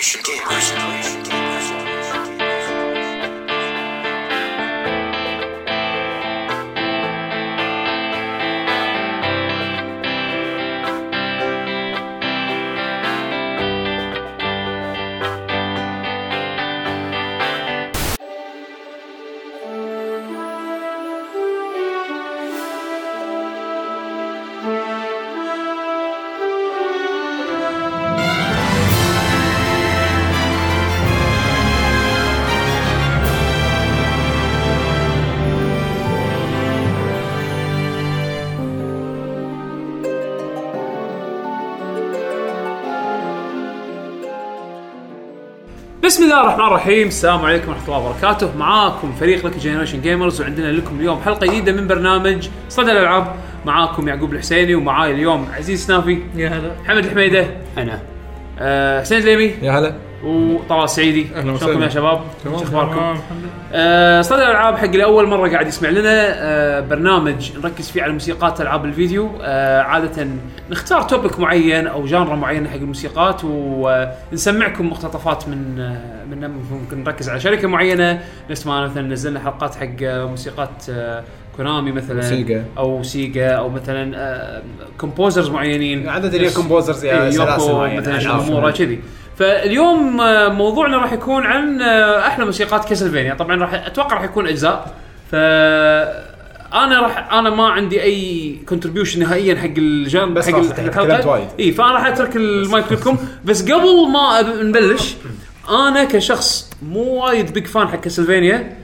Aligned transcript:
Generation 0.00 0.22
Gamers. 0.22 1.37
الرحمن 46.68 46.88
الرحيم. 46.88 47.08
السلام 47.08 47.44
عليكم 47.44 47.68
ورحمة 47.68 47.84
الله 47.84 47.98
وبركاته. 47.98 48.56
معاكم 48.56 49.12
فريق 49.12 49.46
لك 49.46 49.56
Generation 49.56 50.00
Gamers 50.00 50.40
وعندنا 50.40 50.72
لكم 50.72 51.00
اليوم 51.00 51.20
حلقة 51.24 51.46
جديدة 51.46 51.72
من 51.72 51.86
برنامج 51.86 52.48
صدى 52.68 52.92
الألعاب. 52.92 53.34
معاكم 53.66 54.08
يعقوب 54.08 54.32
الحسيني 54.32 54.74
ومعاي 54.74 55.10
اليوم 55.10 55.48
عزيز 55.52 55.86
سنافي 55.86 56.18
يا 56.36 56.48
هلا. 56.48 56.72
محمد 56.84 57.04
الحميدة. 57.04 57.46
أنا. 57.78 58.02
آه 58.58 59.00
حسين 59.00 59.18
الدليمي 59.18 59.54
يا 59.62 59.72
هلا. 59.72 59.94
وطلال 60.24 60.84
السعيدي 60.84 61.26
أهلا 61.34 61.58
شلونكم. 61.58 61.82
يا 61.82 61.88
شباب؟ 61.88 62.20
تمام. 62.44 62.58
شو 62.58 62.64
أخباركم؟ 62.64 62.92
تمام 62.94 63.12
الحمد 63.16 63.38
لله 63.42 63.50
آه 63.72 64.22
صدى 64.22 64.42
الألعاب 64.42 64.76
حق 64.76 64.84
اللي 64.84 65.04
اول 65.04 65.26
مرة 65.28 65.48
قاعد 65.50 65.66
يسمع 65.66 65.88
لنا 65.88 66.10
آه 66.34 66.80
برنامج 66.80 67.52
نركز 67.58 67.90
فيه 67.90 68.02
على 68.02 68.12
موسيقات 68.12 68.60
ألعاب 68.60 68.84
الفيديو 68.84 69.30
آه 69.42 69.80
عادة 69.82 70.26
نختار 70.70 71.02
topic 71.02 71.40
معين 71.40 71.86
أو 71.86 72.06
genre 72.06 72.36
معينه 72.36 72.68
حق 72.70 72.76
الموسيقات 72.76 73.40
ونسمعكم 73.44 74.90
مقتطفات 74.90 75.48
من 75.48 75.80
آه 75.80 76.24
من 76.24 76.50
ممكن 76.70 77.04
نركز 77.04 77.28
على 77.28 77.40
شركة 77.40 77.68
معينة 77.68 78.20
نفس 78.50 78.66
ما 78.66 78.86
مثلا 78.86 79.02
نزلنا 79.02 79.40
حلقات 79.40 79.74
حق 79.74 79.86
آه، 80.02 80.24
موسيقات 80.26 80.70
آه 80.90 81.24
Konami 81.56 81.92
مثلا 81.92 82.20
Sega. 82.22 82.64
أو 82.78 83.02
Sega 83.02 83.48
أو 83.50 83.68
مثلا 83.68 84.12
آه 84.16 84.62
composers 84.98 85.50
معينين 85.50 86.08
عدد 86.08 86.34
اللي 86.34 86.50
composers 86.50 87.04
إيه، 87.04 87.12
يا 87.14 87.30
سلاسل 87.30 87.70
Yoko. 87.70 87.96
مثلا. 87.96 88.18
Shimomura 88.18 88.70
كذي 88.70 88.98
فاليوم 89.38 90.20
آه، 90.20 90.48
موضوعنا 90.48 90.96
راح 90.96 91.12
يكون 91.12 91.46
عن 91.46 91.82
آه، 91.82 92.26
أحلى 92.26 92.44
موسيقات 92.44 92.88
Castlevania 92.88 93.34
طبعا 93.34 93.56
راح 93.56 93.74
أتوقع 93.74 94.14
راح 94.14 94.24
يكون 94.24 94.46
أجزاء. 94.46 94.94
ف 95.30 95.34
أنا 96.74 97.00
راح 97.00 97.32
أنا 97.32 97.50
ما 97.50 97.68
عندي 97.68 98.02
أي 98.02 98.56
contribution 98.68 99.20
نهائيا 99.20 99.56
حق 99.56 99.70
الجان 99.78 100.34
بس 100.34 100.48
حق 100.48 100.58
الحلقة. 100.58 101.48
إي 101.60 101.72
فأنا 101.72 101.92
راح 101.92 102.06
أترك 102.06 102.36
المايك 102.36 102.92
لكم. 102.92 103.18
بس 103.44 103.62
قبل 103.62 104.08
ما 104.12 104.42
نبلش 104.62 105.16
أنا 105.70 106.04
كشخص 106.04 106.70
مو 106.82 107.00
وايد 107.00 107.52
big 107.52 107.66
fan 107.66 107.88
حق 107.88 108.00
Castlevania 108.00 108.76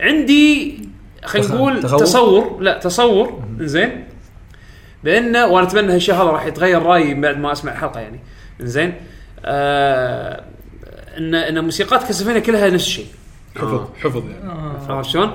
عندي 0.00 0.78
خلينا 1.24 1.48
نقول؟ 1.48 1.82
تصور. 1.82 2.56
لا 2.60 2.78
تصور. 2.78 3.42
زين. 3.60 4.04
بأن 5.04 5.36
وأنا 5.36 5.66
أتمنى 5.66 5.94
هالشيء 5.94 6.14
هذا 6.14 6.22
راح 6.22 6.46
يتغير 6.46 6.82
رأيي 6.82 7.14
بعد 7.14 7.38
ما 7.38 7.52
أسمع 7.52 7.72
الحلقة 7.72 8.00
يعني. 8.00 8.20
زين. 8.60 8.94
آه 9.44 10.42
ان 11.18 11.34
إن 11.34 11.64
موسيقات 11.64 12.02
Castlevania 12.04 12.40
كلها 12.40 12.70
نفس 12.70 12.86
الشيء. 12.86 13.06
حفظ 13.56 13.80
حفظ 14.02 14.22
يعني. 14.30 14.52
عرفت 14.88 15.10
شلون؟ 15.10 15.30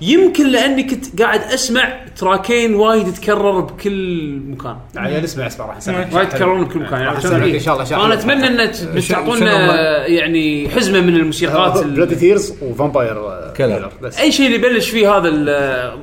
يمكن 0.00 0.48
لأني 0.52 0.82
كنت 0.82 1.22
قاعد 1.22 1.40
أسمع 1.40 2.00
تراكين 2.16 2.74
وايد 2.74 3.08
يتكرر 3.08 3.60
بكل 3.60 4.40
مكان. 4.48 4.76
عيال 4.96 5.24
اسمع 5.24 5.46
اسمع 5.46 5.66
راح 5.66 5.76
نسمع. 5.76 5.98
وايد 6.12 6.28
يتكررون 6.28 6.64
بكل 6.64 6.78
مكان 6.80 7.20
شلون؟ 7.20 7.42
إن 7.42 7.60
شاء 7.60 7.74
الله 7.74 7.84
فانا 7.84 8.02
حلو. 8.04 8.12
أتمنى 8.12 8.46
إن 8.46 8.72
تعطونا 9.08 10.06
يعني 10.06 10.68
حزمة 10.68 11.00
من 11.00 11.16
الموسيقات 11.16 11.82
ال- 11.82 11.90
Bloody 11.90 12.14
Tears 12.14 12.54
و 12.62 12.69
Vampire 12.69 13.16
Killer. 13.56 13.90
بس. 14.02 14.18
أي 14.18 14.32
شيء 14.32 14.46
اللي 14.46 14.56
يبلش 14.58 14.90
فيه 14.90 15.16
هذا 15.16 15.28
ال- 15.28 15.48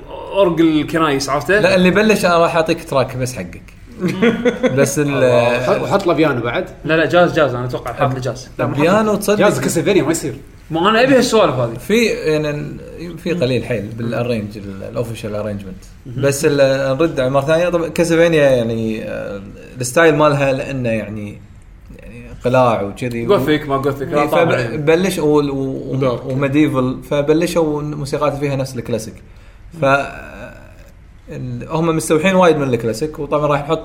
أورج 0.10 0.62
الكنايس 0.62 1.30
عرفته؟ 1.30 1.60
لا 1.60 1.76
اللي 1.76 1.92
بلش 1.92 2.26
أنا 2.26 2.38
راح 2.38 2.56
أعطيك 2.56 2.90
track 2.90 3.18
بس 3.18 3.34
حقك. 3.36 3.62
بس 4.78 5.00
ال- 5.00 5.82
وحط 5.84 6.08
له 6.08 6.14
بيانو 6.14 6.42
بعد. 6.42 6.66
لا 6.86 6.94
لا 6.98 7.06
جاز 7.06 7.34
جاز 7.34 7.54
أنا 7.54 7.66
أتوقع 7.66 7.94
حاط 7.94 8.20
جاز. 8.20 8.50
البيانو 8.60 9.16
تصدق 9.16 9.38
جاز 9.40 9.60
Castlevania 9.60 10.04
ما 10.04 10.12
يصير. 10.12 10.34
ما 10.72 10.90
أنا 10.90 11.04
أبي 11.04 11.16
هالسوالف 11.18 11.54
هذه. 11.56 11.74
في 11.78 12.06
يعني 12.06 12.78
في 13.18 13.32
قليل 13.34 13.64
حيل 13.66 13.82
بال 13.98 14.11
arrange 14.11 14.58
ال 14.92 14.97
official 14.97 15.36
arrangement 15.36 15.76
بس 16.18 16.46
ال- 16.50 16.98
نرد 16.98 17.20
على 17.20 17.30
مرة 17.30 17.42
ثانية. 17.46 17.70
طبعا 17.70 17.88
Castlevania 17.88 18.50
يعني 18.50 19.04
آه، 19.04 19.42
ال 19.82 19.87
style 19.87 20.16
مالها 20.16 20.54
لأنه 20.54 20.90
يعني 20.90 21.38
يعني 22.00 22.26
قلاع 22.46 22.82
وكذي. 22.82 23.26
gothic 23.26 23.70
ما 23.70 23.78
gothic 23.78 24.08
و 25.20 25.37
dark. 25.37 26.26
و 26.26 26.34
medieval 26.34 26.98
فبلشوا 27.10 27.82
موسيقات 27.82 28.38
فيها 28.38 28.56
نفس 28.56 28.76
الكلاسيك 28.76 29.14
ف 29.82 29.86
هم 31.70 31.96
مستوحين 31.96 32.36
وايد 32.36 32.58
من 32.58 32.74
الكلاسيك 32.74 33.20
وطبعا 33.20 33.48
راح 33.48 33.62
نحط 33.62 33.84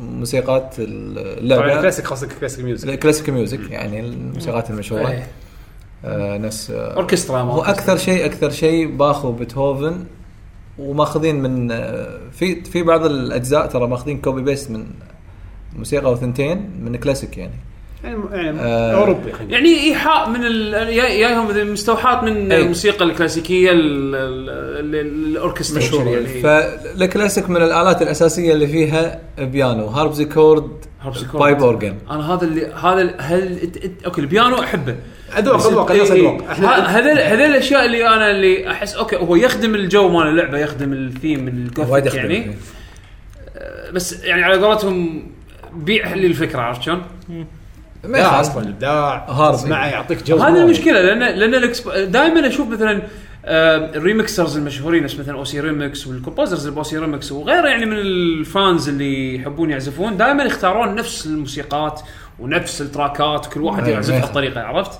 موسيقات 0.00 0.74
طبعا 0.76 0.86
اللعبه 0.88 1.80
كلاسيك 1.80 2.06
قصدك 2.06 2.32
classic 2.40 2.64
music 2.64 2.88
ال 2.88 2.93
classic 2.93 3.30
music 3.30 3.70
يعني 3.70 4.00
الموسيقات 4.00 4.70
المشهورة. 4.70 5.08
إيه. 5.08 5.26
آه 6.04 6.38
نفس 6.38 6.70
آه 6.70 6.94
أوركسترا 6.94 7.42
ما 7.42 7.52
هو 7.52 7.62
أكثر 7.62 7.96
شيء 7.96 8.24
أكثر 8.24 8.50
شيء 8.50 8.96
باخذ 8.96 9.32
بيتهوفن 9.32 10.04
وماخذين 10.78 11.42
من 11.42 11.70
آه، 11.70 12.20
في 12.32 12.64
في 12.64 12.82
بعض 12.82 13.04
الأجزاء 13.04 13.66
ترى 13.66 13.86
ماخذين 13.86 14.20
copy 14.20 14.42
paste 14.42 14.70
من 14.70 14.86
موسيقى 15.76 16.06
أو 16.06 16.16
ثنتين 16.16 16.70
من 16.84 16.96
كلاسيك 16.96 17.38
يعني. 17.38 17.54
يعني 18.04 18.22
يعني 18.32 18.60
آه. 18.60 18.94
أوروبي. 18.94 19.32
خلينا 19.32 19.52
يعني 19.52 19.80
إيحاء 19.84 20.28
من 20.28 20.40
جايهم 20.70 21.72
مستوحات 21.72 22.22
من. 22.22 22.52
الموسيقى 22.52 23.04
الكلاسيكية 23.04 23.70
ال- 23.70 24.14
ال- 24.14 24.94
ال- 24.94 25.26
الأوركسترا. 25.30 25.78
مشهورة 25.78 26.08
يعني. 26.10 26.26
فالكلاسيك 26.26 27.50
من 27.50 27.56
الآلات 27.56 28.02
الأساسية 28.02 28.52
اللي 28.52 28.66
فيها 28.66 29.20
بيانو 29.38 29.86
harpsichord 29.86 30.70
harpsichord. 31.00 31.42
pipe 31.42 31.62
organ 31.62 31.94
أنا 32.10 32.34
هذا 32.34 32.44
اللي 32.44 32.66
هذا 32.66 33.00
ال- 33.02 33.14
هل 33.18 33.58
إت- 33.60 33.78
إت- 33.84 34.04
okay 34.06 34.20
البيانو 34.20 34.60
أحبه. 34.62 34.96
اذواق 35.38 35.88
إي- 35.88 35.90
الناس 35.90 36.10
إحنا 36.50 36.98
هذول 36.98 37.18
هذول 37.18 37.40
الأشياء 37.50 37.84
اللي 37.84 38.08
أنا 38.08 38.30
اللي 38.30 38.70
احس 38.70 38.94
okay 38.94 39.16
هو 39.16 39.36
يخدم 39.36 39.74
الجو 39.74 40.08
مال 40.08 40.26
اللعبة 40.26 40.58
يخدم 40.58 40.92
ال 40.92 41.01
theme 41.01 41.48
ال 41.48 41.57
gothic 41.57 42.14
يعني. 42.14 42.50
بس 43.92 44.22
يعني 44.24 44.42
على 44.42 44.56
قولتهم 44.66 45.22
بيع 45.74 46.14
لي 46.14 46.26
الفكرة 46.26 46.60
عرفت 46.60 46.82
شلون؟ 46.82 47.02
ما 48.04 48.16
لا 48.16 48.22
يخالف. 48.22 48.34
أصلا 48.48 48.62
الإبداع 48.62 49.24
hard. 49.28 49.56
تسمعه 49.56 49.86
يعطيك 49.86 50.22
جو 50.22 50.36
هذه 50.36 50.62
المشكلة 50.62 51.00
لأن 51.02 51.18
لأن 51.38 51.72
دائما 52.10 52.46
أشوف 52.46 52.68
مثلا 52.68 53.02
آه، 53.44 53.76
ال 53.96 54.03
remixers 54.03 54.56
المشهورين 54.56 55.02
نفس 55.02 55.18
مثلا 55.18 55.34
OC 55.38 55.60
ReMix 55.60 56.06
وال 56.06 56.16
composers 56.16 56.60
اللي 56.60 56.74
ب 56.74 56.82
OC 56.82 56.98
ReMix 56.98 57.32
وغيره 57.32 57.68
يعني 57.68 57.86
من 57.86 57.96
ال 57.96 58.14
fans 58.14 58.88
اللي 58.88 59.34
يحبون 59.36 59.70
يعزفون 59.70 60.16
دائما 60.16 60.42
يختارون 60.44 60.94
نفس 60.94 61.26
الموسيقات 61.26 62.00
ونفس 62.38 62.80
التراكات 62.80 63.46
وكل 63.46 63.60
واحد 63.60 63.86
يعزفها 63.86 64.16
أيوة. 64.16 64.30
بطريقه 64.30 64.60
عرفت؟ 64.60 64.90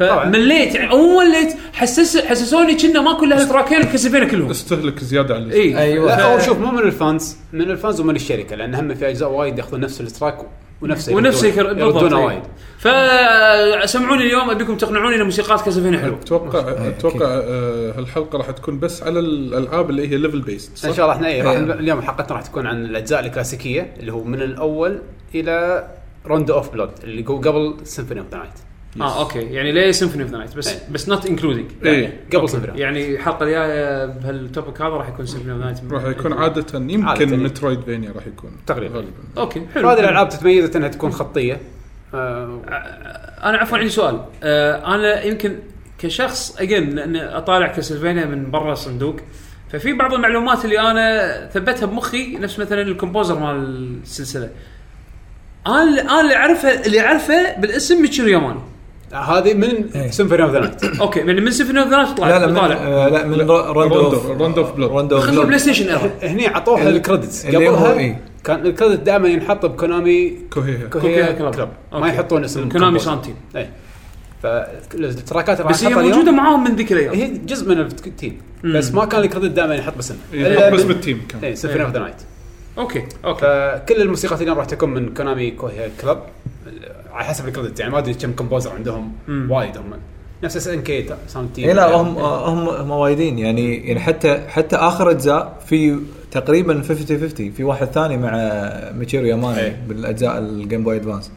طبعاً. 0.00 0.24
فمليت 0.24 0.74
يعني 0.74 0.88
مو 0.96 1.20
مليت 1.20 1.54
حسس 1.72 2.18
حسسوني 2.18 2.74
كنا 2.74 3.00
ما 3.00 3.12
كل 3.20 3.32
هالتراكين 3.32 3.80
مكسبين 3.80 4.28
كلهم 4.28 4.50
استهلك 4.50 5.04
زيادة 5.04 5.34
عن 5.34 5.42
اللزوم. 5.42 5.60
اي 5.60 5.78
أيوه 5.78 6.06
لا 6.06 6.16
ف- 6.16 6.20
هو 6.20 6.38
شوف 6.38 6.58
مو 6.58 6.70
من 6.70 6.78
ال 6.78 6.90
fans 6.90 7.36
من 7.52 7.70
ال 7.70 7.76
fans 7.76 8.00
ومن 8.00 8.16
الشركة 8.16 8.56
لأن 8.56 8.74
هم 8.74 8.94
في 8.94 9.08
أجزاء 9.08 9.30
وايد 9.30 9.58
ياخذون 9.58 9.80
نفس 9.80 10.00
ال 10.00 10.06
track 10.06 10.38
ونفسه 10.82 11.14
ونفسه 11.14 11.48
يردونه- 11.48 11.54
يكر- 11.54 11.72
بالضبط 11.72 12.02
يردونه 12.02 12.18
إي. 12.20 12.24
وايد 12.26 12.42
فسمعوني 12.78 14.22
اليوم 14.22 14.50
أبيكم 14.50 14.76
تقنعوني 14.76 15.16
إن 15.16 15.22
موسيقات 15.22 15.60
Castlevania 15.60 15.98
حلو 15.98 16.14
أتوقع. 16.14 16.58
أتوقع 16.88 17.26
آه، 17.26 17.92
هالحلقة 17.98 18.38
راح 18.38 18.50
تكون 18.50 18.78
بس 18.78 19.02
على 19.02 19.18
الألعاب 19.18 19.90
اللي 19.90 20.08
هي 20.08 20.16
level 20.16 20.40
based 20.40 20.84
إن 20.86 20.92
شاء 20.94 21.04
الله 21.04 21.16
إحنا 21.16 21.28
إيه 21.28 21.42
راح 21.42 21.52
إيه. 21.52 21.58
اليوم 21.58 22.02
حلقتنا 22.02 22.36
راح 22.36 22.42
تكون 22.46 22.66
عن 22.66 22.84
الأجزاء 22.84 23.20
الكلاسيكية 23.20 23.94
اللي 24.00 24.12
هو 24.12 24.24
من 24.24 24.42
الأول 24.42 24.98
إلى 25.34 25.86
Rondo 26.26 26.50
of 26.50 26.70
Blood 26.72 26.90
اللي 27.04 27.24
هو 27.28 27.36
قبل 27.36 27.74
Symphony 27.84 28.20
of 28.20 28.28
the 28.30 28.38
Night 28.38 28.50
آه 29.00 29.20
okay. 29.20 29.38
يعني 29.38 29.72
ليه 29.72 29.90
Symphony 29.90 30.22
of 30.22 30.32
the 30.32 30.38
Night 30.38 30.56
بس 30.56 30.68
إيه. 30.68 30.78
بس 30.90 31.08
not 31.08 31.26
including 31.26 31.70
اي 31.86 32.12
قبل 32.34 32.48
سيمفوني 32.48 32.80
يعني 32.80 33.14
الحلقة 33.14 33.44
الجايه 33.44 34.06
بهال 34.06 34.34
topic 34.34 34.82
هذا 34.82 34.90
راح 34.90 35.08
يكون 35.08 35.26
Symphony 35.26 35.52
of 35.52 35.60
Night 35.60 35.78
راح 35.90 36.04
يكون 36.04 36.32
عادة 36.32 36.78
يمكن. 36.78 37.42
Metroidvania 37.42 38.12
راح 38.12 38.26
يكون. 38.26 38.50
تقريبا. 38.66 38.94
غالبا. 38.94 39.10
okay 39.38 39.62
حلو. 39.74 39.88
هذه 39.88 40.00
الألعاب 40.00 40.28
تتميز 40.28 40.76
إنها 40.76 40.88
تكون 40.88 41.10
خطية. 41.10 41.60
آه، 42.14 42.60
أنا 43.44 43.58
عفوا 43.58 43.78
عندي 43.78 43.90
سؤال. 43.90 44.20
آه 44.42 44.94
أنا 44.94 45.22
يمكن 45.22 45.58
كشخص 45.98 46.56
again 46.60 46.90
لأن 46.90 47.16
أطالع 47.16 47.66
Castlevania 47.66 48.24
من 48.24 48.50
برا 48.50 48.72
الصندوق 48.72 49.16
ففي 49.70 49.92
بعض 49.92 50.14
المعلومات 50.14 50.64
اللي 50.64 50.80
أنا 50.80 51.46
ثبتها 51.46 51.86
بمخي 51.86 52.36
نفس 52.36 52.58
مثلا 52.58 52.82
ال 52.82 52.88
composer 52.88 53.38
مال 53.38 53.98
السلسلة. 54.02 54.50
أنا 55.66 56.00
أنا 56.00 56.20
اللي 56.20 56.36
اعرفه 56.36 56.86
اللي 56.86 57.00
أعرفه 57.00 57.60
بالاسم 57.60 58.02
Michiru 58.02 58.28
Yamane 58.28 58.60
هذه 59.12 59.54
من 59.54 59.84
إيه. 59.94 60.10
Symphony 60.10 60.42
of 60.42 60.52
the 60.52 60.58
Night. 60.60 60.84
okay 61.00 61.18
يعني 61.20 61.40
من 61.40 61.50
Symphony 61.50 61.76
of 61.76 61.88
the 61.88 61.96
Night 61.96 62.16
طلع. 62.18 62.28
لا 62.28 62.38
لا 62.38 62.46
من 62.46 62.54
طالع. 62.54 62.76
آه، 62.76 63.08
لا 63.08 63.26
من 63.26 63.40
Rondo 63.40 63.92
of 63.92 64.26
Rondo- 64.26 64.40
Rondo 64.42 64.58
of 64.58 64.72
Blood. 64.72 64.90
Rondo 64.90 65.12
of. 65.12 65.30
PlayStation 65.30 65.98
هني 66.22 66.46
عطوها 66.46 66.82
اللي- 66.82 66.96
ال 66.96 67.02
credits 67.02 67.46
اللي 67.46 67.66
قبلها 67.66 67.92
إيه. 67.92 68.20
كان 68.44 68.66
ال 68.66 68.71
credit 68.71 69.00
دائما 69.02 69.28
ينحط 69.28 69.66
ب 69.66 69.75
Konami 69.75 70.32
Kukeiha 70.52 70.86
Kukeiha 70.86 71.32
Club. 71.32 71.54
Club 71.54 71.68
ما. 71.92 72.08
يحطون 72.08 72.44
اسم 72.44 72.68
Konami. 72.68 72.98
sound 72.98 73.18
team 73.18 73.34
اي 73.56 73.68
فالتراكات 74.42 75.60
اللي 75.60 75.72
بس 75.72 75.84
هي 75.84 75.94
موجودة 75.94 76.32
معاهم 76.32 76.64
من 76.64 76.76
ذيك 76.76 76.92
الأيام. 76.92 77.14
هي 77.14 77.28
جزء 77.46 77.68
من 77.68 77.80
ال 77.80 77.90
team. 77.90 78.38
بس 78.64 78.92
ما 78.92 79.04
كان 79.04 79.20
ال 79.20 79.25
credit 79.25 79.52
دائما 79.56 79.74
ينحط 79.74 79.96
باسم 79.96 80.16
ينحط 80.32 80.72
بس 80.72 80.82
بال 80.82 80.97
team 80.97 81.26
كان. 81.28 81.44
اي 81.44 81.56
Symphony 81.56 81.84
of 81.84 81.92
the 81.92 81.98
Night 81.98 82.14
okay 82.78 83.02
okay. 83.24 83.40
فكل 83.40 84.02
الموسيقات 84.02 84.42
اليوم 84.42 84.58
راح 84.58 84.66
تكون 84.66 84.90
من 84.90 85.14
كونامي 85.14 85.50
كوكيها 85.50 85.90
كلوب 86.02 86.18
على 87.12 87.24
حسب 87.24 87.48
ال 87.48 87.53
credit 87.53 87.80
يعني 87.80 87.92
ما 87.92 87.98
أدري 87.98 88.14
كم 88.14 88.32
composer 88.32 88.70
عندهم 88.70 89.12
وايد. 89.28 89.76
هم 89.76 89.84
نفس 90.44 90.56
اس 90.56 90.68
ان 90.68 90.82
كي 90.82 91.06
sound 91.26 91.48
team 91.54 91.68
اي 91.68 91.74
لا 91.74 91.94
هم 91.96 92.18
هم 92.18 92.68
هم 92.68 92.90
وايدين. 92.90 93.38
يعني 93.38 93.76
يعني 93.88 94.00
حتى 94.00 94.40
حتى 94.48 94.76
آخر 94.76 95.10
أجزاء 95.10 95.58
في 95.66 95.98
تقريبا 96.30 96.82
50 96.88 97.20
50 97.20 97.50
في 97.52 97.64
واحد 97.64 97.86
ثاني 97.86 98.16
مع 98.16 98.32
ميتشيرو 98.98 99.26
ياماني 99.26 99.60
إيه. 99.60 99.82
بالأجزاء 99.88 100.38
الجيم 100.38 100.84
بوي 100.84 100.96
ادفانس 100.96 101.30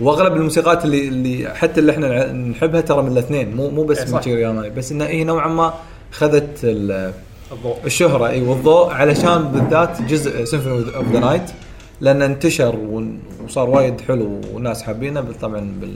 وأغلب 0.00 0.36
الموسيقات 0.36 0.84
اللي 0.84 1.08
اللي 1.08 1.54
حتى 1.54 1.80
اللي 1.80 1.92
إحنا 1.92 2.32
نحبها 2.32 2.80
ترى 2.80 3.02
من 3.02 3.12
الاثنين. 3.12 3.56
مو 3.56 3.70
مو 3.70 3.82
إيه، 3.82 3.88
بس. 3.88 4.12
ميتشيرو 4.12 4.38
ياماني 4.40 4.70
بس 4.70 4.92
انها 4.92 5.06
هي 5.08 5.24
نوعا 5.24 5.48
ما 5.48 5.74
خذت 6.10 6.58
ال- 6.64 7.12
الضوء. 7.52 7.76
الشهرة. 7.86 8.28
اي 8.28 8.42
والضوء 8.42 8.90
علشان 8.92 9.42
بالذات 9.44 10.02
جزء 10.02 10.44
Symphony 10.44 10.96
of 10.96 11.12
the 11.12 11.18
Night 11.20 11.42
لأنه 12.00 12.24
انتشر 12.26 12.76
وصار 13.44 13.70
وايد 13.70 14.00
حلو 14.00 14.40
والناس 14.52 14.82
حابينه 14.82 15.20
طبعا 15.40 15.60
بال 15.80 15.94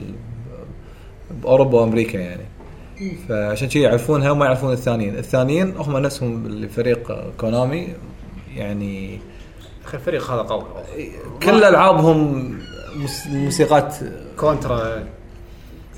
بأوروبا 1.43 1.79
وأمريكا 1.81 2.17
يعني. 2.17 2.43
فعشان 3.29 3.69
شي 3.69 3.81
يعرفونها 3.81 4.31
وما 4.31 4.45
يعرفون 4.45 4.73
الثانيين، 4.73 5.17
الثانيين 5.17 5.73
هم 5.77 5.97
نفسهم 5.97 6.45
اللي 6.45 6.67
فريق 6.67 7.31
كونامي 7.37 7.87
يعني 8.55 9.19
أخي 9.85 9.97
الفريق 9.97 10.31
هذا 10.31 10.41
قوي. 10.41 10.63
كل 11.43 11.63
ألعابهم 11.63 12.49
موس- 12.95 13.27
موسيقات 13.27 13.95
كونترا. 14.37 15.03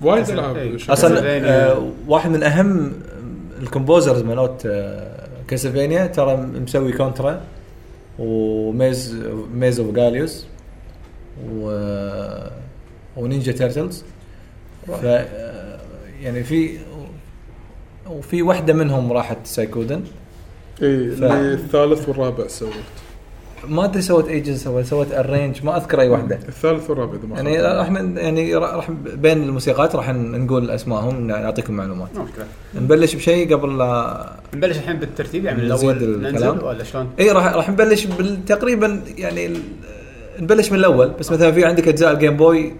وايد. 0.01 0.29
ألعاب. 0.29 0.77
أصلا. 0.89 1.21
آه 1.49 1.87
واحد 2.07 2.29
من 2.31 2.43
أهم 2.43 2.93
الكومبوزرز 3.61 4.21
مالوت 4.21 4.65
آه 4.65 5.27
كاسلفينيا 5.47 6.05
ترى 6.07 6.35
مسوي 6.37 6.91
كونترا 6.91 7.41
وميز 8.19 9.17
ميز 9.53 9.79
أوف 9.79 9.95
جاليوس 9.95 10.45
و 11.49 11.71
ونينجا 13.17 13.51
تيرتلز 13.51 14.03
ف 14.87 15.03
يعني 16.21 16.43
في 16.43 16.77
وفي 18.09 18.41
واحدة 18.41 18.73
منهم 18.73 19.13
راحت 19.13 19.37
سايكودن 19.43 20.03
اي 20.81 21.09
ف- 21.11 21.23
إيه، 21.23 21.53
الثالث 21.53 22.09
والرابع 22.09 22.47
سوت 22.47 22.71
ما 23.67 23.85
أدري 23.85 24.01
سوت 24.01 24.27
ايجنز 24.27 24.63
سوت 24.63 24.85
سوت 24.85 25.11
ارينج 25.11 25.65
ما 25.65 25.77
أذكر 25.77 26.01
أي 26.01 26.09
واحدة. 26.09 26.35
الثالث 26.35 26.89
والرابع 26.89 27.13
إذا 27.13 27.27
ما 27.27 27.35
يعني 27.35 27.89
من- 27.89 28.17
يعني 28.17 28.55
راح 28.55 28.91
بين 28.91 29.43
الموسيقات 29.43 29.95
راح 29.95 30.09
نقول 30.09 30.71
أسمائهم 30.71 31.27
نعطيكم 31.27 31.73
معلومات. 31.73 32.09
ما 32.17 32.23
مشكله 32.23 32.45
نبلش 32.75 33.15
بشيء 33.15 33.53
قبل 33.55 33.77
لا 33.77 34.29
نبلش 34.53 34.77
الحين 34.77 34.97
بالترتيب 34.99 35.45
يعني 35.45 35.57
من 35.61 35.65
الأول. 35.65 36.19
ننزل 36.21 36.63
ولا 36.63 36.83
شلون؟ 36.83 37.09
اي 37.19 37.31
راح 37.31 37.53
راح 37.53 37.69
نبلش 37.69 38.05
بال- 38.05 38.45
تقريبا 38.45 39.01
يعني 39.17 39.45
ال- 39.45 39.61
نبلش 40.39 40.71
من 40.71 40.77
الأول 40.79 41.09
بس 41.09 41.31
مثلا 41.31 41.51
في 41.51 41.65
عندك 41.65 41.87
أجزاء 41.87 42.11
ال 42.13 42.18
Game 42.18 42.37
Boy 42.37 42.73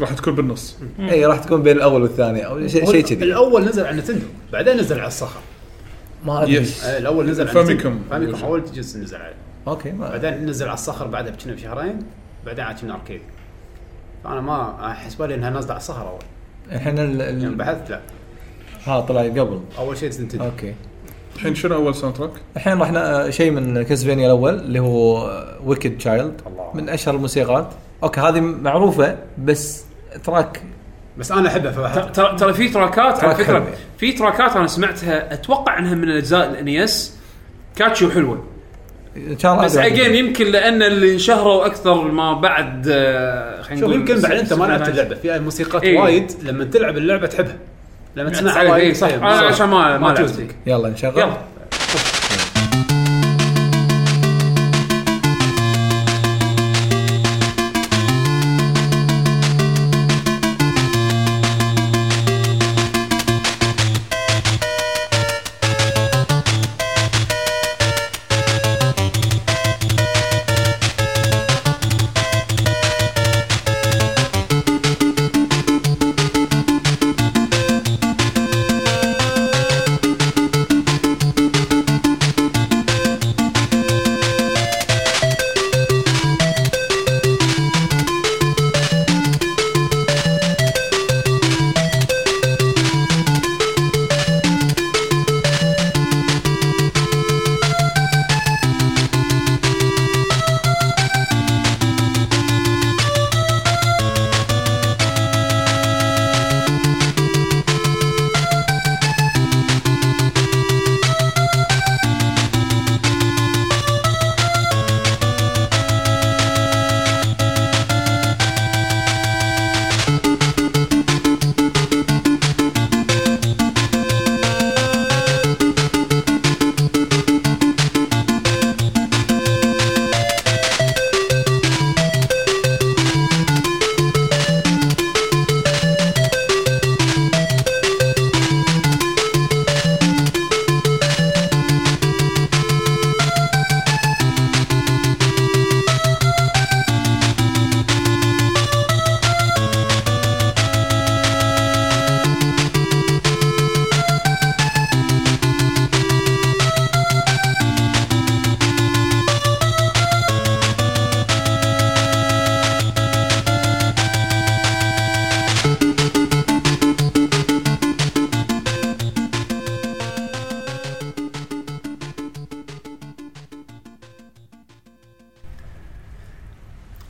راح 0.00 0.12
تكون 0.12 0.34
بالنص. 0.34 0.76
اي 1.00 1.26
راح 1.26 1.38
تكون 1.38 1.62
بين 1.62 1.76
الأول 1.76 2.02
والثاني 2.02 2.46
أو 2.46 2.66
شيء 2.68 2.90
شيء 2.90 3.02
كذي. 3.04 3.24
الأول 3.24 3.64
نزل 3.64 3.86
على 3.86 3.96
نتندو 3.96 4.26
بعدين 4.52 4.76
نزل 4.76 4.98
على 4.98 5.06
الصخر. 5.08 5.40
ما 6.26 6.42
أدري. 6.42 6.54
yes. 6.54 6.84
آه، 6.84 6.98
الأول 6.98 7.26
نزل 7.30 7.48
على 7.48 7.64
فاميكوم. 7.64 8.02
فاميكوم 8.10 8.42
أول 8.42 8.64
جزء 8.74 9.00
نزل 9.00 9.16
عليه. 9.16 9.34
okay 9.68 9.92
ما 9.92 10.08
بعدين 10.08 10.46
نزل 10.46 10.66
على 10.66 10.74
الصخر 10.74 11.06
بعدها 11.06 11.32
بكنا 11.32 11.52
بشهرين 11.54 11.98
بعدين 12.46 12.64
عاد 12.64 12.78
كنا 12.80 12.94
arcade. 12.94 13.20
فأنا 14.24 14.40
ما 14.40 14.86
أحس 14.90 15.14
بالي 15.14 15.34
إنها 15.34 15.50
نازلة 15.50 15.70
على 15.70 15.80
الصخر 15.80 16.08
أول. 16.08 16.20
إحنا 16.76 17.04
ال- 17.04 17.22
ال- 17.22 17.42
يعني 17.42 17.54
بحثت 17.54 17.90
لا. 17.90 18.00
ها 18.84 19.00
طلع 19.00 19.20
قبل. 19.22 19.60
أول 19.78 19.96
شيء 19.98 20.08
نتندو. 20.08 20.44
okay. 20.44 20.74
الحين 21.36 21.54
شنو 21.54 21.74
أول 21.74 21.94
soundtrack؟ 21.94 22.30
الحين 22.56 22.78
راح 22.78 22.92
ن- 22.92 23.30
شيء 23.30 23.50
من 23.50 23.82
كاسلفينيا 23.82 24.26
الأول 24.26 24.54
اللي 24.54 24.78
هو 24.80 25.30
Wicked 25.64 25.98
Child 25.98 26.40
الله. 26.46 26.70
من 26.74 26.88
أشهر 26.88 27.14
الموسيقات 27.14 27.68
okay 28.02 28.20
هذه 28.20 28.40
معروفة 28.40 29.16
بس 29.38 29.84
track 30.24 30.62
بس 31.18 31.32
أنا 31.32 31.48
أحبها 31.48 32.02
ترى 32.14 32.36
ترى 32.38 32.54
في 32.54 32.68
tracks 32.68 33.16
ات 33.16 33.24
على 33.24 33.34
فكرة. 33.34 33.66
في 33.98 34.12
tracks 34.12 34.50
ات 34.50 34.56
أنا 34.56 34.66
سمعتها 34.66 35.34
أتوقع 35.34 35.78
إنها 35.78 35.94
من 35.94 36.04
الأجزاء 36.04 36.50
الانيس 36.50 37.16
catchy 37.76 38.04
وحلوه 38.06 38.44
ان 39.16 39.38
شاء 39.38 39.52
الله 39.52 39.64
بس 39.64 39.76
again 39.76 40.14
يمكن 40.14 40.46
لأن 40.46 40.82
اللي 40.82 41.12
انشهروا 41.12 41.66
أكثر 41.66 41.94
ما 42.10 42.32
بعد 42.32 42.86
آه، 42.90 43.62
خلينا 43.62 43.80
نقول 43.80 43.94
يمكن 43.94 44.20
بعد 44.20 44.32
أنت 44.32 44.52
ما 44.52 44.64
لعبت 44.64 44.88
اللعبة 44.88 45.14
فيها 45.14 45.38
موسيقات 45.38 45.82
إيه. 45.82 45.98
وايد 45.98 46.32
لما 46.42 46.64
تلعب 46.64 46.96
اللعبة 46.96 47.26
تحبها 47.26 47.56
لما 48.16 48.30
تسمعها 48.30 48.58
عليه، 48.58 48.70
وايد 48.70 48.84
إيه، 48.84 48.92
صح. 48.92 49.06
إيه، 49.08 49.16
أنا 49.16 49.26
عشان 49.28 49.68
ما- 49.68 49.98
ما 49.98 50.06
لعبت. 50.06 50.46
يلا 50.66 50.88
نشغل 50.88 51.18
يلا. 51.18 51.36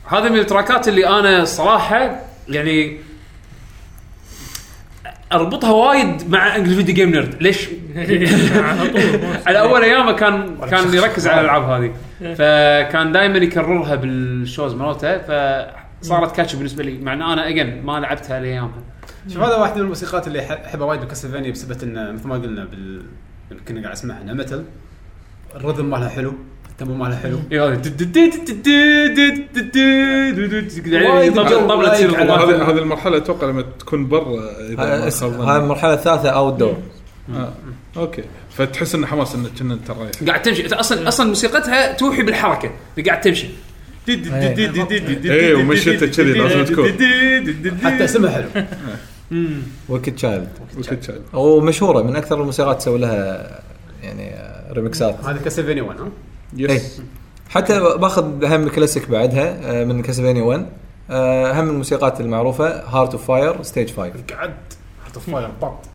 هذا 0.07 0.29
من 0.29 0.39
التراكات 0.39 0.87
اللي 0.87 1.07
أنا 1.19 1.45
صراحة 1.45 2.19
يعني 2.49 2.97
أربطها 5.33 5.71
وايد 5.71 6.29
مع 6.29 6.55
Angry 6.55 6.75
Video 6.75 6.95
Game 6.95 7.09
Nerd 7.09 7.43
ليش؟ 7.43 7.69
على 7.95 8.89
طول 8.93 9.19
على 9.47 9.59
أول 9.59 9.83
أيامه 9.83 10.11
كان 10.11 10.57
كان 10.69 10.93
يركز 10.93 11.27
على 11.27 11.41
الألعاب 11.41 11.63
هذه. 11.63 11.93
فكان 12.19 13.11
دائما 13.11 13.37
يكررها 13.37 13.95
بال 13.95 14.17
shows 14.17 14.73
مالته. 14.73 15.17
فصارت 15.17 16.35
catchy 16.35 16.55
بالنسبة 16.55 16.83
لي 16.83 16.97
مع 16.97 17.13
إن 17.13 17.21
أنا 17.21 17.47
again 17.47 17.85
ما 17.85 17.99
لعبتها 17.99 18.39
لأيامها. 18.39 18.83
شوف 19.27 19.43
هذا 19.43 19.55
واحد 19.55 19.75
من 19.75 19.81
الموسيقات 19.81 20.27
اللي 20.27 20.65
أحبها 20.65 20.85
وايد 20.85 21.01
بكاسلفينيا 21.01 21.51
بسبب 21.51 21.83
إنه 21.83 22.11
مثل 22.11 22.27
ما 22.27 22.35
قلنا 22.35 22.65
بال 22.65 23.01
كنا 23.67 23.81
قاعد 23.81 23.93
اسمعها 23.93 24.21
إنها 24.21 24.33
متل 24.33 24.63
ال 25.55 25.60
rhythm 25.60 25.89
مالها 25.89 26.09
حلو. 26.09 26.33
ال 26.73 26.77
tempo 26.77 26.95
مالها 26.95 27.17
حلو 27.19 27.39
تصير 31.93 32.11
على- 32.11 32.19
الغبار. 32.21 32.55
هذه 32.55 32.69
هذه 32.69 32.77
المرحله 32.77 33.17
أتوقع 33.17 33.47
لما 33.47 33.63
تكون 33.79 34.07
برا 34.07 34.49
اذا. 34.69 35.07
هاي 35.51 35.57
المرحله 35.57 35.93
الثالثه 35.93 36.29
outdoor 36.29 36.77
آه. 37.35 37.53
okay 37.97 38.23
فتحس 38.57 38.95
انه 38.95 39.07
حماس 39.07 39.35
انك 39.35 39.49
كنا 39.59 39.73
انت 39.73 39.91
رايح 39.91 40.11
قاعد 40.27 40.41
تمشي 40.41 40.67
أصلا 40.67 41.07
أصلا 41.07 41.27
موسيقتها 41.27 41.93
توحي 41.93 42.21
بالحركه 42.23 42.71
اللي 42.97 43.09
قاعد 43.09 43.21
تمشي 43.21 43.47
إيه 44.09 45.55
ومشيته 45.55 46.05
كذي 46.07 46.33
لازم 46.33 46.65
تكون 46.65 46.91
حتى 47.83 48.03
اسمها 48.03 48.31
حلو 48.31 48.65
Wicked 49.89 50.15
Child 50.15 50.49
وكل 50.77 50.83
شيء 51.03 51.21
ومشهوره 51.33 52.01
من 52.01 52.15
أكثر 52.15 52.41
الموسيقات 52.41 52.77
تسوي 52.79 52.99
لها 52.99 53.49
يعني 54.03 54.31
ريمكسات 54.73 55.15
هذا 55.25 55.37
كاسلفينيا 55.43 55.83
1 55.83 55.99
ها 55.99 56.07
yes 56.57 57.01
حتى 57.49 57.79
باخذ 57.79 58.45
هم 58.45 58.69
كلاسيك 58.69 59.09
بعدها 59.09 59.81
آه، 59.81 59.85
من 59.85 60.01
كاسلفينيا 60.01 60.43
1 60.43 60.65
آه، 61.09 61.61
هم 61.61 61.69
الموسيقات 61.69 62.21
المعروفة 62.21 62.83
Heart 62.83 63.11
of 63.11 63.27
Fire 63.27 63.63
stage 63.63 63.89
5 63.89 64.01
قعد 64.01 64.53
Heart 65.03 65.15
of 65.15 65.29
Fire 65.29 65.49
بط 65.61 65.92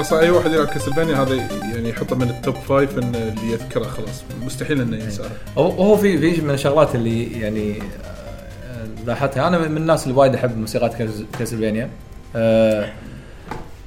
أصلا 0.00 0.20
أي 0.20 0.30
واحد 0.30 0.52
يلعب 0.52 0.66
كاسلفانيا 0.66 1.16
هذا 1.22 1.34
يعني 1.74 1.88
يحطه 1.88 2.16
من 2.16 2.30
ال 2.30 2.36
top 2.36 2.54
five 2.54 2.98
انه 2.98 3.18
اللي 3.18 3.52
يذكره 3.52 3.84
خلاص. 3.84 4.22
مستحيل 4.44 4.80
إنه 4.80 4.96
ينساه. 4.96 5.24
هو 5.58 5.68
هو 5.70 5.96
في 5.96 6.34
في 6.34 6.40
من 6.40 6.50
الشغلات 6.54 6.94
اللي 6.94 7.40
يعني 7.40 7.78
آه، 7.78 8.86
لاحظتها. 9.06 9.48
أنا 9.48 9.58
من 9.68 9.76
الناس 9.76 10.06
اللي 10.06 10.16
وايد 10.18 10.34
أحب 10.34 10.58
موسيقات 10.58 10.94
كاس- 10.94 11.24
كاسلفينيا. 11.38 11.90
آه، 12.36 12.92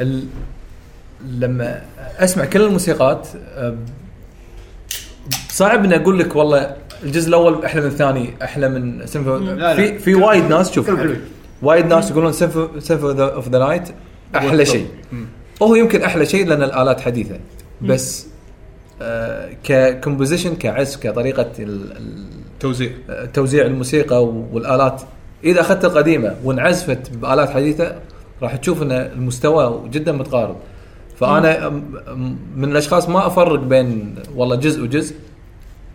ال- 0.01 0.25
لما 1.29 1.81
أسمع 2.17 2.45
كل 2.45 2.61
الموسيقات 2.61 3.27
آه، 3.55 3.75
صعب 5.49 5.83
إني 5.85 5.95
أقول 5.95 6.19
لك 6.19 6.35
والله 6.35 6.75
الجزء 7.03 7.29
الأول 7.29 7.65
أحلى 7.65 7.81
من 7.81 7.87
الثاني 7.87 8.33
أحلى 8.43 8.69
من 8.69 9.07
سيمفو. 9.07 9.39
في 9.75 9.99
في 9.99 10.15
وايد 10.15 10.43
ناس 10.43 10.71
شوف 10.71 10.89
وايد 11.61 11.85
ناس 11.85 12.11
يقولون 12.11 12.33
Sympho 12.33 13.11
of 13.11 13.49
the 13.49 13.59
Night 13.59 13.83
أحلى 14.35 14.65
شيء. 14.65 14.87
وهو 15.59 15.75
يمكن 15.75 16.01
أحلى 16.01 16.25
شيء 16.25 16.47
لأن 16.47 16.63
الآلات 16.63 17.01
حديثة. 17.01 17.35
بس 17.81 18.27
آه 19.01 19.49
ك 19.63 19.71
composition 19.71 20.55
كعزف 20.55 20.99
كطريقة 20.99 21.51
ال- 21.59 21.91
ال- 21.97 23.31
توزيع. 23.33 23.65
الموسيقى 23.65 24.25
والآلات. 24.25 25.01
إذا 25.43 25.61
أخذت 25.61 25.85
القديمة 25.85 26.35
وانعزفت 26.43 27.11
بآلات 27.15 27.49
حديثة 27.49 27.95
راح 28.41 28.55
تشوف 28.55 28.81
إن 28.81 28.91
المستوى 28.91 29.89
جدا 29.89 30.11
متقارب. 30.11 30.55
فأنا 31.19 31.69
من 32.55 32.71
الأشخاص 32.71 33.09
ما 33.09 33.27
أفرق 33.27 33.59
بين 33.59 34.15
والله 34.35 34.55
جزء 34.55 34.83
وجزء. 34.83 35.15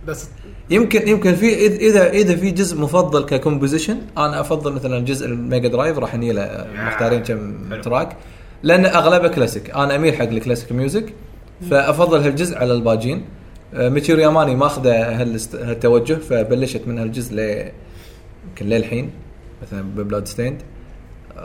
بس 0.08 0.28
يمكن 0.70 1.08
يمكن 1.08 1.34
في 1.34 1.66
إذا 1.66 2.10
إذا 2.10 2.36
في 2.36 2.50
جزء 2.50 2.80
مفضل 2.80 3.24
ك 3.24 3.30
composition 3.30 3.96
أنا 4.18 4.40
أفضل 4.40 4.72
مثلا 4.72 5.04
جزء 5.04 5.26
ال 5.26 5.35
Mega 5.35 5.68
Drive 5.68 5.98
راح 5.98 6.14
نيله 6.14 6.66
مختارين 6.86 7.22
كم. 7.22 7.54
track 7.82 8.16
لأن 8.62 8.84
أغلبه 8.86 9.28
كلاسيك 9.28 9.70
أنا 9.70 9.96
أميل 9.96 10.14
حق 10.14 10.24
ال 10.24 10.30
classic 10.30 10.72
music 10.72 11.12
فأفضل 11.70 12.20
هالجزء 12.20 12.58
على 12.58 12.72
الباجين 12.72 13.24
آه، 13.74 13.88
ميتشيرو 13.88 14.20
ياماني 14.20 14.56
ماخذه 14.56 15.20
هالست- 15.22 15.54
هالتوجه 15.54 16.14
فبلشت 16.14 16.82
من 16.86 16.98
هالجزء 16.98 17.34
ل 17.34 17.38
يمكن 18.48 18.66
للحين 18.66 19.10
مثلا 19.62 19.82
ب 19.82 20.28
Bloodstained 20.28 20.62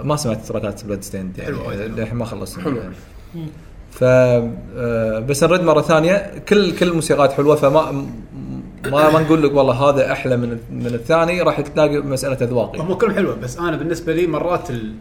ما 0.03 0.15
سمعت 0.15 0.45
تراكات 0.45 0.85
Bloodstained 0.85 1.37
يعني. 1.37 1.57
للحين 1.87 2.17
ما 2.17 2.25
خلصت 2.25 2.59
حلو. 2.59 2.77
ف 3.91 4.03
آه، 4.03 5.19
بس 5.19 5.43
نرد 5.43 5.61
مرة 5.63 5.81
ثانية 5.81 6.31
كل 6.49 6.75
كل 6.77 6.87
الموسيقات 6.87 7.31
حلوة 7.33 7.55
فما 7.55 7.91
ما 8.85 9.09
ما 9.11 9.19
نقول 9.21 9.43
لك 9.43 9.53
والله 9.55 9.73
هذا 9.73 10.11
أحلى 10.11 10.37
من 10.37 10.49
من 10.71 10.85
الثاني 10.85 11.41
راح 11.41 11.61
تلاقي 11.61 11.97
مسألة 11.97 12.37
أذواق. 12.41 12.75
هم 12.81 12.93
كلهم 12.93 13.15
حلوة 13.15 13.35
بس 13.35 13.57
أنا 13.57 13.77
بالنسبة 13.77 14.13
لي 14.13 14.27
مرات 14.27 14.69
ال 14.69 14.93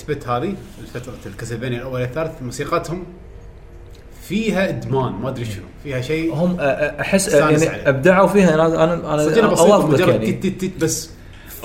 8 0.00 0.04
bit 0.18 0.28
هذه 0.28 0.54
الفترة 0.82 1.12
الكاسلفينيا 1.26 1.78
الأول 1.78 2.02
الثالث 2.02 2.42
موسيقاتهم 2.42 3.04
فيها 4.22 4.68
إدمان 4.68 5.12
ما 5.12 5.28
أدري 5.28 5.44
شنو 5.44 5.64
فيها 5.84 6.00
شيء 6.00 6.34
هم 6.34 6.56
أحس 6.60 7.28
يعني 7.34 7.44
عليه. 7.56 7.88
أبدعوا 7.88 8.26
فيها 8.26 8.54
أنا 8.54 8.84
أنا 8.84 8.94
أنا 9.14 9.58
اوافقك 9.60 9.90
مجرد 9.94 10.08
يعني 10.08 10.32
تيت 10.32 10.60
تيت 10.60 10.80
بس 10.80 11.10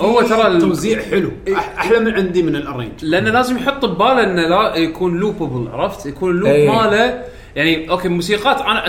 هو 0.00 0.22
ترى 0.22 0.46
ال- 0.46 0.60
توزيع 0.60 1.02
حلو 1.02 1.30
أحلى 1.78 1.98
من 2.00 2.14
عندي 2.14 2.42
من 2.42 2.56
ال 2.56 2.61
arrange 2.61 2.92
لأنه 3.02 3.30
لازم 3.30 3.56
يحط 3.56 3.84
بباله 3.84 4.22
إنه 4.24 4.48
لا 4.48 4.76
يكون 4.76 5.16
loopable 5.20 5.70
عرفت؟ 5.70 6.06
يكون 6.06 6.30
ال 6.30 6.34
loop 6.34 6.48
أي. 6.50 6.68
ماله 6.68 7.24
يعني 7.56 7.90
okay 7.90 8.08
موسيقات 8.08 8.60
أنا 8.60 8.86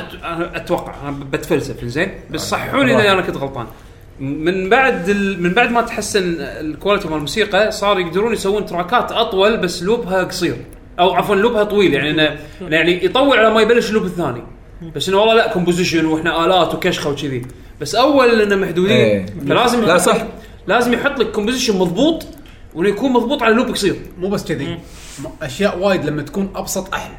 أتوقع 0.58 0.94
أنا 1.04 1.12
بتفلسف 1.32 1.86
زين 1.86 2.12
بس 2.32 2.42
صححوني 2.42 2.96
إذا 3.02 3.12
أنا 3.12 3.22
كنت 3.22 3.38
غلطان 3.38 3.66
من 4.20 4.70
بعد 4.70 5.10
ال... 5.10 5.44
من 5.44 5.54
بعد 5.54 5.72
ما 5.72 5.82
تحسن 5.82 6.36
ال 6.40 6.48
quality 6.48 7.08
مال 7.08 7.16
الموسيقى 7.16 7.72
صار 7.72 8.00
يقدرون 8.00 8.34
يسوون 8.34 8.66
تراكات 8.66 9.12
أطول 9.12 9.58
بس 9.58 9.84
loop 9.84 10.16
ها 10.16 10.24
قصير. 10.24 10.56
أو 11.00 11.14
عفوا 11.14 11.36
loop 11.36 11.58
ها 11.58 11.64
طويل 11.64 11.94
يعني 11.94 12.10
انه 12.10 12.40
يعني 12.62 13.06
يطول 13.06 13.38
على 13.38 13.54
ما 13.54 13.62
يبلش 13.62 13.90
ال 13.90 13.93
loop 13.93 14.06
الثاني. 14.06 14.44
بس 14.96 15.10
إنه 15.10 15.18
والله 15.18 15.34
لا 15.34 15.54
composition 15.54 16.06
وإحنا 16.06 16.46
آلات 16.46 16.76
وكشخة 16.76 17.10
وكذي. 17.10 17.42
بس 17.82 17.96
أول 17.96 18.42
إنه 18.42 18.56
محدودين. 18.56 18.98
إيه. 18.98 19.26
فلازم 19.48 19.86
لا 19.86 19.98
صح. 19.98 20.26
لازم 20.68 20.94
يحط 20.94 21.20
لك 21.20 21.32
composition 21.32 21.78
مضبوط 21.78 22.26
وإنه 22.74 22.90
يكون 22.90 23.12
مضبوط 23.12 23.44
على 23.44 23.56
loop 23.56 23.68
قصير. 23.68 23.96
مو 24.18 24.30
بس 24.30 24.46
كذي. 24.46 24.80
أشياء 25.42 25.80
وايد 25.80 26.06
لما 26.06 26.22
تكون 26.22 26.50
أبسط 26.56 26.94
أحلى. 26.94 27.16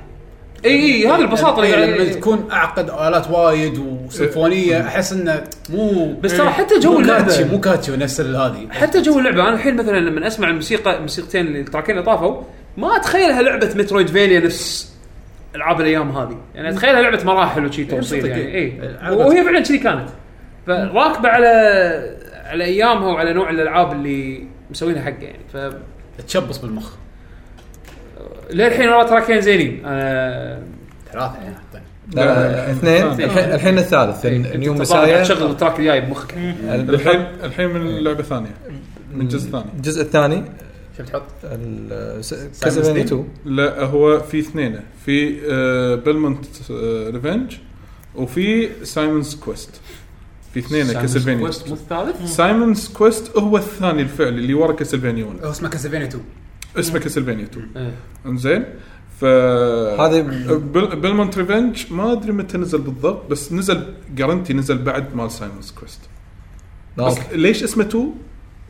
اي 0.64 0.70
اي 0.72 1.08
هذه 1.08 1.20
البساطة 1.20 1.62
اللي 1.62 1.66
إيه، 1.76 1.84
قاعد- 1.86 2.00
لما 2.00 2.12
تكون 2.12 2.48
أعقد 2.52 2.90
آلات 2.90 3.30
وايد 3.30 3.78
وسيمفونية 3.78 4.80
أحس 4.86 5.12
إنه 5.12 5.44
مو 5.70 6.14
بس 6.22 6.36
ترى 6.36 6.50
حتى 6.50 6.78
جو 6.78 6.92
مو 6.92 6.98
اللعبة. 7.00 7.24
catchy 7.24 7.44
مو 7.44 7.60
catchy 7.60 7.96
نفس 7.96 8.20
هذه. 8.20 8.68
حتى 8.70 9.02
جو 9.02 9.18
اللعبة 9.18 9.42
أنا 9.42 9.54
الحين 9.54 9.76
مثلا 9.76 9.98
لما 10.00 10.26
أسمع 10.26 10.48
الموسيقى 10.48 10.96
الموسيقتين 10.96 11.46
اللي 11.46 11.60
التراكين 11.60 11.94
اللي 11.94 12.06
طافوا 12.06 12.42
ما 12.76 12.96
أتخيلها 12.96 13.42
لعبة 13.42 13.70
metroidvania 13.76 14.40
نفس 14.40 14.92
ألعاب 15.54 15.80
الأيام 15.80 16.10
هذه. 16.16 16.36
يعني 16.54 16.68
أتخيلها 16.68 17.02
لعبة 17.02 17.24
مراحل 17.24 17.66
وشي 17.66 17.84
توصيل 17.84 18.20
صدق، 18.22 18.30
يعني. 18.30 18.42
إيه. 18.42 18.82
اي. 19.02 19.10
وهي 19.10 19.44
فعلا 19.44 19.60
كذي 19.60 19.78
كانت. 19.78 20.08
فراكبة 20.66 21.28
على 21.28 21.46
على 22.44 22.64
أيامها 22.64 23.08
وعلى 23.12 23.32
نوع 23.32 23.50
الألعاب 23.50 23.92
اللي 23.92 24.44
مسوينها 24.70 25.02
حقه 25.02 25.22
يعني. 25.22 25.38
ف 25.52 25.74
تشبص 26.26 26.58
بالمخ. 26.58 26.90
للحين 28.52 28.88
والله 28.88 29.06
تراكين 29.08 29.40
زينين. 29.40 29.84
أنا 29.86 30.62
ثلاثة 31.12 31.34
يعني. 31.42 31.54
طيب. 31.72 31.82
لا 32.14 32.24
لا، 32.24 32.70
اثنين. 32.72 33.06
الحين- 33.30 33.52
الحين 33.52 33.78
الثالث 33.78 34.26
New 34.56 34.74
Messiah 34.74 35.22
تشغل 35.22 35.50
ال 35.50 35.55
track 35.55 35.78
الجاي 35.78 36.00
بمخك. 36.00 36.34
الحين 36.64 37.26
الحين 37.44 37.68
من 37.70 37.98
لعبه 38.04 38.22
ثانية 38.22 38.50
من 39.14 39.28
جزء 39.28 39.50
ثاني 39.50 39.64
الجزء 39.76 40.02
الثاني. 40.02 40.44
شو 40.96 41.02
بتحط؟ 41.02 41.22
Castlevania 42.62 43.02
2 43.04 43.28
لا 43.44 43.84
هو 43.84 44.20
في 44.20 44.38
اثنين. 44.40 44.80
في 45.06 45.36
آه 45.50 45.94
Belmont 45.94 46.44
آه 46.70 47.10
Revenge 47.10 47.56
وفي 48.14 48.68
Simon's 48.84 49.34
Quest 49.34 49.80
في 50.54 50.60
اثنين 50.60 50.92
Castlevania 50.92 51.40
Quest 51.40 51.68
مو 51.68 51.74
الثالث؟ 51.74 52.26
Simon's 52.36 52.88
Quest 52.88 53.36
هو 53.38 53.56
الثاني 53.56 54.02
الفعلي 54.02 54.30
اللي 54.30 54.54
ورا 54.54 54.72
Castlevania 54.72 55.24
1 55.24 55.44
هو 55.44 55.50
اسمه 55.50 55.68
Castlevania 55.68 56.06
2 56.06 56.22
اسمه 56.78 56.98
Castlevania 56.98 57.44
2 57.44 57.68
إيه. 57.76 57.94
انزين؟ 58.26 58.64
ف 59.20 59.24
هذه 59.24 60.20
Belmont's 60.94 61.38
Revenge 61.38 61.92
ما 61.92 62.12
أدري 62.12 62.32
متى 62.32 62.58
نزل 62.58 62.78
بالضبط 62.80 63.30
بس 63.30 63.52
نزل 63.52 63.94
guarantee 64.14 64.54
نزل 64.54 64.78
بعد 64.78 65.14
مال 65.14 65.30
Simon's 65.30 65.70
Quest 65.70 66.00
بس 66.98 67.18
ليش 67.32 67.62
اسمه 67.62 67.84
2 67.84 68.12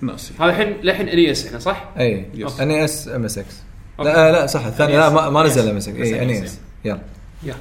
ناسي. 0.00 0.35
هذا 0.40 0.50
الحين 0.50 0.76
للحين 0.83 1.09
NES 1.09 1.47
إحنا 1.47 1.59
صح؟ 1.59 1.90
اي. 1.99 2.26
اني 2.61 2.85
اس 2.85 3.09
MSX. 3.09 3.57
لا 3.99 4.33
لا 4.33 4.47
صح 4.47 4.66
الثاني 4.66 4.97
لا 4.97 5.11
ما, 5.11 5.30
ما 5.30 5.42
NES. 5.42 5.47
نزل 5.47 5.69
ام 5.69 5.76
اس 5.76 5.88
إكس 5.88 5.99
بس 5.99 6.07
اي 6.07 6.23
NES 6.23 6.59
يلا. 6.85 7.00
يا 7.42 7.54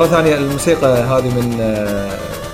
مرة 0.00 0.06
ثانية 0.08 0.34
الموسيقى 0.38 0.86
هذه 0.86 1.28
من 1.40 1.56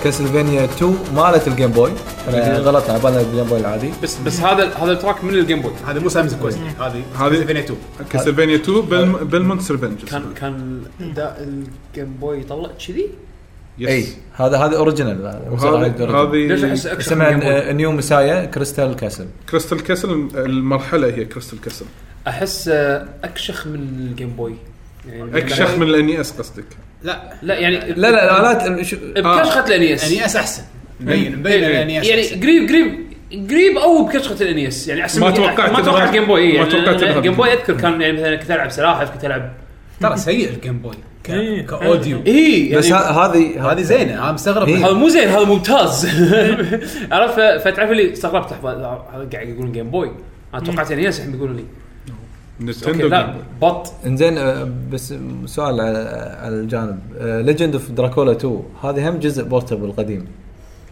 Castlevania 0.05 0.64
2 0.64 0.98
مالت 1.14 1.48
ال 1.49 1.53
Game 1.53 1.70
Boy 1.70 1.90
أنا 2.28 2.59
غلط 2.59 2.90
على 2.90 2.98
بالنا 2.98 3.20
ال 3.20 3.25
Game 3.25 3.44
Boy 3.44 3.59
العادي. 3.61 3.90
بس 4.02 4.16
بس 4.26 4.40
هذا 4.40 4.74
هذا 4.74 4.92
ال 4.92 4.98
track 4.98 5.25
من 5.24 5.35
ال 5.35 5.40
Game 5.40 5.61
Boy 5.62 5.72
هذا 5.87 6.00
مو 6.00 6.09
Simon's 6.09 6.35
Quest 6.35 6.59
هذه 6.80 7.02
هذه- 7.18 7.30
Castlevania 7.31 7.61
2 7.62 7.78
Castlevania 8.11 8.57
2 8.56 8.80
Bel- 8.81 9.25
Belmont's 9.25 9.70
Revenge 9.72 10.05
كان 10.04 10.22
كان 10.40 10.82
اداء 11.00 11.37
ال 11.42 11.57
Game 11.57 12.14
Boy 12.20 12.40
يطلع 12.40 12.70
كذي؟ 12.87 13.09
إي 13.80 14.06
هذا 14.32 14.56
هذا 14.59 14.76
original 14.77 15.40
ليش 15.50 15.62
هذه 15.62 16.14
Boy؟ 16.27 16.72
اسمها 16.74 17.72
New 17.72 17.92
Messiah 17.92 18.44
Crystal 18.44 18.96
Castle 18.96 19.27
Crystal 19.51 19.83
Castle 19.83 20.29
المرحلة 20.35 21.06
هي 21.06 21.24
Crystal 21.25 21.61
Castle 21.61 21.85
أحس 22.28 22.68
آه، 22.68 23.06
أكشخ 23.24 23.66
من 23.66 23.74
ال 23.75 23.85
Game 23.85 24.29
Boy 24.31 24.55
يعني 25.09 25.38
أكشخ 25.38 25.74
من 25.78 25.82
ال 25.83 26.20
NES 26.20 26.31
قصدك. 26.32 26.64
لا. 27.07 27.21
لا 27.42 27.55
يعني 27.59 27.77
لا 27.92 28.11
لا 28.11 28.40
الالات 28.40 28.83
شو- 28.87 28.97
بكشخة 29.16 29.64
ال 29.66 30.05
NES 30.12 30.25
NES 30.25 30.37
أحسن. 30.37 30.62
مبين 31.01 31.38
مبين 31.38 31.64
إيه، 31.64 31.75
يعني 31.75 31.99
أحسن. 31.99 32.40
قريب 32.40 32.69
قريب 32.69 33.07
قريب 33.51 33.77
أو 33.79 34.05
بكشخة 34.05 34.42
ال 34.42 34.54
NES 34.54 34.88
يعني 34.88 35.01
أحسن 35.03 35.21
ما 35.21 35.31
توقعت 35.31 35.71
ما 35.71 35.81
توقعت 35.81 36.12
Game 36.12 36.25
Boy 36.25 36.49
ما 36.53 36.55
يعني 36.59 36.71
توقعت 36.71 37.03
ال 37.03 37.09
Game 37.09 37.35
Boy. 37.35 37.53
أذكر 37.53 37.75
كان 37.75 38.01
يعني 38.01 38.12
مثلا 38.12 38.37
كنت 38.37 38.51
ألعب 38.51 38.71
سلاحف 38.71 39.11
كنت 39.11 39.25
ألعب 39.25 39.53
ترى 40.01 40.16
سيء 40.16 40.49
ال 40.49 40.55
Game 40.55 40.79
Boy 40.79 40.94
إيه. 41.29 41.66
ك 41.66 41.75
audio. 41.75 42.22
اي 42.27 42.75
بس 42.77 42.87
يعني 42.90 43.05
ه- 43.05 43.11
هذه 43.27 43.73
هذه 43.73 43.81
زينة 43.83 44.23
أنا 44.23 44.33
مستغرب. 44.33 44.69
إيه. 44.69 44.87
هذا 44.87 44.92
مو 44.92 45.09
زين 45.09 45.29
هذا 45.29 45.45
ممتاز. 45.45 46.07
عرفت؟ 47.12 47.40
فتعرف 47.64 47.90
اللي 47.90 48.12
استغربت 48.12 48.53
قاعد 49.33 49.49
يقولون 49.49 49.73
Game 49.72 49.90
Boy 49.90 50.11
أنا 50.55 50.62
توقعت 50.62 50.92
NES 50.92 51.18
الحين 51.19 51.33
بيقولوا 51.33 51.55
لي. 51.57 51.64
Nintendo 52.61 53.07
لا. 53.09 53.35
but. 53.62 53.92
إنزين 54.07 54.38
آه، 54.38 54.69
بس 54.92 55.14
سؤال 55.47 55.81
على 55.81 55.99
على 56.42 56.55
الجانب. 56.57 56.99
Legend 57.20 57.72
of 57.75 57.90
Dracula 57.90 58.33
2 58.33 58.62
هذه 58.83 59.09
هم 59.09 59.19
جزء 59.19 59.45
portable 59.44 59.92
قديم. 59.92 60.27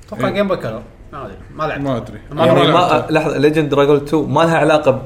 أتوقع 0.06 0.28
Game 0.30 0.48
Boy 0.48 0.56
Color 0.56 0.82
ما 1.12 1.24
أدري. 1.26 1.36
ما 1.56 1.64
لعبت. 1.64 1.80
ما 1.84 1.96
أدري. 1.96 2.18
ما 2.32 2.46
يعني 2.46 2.58
ما 2.60 2.66
ما 2.66 2.78
لعبتها. 2.78 3.10
لحظة 3.12 3.38
Legend 3.38 3.68
Dragon 3.68 3.96
2 3.96 4.22
ما 4.30 4.40
لها 4.40 4.56
علاقة 4.58 5.02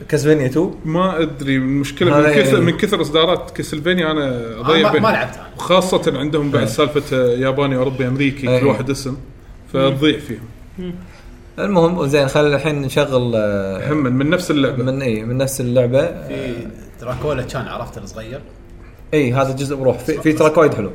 ب 0.00 0.04
Castlevania 0.04 0.46
2 0.46 0.74
ما 0.84 1.22
أدري. 1.22 1.56
المشكلة 1.56 2.18
هذا 2.18 2.28
من 2.28 2.34
كثر 2.34 2.52
يعني- 2.54 2.64
من 2.66 2.76
كثر 2.76 3.00
إصدارات 3.00 3.50
Castlevania 3.50 4.10
أنا 4.10 4.24
آه، 4.28 4.60
أضيع 4.60 4.92
ما, 4.92 4.98
ما 5.00 5.08
لعبتها. 5.08 5.46
خاصة 5.58 6.18
عندهم 6.18 6.50
بعد 6.50 6.64
سالفة 6.64 7.16
آه، 7.16 7.36
ياباني 7.36 7.76
أوروبي 7.76 8.08
أمريكي 8.08 8.48
أي. 8.50 8.60
كل 8.60 8.66
واحد 8.66 8.90
اسم 8.90 9.16
فتضيع 9.72 10.18
فيهم. 10.18 10.92
المهم 11.64 12.06
زين 12.06 12.28
خلينا 12.28 12.56
الحين 12.56 12.82
نشغل 12.82 13.32
آه، 13.36 13.92
هم 13.92 13.96
من 14.02 14.30
نفس 14.30 14.50
اللعبة. 14.50 14.82
من 14.82 15.02
اي 15.02 15.24
من 15.24 15.36
نفس 15.36 15.60
اللعبة. 15.60 16.06
في 16.06 16.54
دراكولا 17.00 17.42
كان 17.42 17.66
عرفته 17.68 18.02
الصغير. 18.02 18.40
اي 19.14 19.32
هذا 19.32 19.52
جزء 19.56 19.76
بروح. 19.76 19.98
في, 19.98 20.20
في 20.20 20.32
تراكويد 20.32 20.74
حلو. 20.74 20.90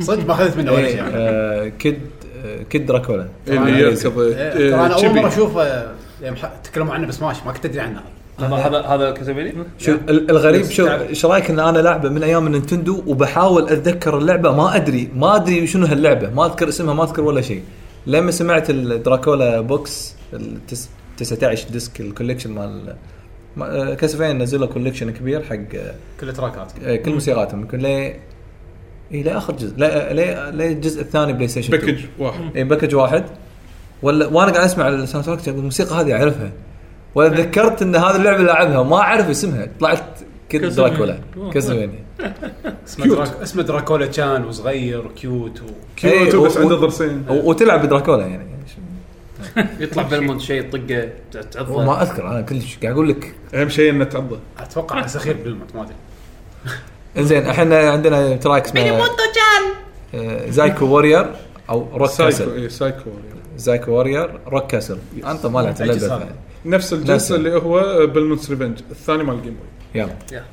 صدق 0.00 0.26
ما 0.26 0.32
أخذت 0.32 0.56
منه 0.56 0.72
ولا 0.72 0.80
إيه، 0.80 0.88
شيء. 0.88 0.96
يعني. 0.96 1.12
آه، 1.16 1.68
كيد 1.68 1.98
آه، 2.46 2.62
كيد 2.62 2.86
دراكولا. 2.86 3.26
اللي 3.48 3.80
يركض 3.80 4.18
إيه، 4.18 4.50
ترى 4.50 4.74
أنا 4.74 4.94
آه، 4.94 5.04
اول 5.06 5.14
مره 5.14 5.28
اشوفه 5.28 5.86
يعني 6.22 6.36
تكلموا 6.64 6.94
عنه 6.94 7.06
بسماش 7.06 7.36
ما 7.46 7.52
كنت 7.52 7.64
أدري 7.64 7.80
عنه. 7.80 8.00
هذا 8.38 8.54
هذا 8.56 8.80
هذا 8.80 9.10
كاسلفينيا 9.10 9.52
شو 9.78 9.92
ال- 9.92 10.30
الغريب 10.30 10.64
شو 10.64 10.86
إيش 10.88 11.26
رأيك 11.26 11.50
إن 11.50 11.58
أنا 11.58 11.78
لعبة 11.78 12.08
من 12.08 12.22
أيام 12.22 12.46
النينتندو 12.46 13.02
وبحاول 13.06 13.62
أتذكر 13.68 14.18
اللعبة؟ 14.18 14.52
ما 14.56 14.76
أدري 14.76 15.08
ما 15.16 15.36
أدري 15.36 15.66
شنو 15.66 15.86
هاللعبة 15.86 16.30
ما 16.30 16.46
أذكر 16.46 16.68
اسمها 16.68 16.94
ما 16.94 17.04
أذكر 17.04 17.22
ولا 17.22 17.40
شيء. 17.40 17.62
لما 18.08 18.30
سمعت 18.30 18.70
ال 18.70 18.81
Dracula 18.81 19.60
box 19.60 20.14
ال 20.32 20.58
19 21.16 21.68
disc 21.70 22.00
ال 22.00 22.05
collection 22.05 22.50
مال 22.52 22.96
ما- 23.56 23.90
آه، 23.90 23.94
Castlevania 23.94 24.38
نزلوا 24.42 24.66
collection 24.66 25.10
كبير 25.10 25.42
حق 25.42 25.54
آه، 25.74 25.94
كل 26.20 26.32
تراكات. 26.32 26.72
آه، 26.84 26.96
كل 26.96 27.12
موسيقاتهم. 27.12 27.60
يمكن 27.60 27.78
ليه 27.78 28.20
اي 29.14 29.22
لاخر 29.22 29.52
جزء 29.56 29.74
لا 29.76 30.12
ليه 30.12 30.50
ليه 30.50 30.72
الجزء 30.72 31.00
الثاني 31.02 31.32
PlayStation 31.32 31.74
2. 31.74 31.94
package 31.94 32.04
واحد. 32.18 32.56
اي 32.56 32.64
package 32.64 32.94
واحد. 32.94 33.24
ولا 34.02 34.26
وأنا 34.26 34.52
قاعد 34.52 34.64
أسمع 34.64 34.88
ال 34.88 35.26
soundtrack 35.26 35.48
الموسيقى 35.48 35.94
هذه 36.00 36.12
أعرفها. 36.12 36.50
ولا 37.14 37.28
تذكرت 37.28 37.82
إن 37.82 37.96
هذه 37.96 38.16
اللعبة 38.16 38.42
لعبها 38.42 38.78
وما 38.78 38.96
أعرف 38.96 39.30
اسمها. 39.30 39.66
طلعت 39.80 40.04
Kid 40.48 40.64
Dracula. 40.74 41.20
Castlevania 41.52 42.04
اسمه 42.86 43.06
دراك... 43.06 43.28
اسمه 43.42 43.62
Dracula 43.62 44.06
كان 44.06 44.44
وصغير 44.44 45.06
وكيوت 45.06 45.60
و... 45.60 45.64
كيوت 45.96 46.34
إيه، 46.34 46.40
بس 46.40 46.56
و- 46.56 46.60
عنده 46.60 46.76
ضرسين 46.76 47.24
وتلعب 47.28 47.86
بدراكولا 47.86 48.26
يعني. 48.26 48.48
يطلع 49.80 50.02
بلمونت 50.02 50.40
شيء 50.40 50.70
طقه 50.70 51.08
تعضه. 51.52 51.84
ما 51.84 52.02
أذكر 52.02 52.28
أنا 52.30 52.40
كلش 52.40 52.78
قاعد 52.82 52.94
أقول 52.94 53.08
لك. 53.08 53.34
أهم 53.54 53.68
شيء 53.68 53.90
إنه 53.90 54.04
تعضه. 54.04 54.38
أتوقع 54.58 55.06
سخير 55.06 55.36
بالموت 55.44 55.74
ما 55.74 55.82
أدري. 55.82 55.94
إنزين 57.18 57.46
إحنا 57.46 57.90
عندنا 57.90 58.36
تراك 58.36 58.64
اسمه 58.64 59.08
آه، 60.14 60.50
زايكو 60.50 60.84
وورير 60.84 61.34
أو 61.70 61.88
روك 61.94 62.10
سايكو 62.10 62.30
كاسل. 62.30 62.62
اي 62.62 62.68
سايكو 62.68 63.10
زايكو 63.56 63.90
وورير 63.90 64.40
روك 64.46 64.66
كاسل. 64.66 64.98
أنت 65.26 65.46
ما 65.46 65.60
لعبت؟ 65.60 65.82
نفس. 66.64 66.92
الجزء 66.92 67.36
اللي 67.36 67.52
هو 67.52 68.06
بالمونس 68.06 68.50
ريفنج 68.50 68.78
الثاني 68.90 69.22
مال 69.22 69.34
الجيم 69.34 69.54
بوي 69.54 69.77
يلا 69.94 70.12
آه 70.32 70.44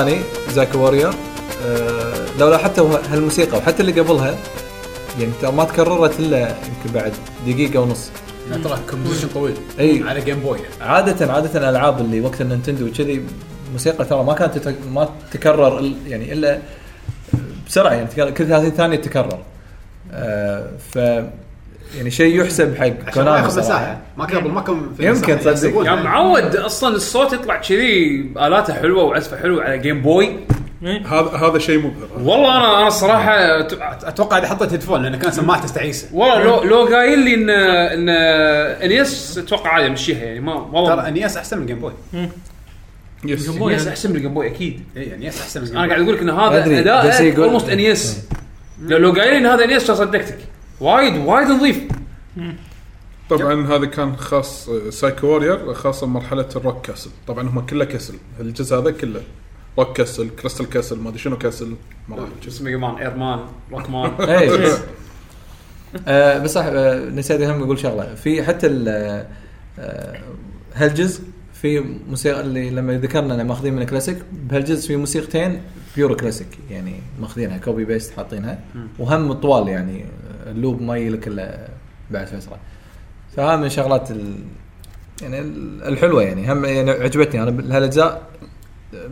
الثاني 0.00 0.20
زاكو 0.50 0.78
وورير 0.78 1.10
لو 2.38 2.50
لاحظت 2.50 2.78
هو- 2.78 3.00
هالموسيقى 3.10 3.58
وحتى 3.58 3.80
اللي 3.82 4.00
قبلها 4.00 4.34
يعني 5.20 5.32
ترى 5.42 5.52
ما 5.52 5.64
تكررت 5.64 6.20
إلا 6.20 6.38
يمكن 6.48 6.94
بعد 6.94 7.12
دقيقة 7.46 7.80
ونص. 7.80 8.10
ترى 8.64 8.78
composition 8.90 9.28
طويل. 9.28 9.54
أي. 9.80 10.02
على 10.08 10.20
Game 10.20 10.40
Boy 10.40 10.58
عاده 10.80 11.32
عادة 11.32 11.58
الألعاب 11.60 12.00
اللي 12.00 12.20
وقت 12.20 12.40
ال 12.40 12.45
Nintendo 12.45 12.86
وكذي 12.86 13.22
موسيقى 13.72 14.04
ترى 14.04 14.24
ما 14.24 14.34
كانت 14.34 14.74
ما 14.92 15.08
تتكرر 15.30 15.80
إل- 15.80 16.08
يعني 16.10 16.32
إلا 16.32 16.58
بسرعة 17.66 17.92
يعني 17.92 18.06
تكرر- 18.06 18.30
كل 18.30 18.46
30 18.48 18.70
ثانية 18.70 18.96
تتكرر 18.96 19.38
آه 20.12 20.66
ف 20.90 20.96
يعني 21.96 22.10
شيء 22.10 22.40
يحسب 22.42 22.76
حق 22.76 23.10
Konami 23.14 23.38
ياخذ 23.38 23.62
صراحة. 23.62 23.98
مساحه 24.28 24.48
ما 24.48 24.60
كان 24.60 24.74
قبل 24.74 24.80
ما 24.80 24.84
كان 24.88 24.94
في 24.96 25.06
يمكن 25.06 25.40
تصدق. 25.40 25.86
يا 25.86 25.94
معود 25.94 26.56
أصلا 26.56 26.96
الصوت 26.96 27.32
يطلع 27.32 27.56
كذي 27.56 28.20
الاته 28.36 28.74
حلوة 28.74 29.02
وعزفة 29.04 29.36
حلوة 29.36 29.64
على 29.64 29.78
Game 29.78 30.02
Boy 30.02 30.36
هذا 30.82 31.30
هذا 31.30 31.58
شيء 31.58 31.78
مبهر 31.78 32.08
والله 32.18 32.56
أنا 32.56 32.78
أنا 32.78 32.86
الصراحه 32.86 33.60
أتوقع 34.08 34.38
إذا 34.38 34.46
حطيت 34.46 34.72
headphone 34.72 35.02
لأن 35.02 35.16
كان 35.16 35.30
سماعته 35.30 35.68
تعيسه 35.68 36.08
والله 36.12 36.42
لو 36.42 36.62
لو 36.62 36.96
قايل 36.96 37.18
لي 37.18 37.34
ان 37.34 37.50
إن 37.50 38.08
NES 38.82 39.38
أتوقع 39.38 39.70
عادي 39.70 39.86
أمشيها 39.86 40.18
يعني 40.24 40.40
ما 40.40 40.52
ترى 40.54 40.68
والله 40.72 41.08
NES 41.08 41.36
أحسن 41.36 41.58
من 41.58 41.66
Game 41.66 41.78
Boy 41.78 41.92
yes 43.24 43.50
Game. 43.50 43.62
NES 43.62 43.86
أحسن 43.86 44.10
من 44.10 44.16
ال 44.16 44.20
Game 44.20 44.34
Boy 44.34 44.46
أكيد. 44.46 44.80
اي 44.96 45.14
NES 45.14 45.40
أحسن 45.40 45.60
من 45.60 45.66
Game 45.66 45.76
أنا 45.76 45.86
Boy 45.86 45.94
قاعد 45.94 46.02
أقول 46.02 46.14
لك 46.14 46.22
إن 46.22 46.30
هذا 46.30 46.80
أداء 46.80 47.38
almost 47.38 47.68
NES 47.68 48.18
لو 48.82 49.12
قايل 49.12 49.32
لي 49.32 49.38
إن 49.38 49.46
هذا 49.46 49.64
NES 49.64 49.86
كان 49.86 49.96
صدقتك 49.96 50.38
وايد 50.80 51.16
وايد 51.16 51.48
نظيف. 51.48 51.80
طبعا 53.30 53.66
هذا 53.66 53.86
كان 53.86 54.16
خاص 54.16 54.68
آه، 54.68 54.90
سايكو 54.90 55.26
وورير 55.26 55.74
خاصة 55.74 56.06
بمرحله 56.06 56.48
ال 56.56 56.62
rock 56.62 56.86
castle. 56.86 57.10
طبعا 57.26 57.48
هم 57.48 57.60
كله 57.60 57.84
castle 57.84 58.14
الجزء 58.40 58.76
هذا 58.78 58.90
كله 58.90 59.20
rock 59.78 59.96
castle 59.96 60.28
crystal 60.30 60.68
castle 60.68 60.98
ما 60.98 61.08
أدري 61.08 61.18
شنو 61.18 61.38
castle 61.38 61.74
مراحل 62.08 62.30
اسمه 62.48 62.64
Mega 62.64 62.76
Man 62.78 62.94
Air 62.94 63.16
Man؟ 63.16 63.38
Rock 63.72 63.90
Man 63.90 64.10
اي 64.30 64.50
آه 66.08 66.38
بس 66.38 66.52
صح 66.52 66.64
آه 66.66 67.08
نسيت 67.08 67.40
هم 67.40 67.62
أقول 67.62 67.78
شغلة. 67.78 68.14
في 68.14 68.42
حتى 68.42 68.66
ال 68.66 68.88
آه، 69.78 70.20
هالجزء 70.74 71.22
في 71.54 71.80
موسيقى 72.10 72.40
اللي 72.40 72.70
لما 72.70 72.98
ذكرنا 72.98 73.34
إنه 73.34 73.42
ماخذين 73.42 73.74
من 73.74 73.84
كلاسيك 73.84 74.18
بهالجزء 74.32 74.88
في 74.88 74.96
موسيقتين 74.96 75.62
pure 75.96 76.14
classic 76.14 76.58
يعني 76.70 76.94
ماخذينها 77.20 77.58
copy 77.58 77.84
paste 77.84 78.12
حاطينها. 78.16 78.58
وهم 78.98 79.32
طوال 79.32 79.68
يعني 79.68 80.04
آه، 80.04 80.50
ال 80.50 80.56
loop 80.56 80.82
ما 80.82 80.96
يجي 80.96 81.08
لك 81.10 81.28
الا 81.28 81.68
بعد 82.10 82.26
فتره 82.26 82.58
فهذا 83.38 83.56
من 83.56 83.64
الشغلات 83.66 84.10
ال 84.10 84.34
يعني 85.22 85.38
ال- 85.40 85.82
الحلوة 85.82 86.22
يعني. 86.22 86.52
هم 86.52 86.64
يعني 86.64 86.90
عجبتني 86.90 87.42
أنا 87.42 87.50
بهالاجزاء 87.50 88.22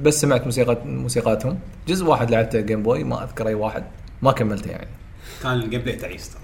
بس 0.02 0.20
سمعت 0.20 0.44
موسيقى 0.44 0.76
موسيقاتهم. 0.84 1.58
جزء 1.88 2.04
واحد 2.06 2.30
لعبته 2.30 2.60
Game 2.60 2.82
Boy 2.82 3.04
ما 3.04 3.24
أذكر 3.24 3.48
أي 3.48 3.54
واحد 3.54 3.84
ما 4.22 4.32
كملته 4.32 4.70
يعني. 4.70 4.86
كان 5.42 5.52
ال 5.52 5.80
gameplay 5.80 5.96
تعيس. 5.96 6.30
ترى 6.30 6.40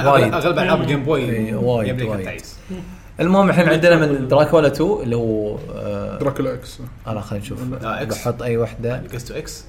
أنا 0.00 0.12
وايد. 0.12 0.34
أغلب 0.34 0.58
ألعاب 0.58 0.80
ال 0.80 0.85
Game 0.85 1.04
Boy 1.04 1.54
وايد، 1.54 1.96
play 1.96 2.08
وايد. 2.08 2.24
تعيس 2.24 2.56
المهم 3.20 3.48
الحين 3.50 3.68
عندنا 3.68 3.96
من 4.06 4.28
دراكولا 4.28 4.66
2 4.68 4.90
اللي 5.02 5.16
هو 5.16 5.58
آه 5.76 6.18
Dracula 6.18 6.54
X 6.54 6.78
أنا 7.06 7.20
خلينا 7.20 7.44
نشوف. 7.44 7.62
بحط 7.62 8.42
أي 8.42 8.56
وحدة. 8.56 9.02
just 9.12 9.30
X 9.30 9.64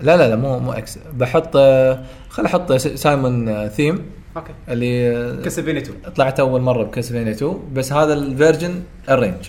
لا 0.00 0.16
لا 0.16 0.28
لا 0.28 0.36
مو 0.36 0.58
مو 0.58 0.72
X 0.72 0.98
بحط 1.12 1.56
آه 1.56 2.02
خل 2.28 2.44
أحط 2.44 2.72
Simon 2.72 3.48
آه 3.48 3.68
theme 3.68 4.02
okay. 4.36 4.52
اللي 4.68 5.16
آه 5.16 5.42
Castlevania 5.42 5.80
2 5.80 5.98
طلعت 6.16 6.40
أول 6.40 6.60
مرة 6.60 6.82
ب 6.84 6.88
Castlevania 6.88 7.32
2 7.32 7.58
بس 7.72 7.92
هذا 7.92 8.14
ال 8.14 8.23
version 8.23 8.82
ال 9.10 9.15
arrange 9.15 9.48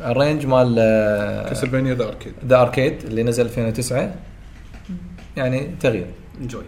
ال 0.00 0.06
arrange 0.06 0.46
مال 0.46 0.76
آه 0.78 1.48
Castlevania 1.48 1.94
The 1.94 2.04
Arcade 2.08 2.32
The 2.46 2.62
Arcade 2.62 3.02
اللي 3.04 3.22
نزل 3.22 3.44
2009 3.44 4.14
يعني 5.36 5.70
تغيير. 5.80 6.06
enjoy 6.40 6.62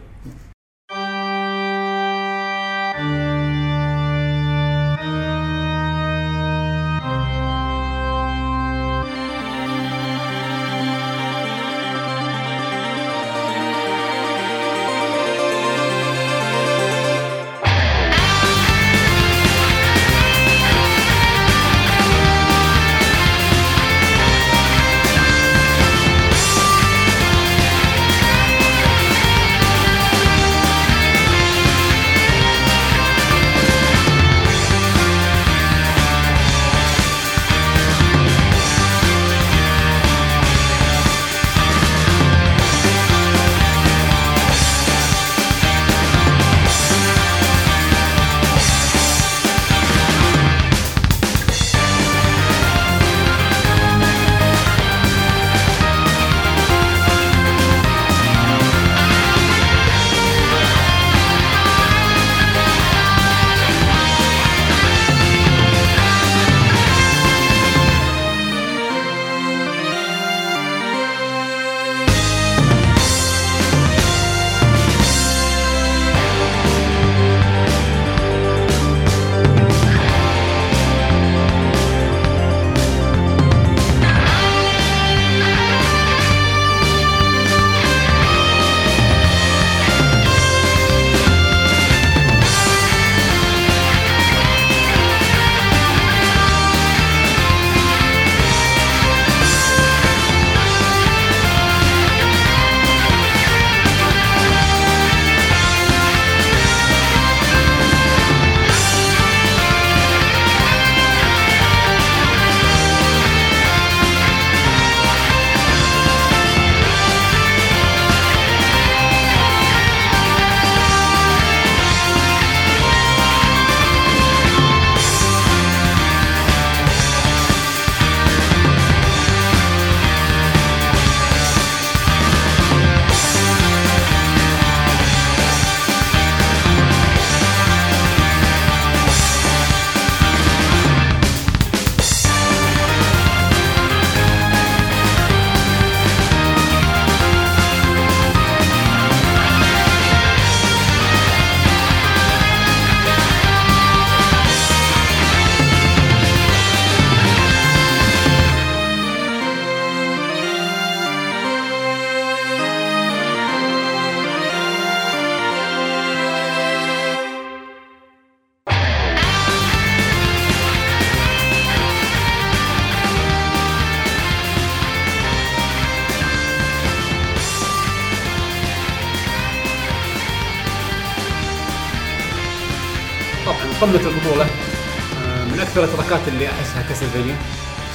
قمة 183.95 184.09
البطولة. 184.11 184.45
آه، 184.45 185.45
من 185.45 185.61
أكثر 185.61 185.85
ال 185.85 185.91
trackات 185.91 186.29
اللي 186.29 186.47
أحسها 186.49 186.83
كاسلفينيا 186.89 187.37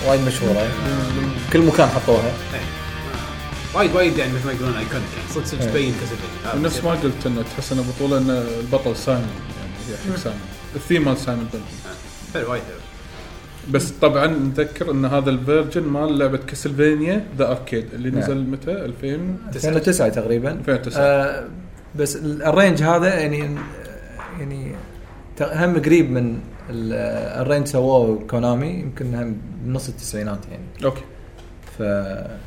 وايد 0.07 0.21
مشهورة. 0.27 0.67
كل 1.53 1.59
مكان 1.61 1.87
حطوها. 1.87 2.31
وايد 3.73 3.95
وايد 3.95 4.17
يعني 4.17 4.33
مثل 4.33 4.45
ما 4.45 4.51
يقولون 4.51 4.73
iconic 4.75 4.93
يعني. 5.17 5.29
صدق 5.35 5.45
صدق 5.45 5.61
إيه. 5.61 5.69
تبين 5.69 5.93
Castlevania 5.99 6.55
ونفس 6.55 6.83
ما 6.83 6.91
قلت 6.91 7.25
إنه 7.25 7.41
تحس 7.41 7.71
انه 7.71 7.83
بطوله 7.95 8.17
إن 8.17 8.29
البطل 8.59 8.95
Simon 8.95 9.23
يعني 9.59 10.07
هي 10.07 10.13
حق 10.13 10.19
Simon 10.19 10.41
ال 10.75 10.80
theme 10.80 11.05
مال 11.05 11.17
Simon 11.17 11.47
حلو 12.33 12.51
وايد 12.51 12.63
حلو. 12.63 12.75
بس 13.71 13.89
طبعا 14.01 14.27
نذكر 14.27 14.91
إن 14.91 15.05
هذا 15.05 15.29
ال 15.29 15.36
version 15.36 15.83
مال 15.83 16.17
لعبة 16.19 16.37
Castlevania 16.37 17.25
The 17.37 17.51
Arcade 17.51 17.85
اللي 17.93 18.09
نعم. 18.09 18.19
نزل 18.19 18.37
متى؟ 18.37 18.71
2000 18.71 19.37
2009 19.55 20.09
تقريبا. 20.09 20.51
2009. 20.51 21.01
آه 21.01 21.47
بس 21.95 22.15
ال- 22.15 22.43
ال 22.43 22.48
arrange 22.48 22.83
هذا 22.83 23.07
يعني 23.19 23.57
هم 25.41 25.81
قريب 25.81 26.11
من 26.11 26.39
ال- 26.69 27.41
ال 27.41 27.44
arrange 27.45 27.67
سووه 27.67 28.19
Konami 28.29 28.67
يمكن 28.67 29.15
هم 29.15 29.37
بنص 29.63 29.89
التسعينات 29.89 30.39
يعني. 30.51 30.63
okay. 30.85 31.01
ف 31.77 31.81
آه، 31.81 32.37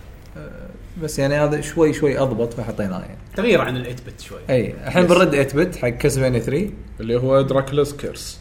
بس 1.03 1.19
يعني 1.19 1.35
هذا 1.35 1.61
شوي 1.61 1.93
شوي 1.93 2.19
أضبط 2.19 2.55
فحطيناه 2.55 3.01
يعني. 3.01 3.19
تغيير 3.37 3.61
عن 3.61 3.77
ال 3.77 3.81
eight 3.81 4.01
bit 4.07 4.21
شوي. 4.21 4.39
إي 4.51 4.75
الحين 4.87 5.07
بنرد 5.07 5.43
8 5.43 5.65
bit 5.69 5.77
حق 5.77 5.89
Castlevania 5.89 6.39
3 6.41 6.71
اللي 7.01 7.17
هو 7.17 7.43
Dracula's 7.47 7.95
Curse 7.97 8.41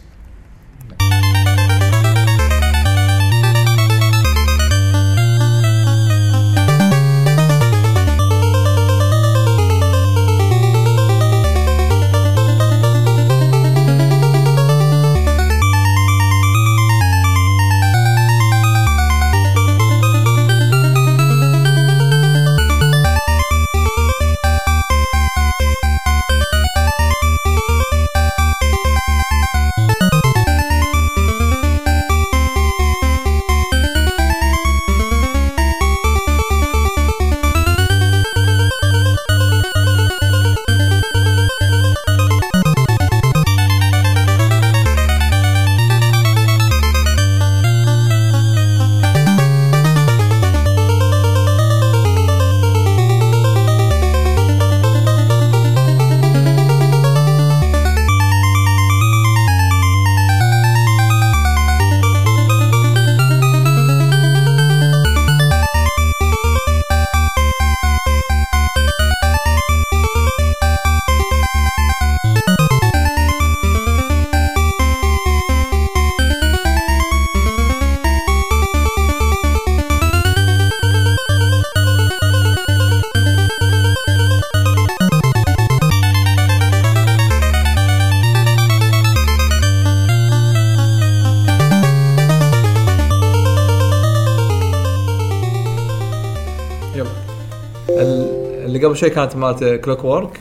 شوي 99.02 99.10
كانت 99.10 99.36
مالت 99.36 99.64
clockwork 99.64 100.40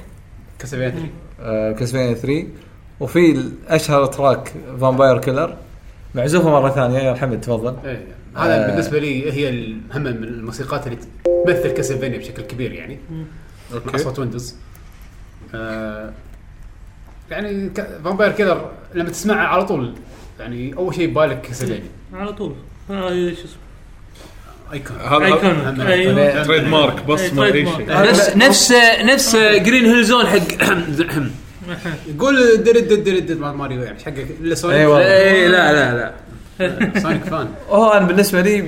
Castlevania 0.59 1.11
3 1.39 1.73
Castlevania 1.73 2.15
3 2.15 2.47
وفي 3.01 3.31
الأشهر 3.31 4.07
track 4.07 4.53
Vampire 4.81 5.19
Killer 5.19 5.57
معزوفة 6.15 6.51
مرة 6.51 6.71
ثانية. 6.71 6.99
يا 6.99 7.15
حمد 7.15 7.41
تفضل. 7.41 7.77
إيه 7.85 8.07
هذا 8.37 8.65
آه. 8.65 8.71
بالنسبة 8.71 8.99
لي 8.99 9.33
هي 9.33 9.73
هم 9.95 10.03
من 10.03 10.25
الموسيقات 10.25 10.87
اللي 10.87 10.99
تمثل 11.47 11.71
Castlevania 11.71 12.19
بشكل 12.19 12.43
كبير 12.43 12.73
يعني. 12.73 12.99
مع 13.11 13.25
okay. 13.75 13.97
أصوات 13.97 14.19
Windows 14.19 14.55
آه 15.55 16.13
يعني 17.31 17.71
Vampire 18.05 18.33
Killer 18.33 18.71
لما 18.95 19.11
تسمعها 19.11 19.47
على 19.47 19.65
طول 19.65 19.95
يعني 20.41 20.75
أول 20.75 20.95
شيء 20.95 21.11
ببالك 21.11 21.41
Castlevania. 21.41 21.91
على 22.13 22.33
طول. 22.33 22.55
هذا 22.89 23.35
شو 23.35 23.45
اسمه؟ 23.45 23.70
ايكون 24.73 24.97
هذا 24.97 25.25
ايكون 25.25 26.45
تريد 26.47 26.65
مارك 26.65 27.05
بصمه 27.05 27.45
أي 27.45 27.53
شيء. 27.53 27.65
مارك. 27.89 28.09
نفس 28.09 28.37
نفس 28.37 28.73
نفس 29.05 29.37
جرين 29.37 29.87
هيل 29.87 30.05
زون 30.05 30.27
حق 30.27 30.39
يقول 32.15 32.63
درد 32.65 32.89
درد 32.89 33.05
درد 33.05 33.39
مال 33.39 33.55
ماريو 33.57 33.83
يعني 33.83 33.99
حقك 33.99 34.27
إلا 34.41 34.55
سونيك. 34.55 34.79
أي 34.79 35.49
لا 35.49 35.73
لا 35.73 36.13
لا. 36.59 37.01
سونيك 37.01 37.25
فان 37.25 37.49
هو 37.69 37.91
أنا 37.91 38.07
بالنسبة 38.07 38.41
لي 38.41 38.65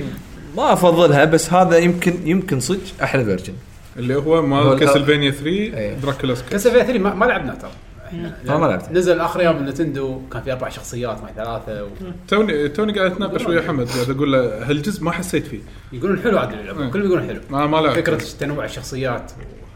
ما 0.57 0.73
أفضلها 0.73 1.25
بس 1.25 1.53
هذا 1.53 1.77
يمكن 1.77 2.13
يمكن 2.25 2.59
صدق 2.59 2.79
أحلى 3.03 3.25
فيرجن 3.25 3.53
اللي 3.97 4.15
هو 4.15 4.41
مال 4.41 4.73
ال- 4.73 4.79
كاسلفينيا 4.79 5.31
3 5.31 5.47
إيه. 5.49 5.93
دراكولا 5.93 6.35
سكيت 6.35 6.51
كاسلفينيا 6.51 6.83
3 6.85 6.99
ما, 6.99 7.13
ما 7.13 7.25
لعبنا 7.25 7.55
ترى. 7.55 7.71
ما- 8.11 8.57
ما 8.57 8.65
لعبت. 8.65 8.91
نزل 8.91 9.19
آخر 9.19 9.41
يوم 9.41 9.57
النتندو 9.57 10.21
كان 10.31 10.41
في 10.41 10.51
أربع 10.51 10.69
شخصيات 10.69 11.21
مع 11.21 11.31
ثلاثة 11.31 11.83
و... 11.83 11.87
توني 12.27 12.69
توني 12.69 12.99
قاعد 12.99 13.11
اتناقش 13.11 13.45
ويا 13.45 13.61
حمد 13.61 13.89
قاعد 13.89 14.09
أقول 14.09 14.31
له 14.31 14.69
هالجزء 14.69 15.03
ما 15.03 15.11
حسيت 15.11 15.47
فيه؟ 15.47 15.59
يقولون 15.93 16.19
حلو 16.21 16.37
عاد 16.37 16.53
اللعبه. 16.53 16.89
كلهم 16.89 17.05
يقولون 17.05 17.27
حلو. 17.27 17.41
ما 17.49 17.67
ما 17.67 17.77
لعبت. 17.77 17.95
فكرة 17.95 18.15
تنوع 18.39 18.65
الشخصيات 18.65 19.31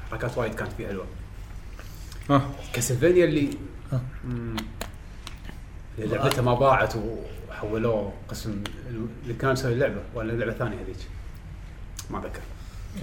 وحركات 0.07 0.37
وايد 0.37 0.53
كانت 0.55 0.71
فيه 0.77 0.87
حلوة. 0.87 1.05
ها. 2.29 2.41
Castlevania 2.73 3.25
اللي. 3.25 3.49
اللي 5.99 6.15
لعبتها 6.15 6.41
ما 6.41 6.53
باعت 6.53 6.93
وحولوه 7.49 8.13
قسم 8.29 8.63
اللي 9.23 9.33
كان 9.33 9.51
يسوي 9.53 9.73
اللعبة 9.73 10.01
ولا 10.15 10.33
اللعبه 10.33 10.51
الثانية 10.51 10.75
هذيك. 10.83 10.95
ما 12.09 12.19
ذكر 12.19 12.39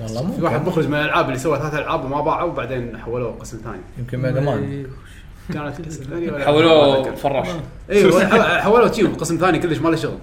والله 0.01 0.37
في 0.37 0.43
واحد 0.43 0.67
مخرج 0.67 0.87
من 0.89 0.95
الألعاب 0.95 1.27
اللي 1.29 1.39
سوى 1.39 1.59
ثلاث 1.59 1.75
ألعاب 1.75 2.05
وما 2.05 2.21
باعوا 2.21 2.51
وبعدين 2.53 2.99
حولوه 2.99 3.33
قسم 3.41 3.59
ثاني. 3.65 3.81
يمكن 3.99 4.19
Mega 4.19 4.41
Man 4.41 4.87
كانت 5.53 5.81
ولا 6.13 6.31
ما 6.39 6.45
حولوه. 6.45 7.15
فراش 7.15 7.49
أيوه 7.91 8.27
ح- 8.27 8.61
حولوه 8.63 8.89
تشيب 8.89 9.15
قسم 9.15 9.37
ثاني 9.39 9.59
كلش 9.59 9.79
ما 9.79 9.89
له 9.89 9.97
شغل. 9.97 10.19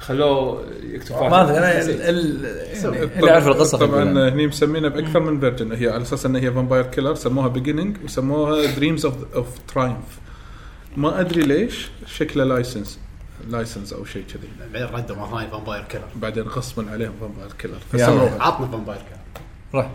خلوه 0.00 0.64
يكتب 0.82 1.14
ما. 1.16 1.42
أدري 1.42 1.58
أنا 1.58 1.80
ال- 1.82 2.02
ال- 2.02 2.76
سوي. 2.76 2.96
يعني 2.96 3.10
اللي 3.18 3.30
يعرف 3.30 3.46
القصة 3.46 3.78
طبعا. 3.78 4.28
هني 4.28 4.46
مسمينه 4.46 4.88
بأكثر 4.88 5.20
من 5.20 5.40
فيرجن 5.40 5.72
هي 5.72 5.88
على 5.88 6.02
أساس 6.02 6.26
انها 6.26 6.40
هي 6.40 6.52
فامباير 6.52 6.84
كيلر 6.86 7.14
سموها 7.14 7.48
بيجيننج 7.48 7.96
وسموها 8.04 8.66
دريمز 8.76 9.04
اوف 9.06 9.14
اوف 9.34 9.46
ترايمف 9.74 10.18
ما 10.96 11.20
أدري 11.20 11.42
ليش 11.42 11.88
شكله 12.06 12.44
لايسنس 12.44 12.98
لايسنس 13.50 13.92
أو 13.92 14.04
شيء 14.04 14.24
كذي. 14.34 14.48
بعدين 14.72 14.94
ردوا 14.96 15.16
مرة 15.16 15.30
ثانية 15.38 15.50
فامباير 15.50 15.84
كيلر 15.84 16.04
بعدين 16.16 16.42
غصبا 16.44 16.90
عليهم 16.90 17.12
فامباير 17.20 17.52
كيلر 17.58 17.78
فسموها 17.92 18.42
عطنا 18.42 18.66
فامباير 18.66 18.98
كيلر 19.00 19.44
روح 19.74 19.90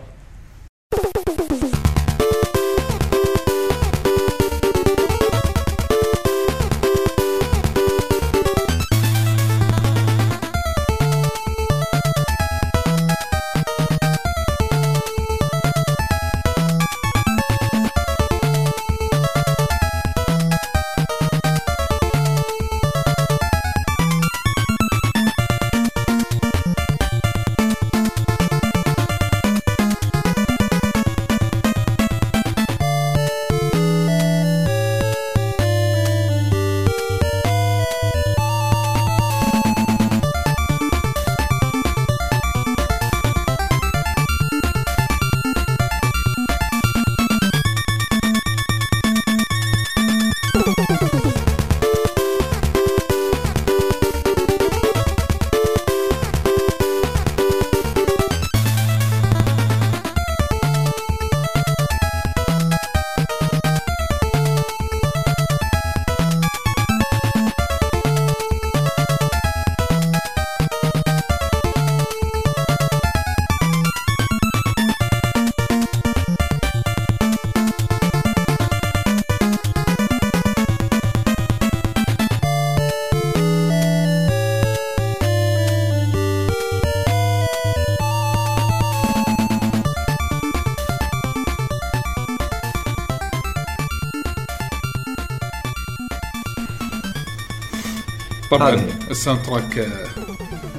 طبعا. 98.58 98.82
ال 99.10 99.42
soundtrack 99.42 99.78
آه، 99.78 99.88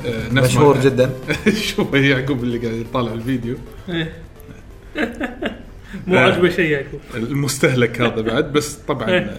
آه، 0.06 0.30
مشهور 0.32 0.78
جدا 0.86 1.12
شوف 1.62 1.94
يعقوب 1.94 2.44
اللي 2.44 2.58
قاعد 2.58 2.74
يطالع 2.74 3.14
الفيديو 3.14 3.56
مو 6.08 6.16
آه. 6.16 6.20
عاجبه 6.20 6.50
شيء 6.50 6.72
يعقوب 6.72 7.00
المستهلك 7.16 8.02
هذا 8.02 8.22
بعد 8.22 8.54
بس 8.54 8.74
طبعا 8.74 9.10
إيه. 9.10 9.38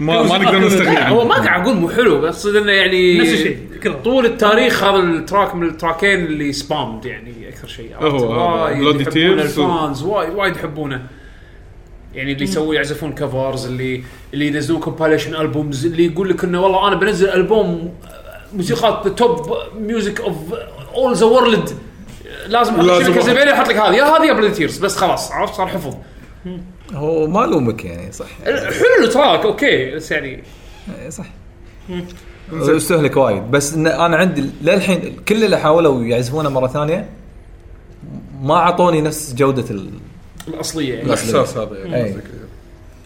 ما 0.00 0.22
ما 0.22 0.38
نقدر 0.44 0.58
نستغني 0.58 0.94
لا 0.94 1.08
هو 1.08 1.20
عنه 1.20 1.28
ما 1.28 1.34
قاعد 1.34 1.60
أقول 1.60 1.76
مو 1.76 1.88
حلو 1.88 2.20
بس 2.20 2.46
إنه 2.46 2.72
يعني 2.72 3.18
نفس 3.18 3.32
الشيء 3.32 3.58
طول 4.04 4.26
التاريخ 4.26 4.84
هذا 4.84 5.02
ال 5.02 5.11
track 5.11 5.54
من 5.54 5.68
ال 5.68 5.75
trackين 5.75 6.26
اللي 6.26 6.52
spammed 6.52 7.04
يعني 7.04 7.48
أكثر 7.48 7.68
شيء؟ 7.68 7.90
هو. 7.98 8.64
وايد 8.64 9.00
يحبونه 9.00 9.42
ال 9.42 9.54
fans 9.54 10.02
وايد 10.02 10.34
وايد 10.34 10.56
يحبونه 10.56 11.06
يعني 12.16 12.32
اللي 12.32 12.44
يسوي 12.44 12.76
يعزفون 12.76 13.12
covers 13.12 13.66
اللي 13.66 14.02
اللي 14.34 14.46
ينزلون 14.46 14.80
compilation 14.80 15.34
albums 15.34 15.86
اللي 15.86 16.06
يقول 16.06 16.30
لك 16.30 16.44
إنه 16.44 16.62
والله 16.62 16.88
أنا 16.88 16.96
بنزل 16.96 17.28
ألبوم 17.28 17.94
موسيقى 18.54 19.10
top 19.10 19.56
music 19.80 20.20
of 20.20 20.36
all 20.94 21.16
the 21.16 21.26
world 21.26 21.70
لازم 22.46 22.74
أحط. 22.74 23.10
Castlevania 23.14 23.52
أحط. 23.52 23.68
لك 23.68 23.76
هذه. 23.76 23.94
يا 23.94 24.04
هذه 24.04 24.24
يا 24.24 24.32
Bloody 24.32 24.52
Tears 24.52 24.78
بس 24.78 24.96
خلاص 24.96 25.32
عرفت؟ 25.32 25.54
صار 25.54 25.66
حفظ. 25.66 25.94
هو 26.94 27.26
ما 27.26 27.40
لومك 27.40 27.84
يعني 27.84 28.12
صح. 28.12 28.26
حلو 28.44 29.04
ال 29.04 29.11
track 29.11 29.44
okay 29.44 29.94
بس 29.94 30.10
يعني 30.10 30.42
إيه، 30.98 31.10
صح. 31.10 31.26
استهلك 32.52 33.16
وايد. 33.16 33.50
بس 33.50 33.74
إن 33.74 33.86
أنا 33.86 34.16
عندي 34.16 34.44
للحين 34.62 35.16
كل 35.28 35.44
اللي 35.44 35.58
حاولوا 35.58 36.04
يعزفونه 36.04 36.48
مرة 36.48 36.66
ثانية 36.66 37.08
ما 38.42 38.54
أعطوني 38.54 39.00
نفس 39.00 39.34
جودة 39.34 39.70
ال... 39.70 39.90
الأصلية 40.48 40.94
يعني. 40.94 41.06
الإحساس 41.06 41.56
هذا 41.56 41.78
يعني. 41.78 42.14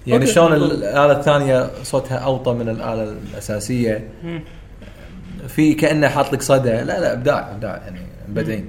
يعني. 0.06 0.26
شلون 0.26 0.52
الآلة 0.52 1.12
الثانية 1.12 1.70
صوتها 1.82 2.16
أوطى 2.16 2.52
من 2.52 2.68
الآلة 2.68 3.14
الأساسية. 3.32 4.08
في 5.48 5.74
كأنه 5.74 6.08
حاط 6.08 6.32
لك 6.32 6.42
صدى. 6.42 6.70
لا 6.70 6.82
لا 6.84 7.12
إبداع 7.12 7.50
إبداع 7.50 7.76
يعني 7.76 8.00
مبدعين 8.28 8.68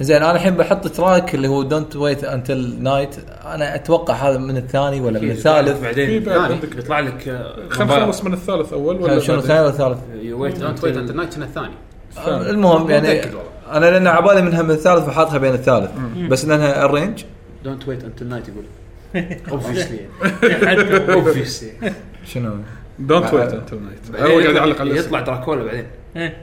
زين 0.00 0.16
أنا 0.16 0.36
الحين 0.36 0.54
بحط 0.54 0.88
track 0.88 1.34
اللي 1.34 1.48
هو 1.48 1.62
Don't 1.62 1.96
Wait 1.96 2.24
Until 2.24 2.76
Night 2.80 3.16
أنا 3.44 3.74
أتوقع 3.74 4.14
هذا 4.14 4.38
من 4.38 4.56
الثاني 4.56 5.00
ولا 5.00 5.20
من 5.20 5.30
الثالث؟ 5.30 5.82
بعدين. 5.82 6.28
عندك 6.28 6.76
يطلع 6.76 7.00
لك 7.00 7.28
آه، 7.28 7.54
خلينا 7.68 7.96
نخلص 7.96 8.24
من 8.24 8.32
الثالث 8.32 8.72
أول 8.72 9.02
ولا 9.02 9.18
شنو؟ 9.18 9.38
الثاني 9.38 9.60
ولا 9.60 9.68
الثالث؟ 9.68 9.98
Wait 10.32 10.58
Don't 10.58 10.84
Wait 10.84 10.96
Until 10.96 11.10
Night 11.10 11.34
كان 11.34 11.42
الثاني؟ 11.42 11.74
المهم 12.50 12.90
يعني. 12.90 13.22
أنا 13.72 13.86
لأن 13.86 14.06
عبالي 14.06 14.42
منها 14.42 14.62
من 14.62 14.70
الثالث 14.70 15.04
فحاطها 15.04 15.38
بين 15.38 15.54
الثالث. 15.54 15.90
بس 16.28 16.44
لانها 16.44 16.84
ال 16.84 16.89
arrange 16.89 17.24
Don't 17.64 17.88
Wait 17.88 18.04
Until 18.04 18.26
Night 18.26 18.44
يقول 18.48 18.64
obviously 19.50 19.98
obviously 21.12 21.70
شنو؟ 22.34 22.54
Don't 22.98 23.34
Wait 23.34 23.52
Until 23.52 23.78
Night 23.82 24.22
هو 24.30 24.40
قاعد 24.40 24.54
يعلق 24.54 24.80
على 24.80 24.98
يطلع. 24.98 25.20
Dracula 25.20 25.64
بعدين 25.64 25.86
إيه. 26.16 26.36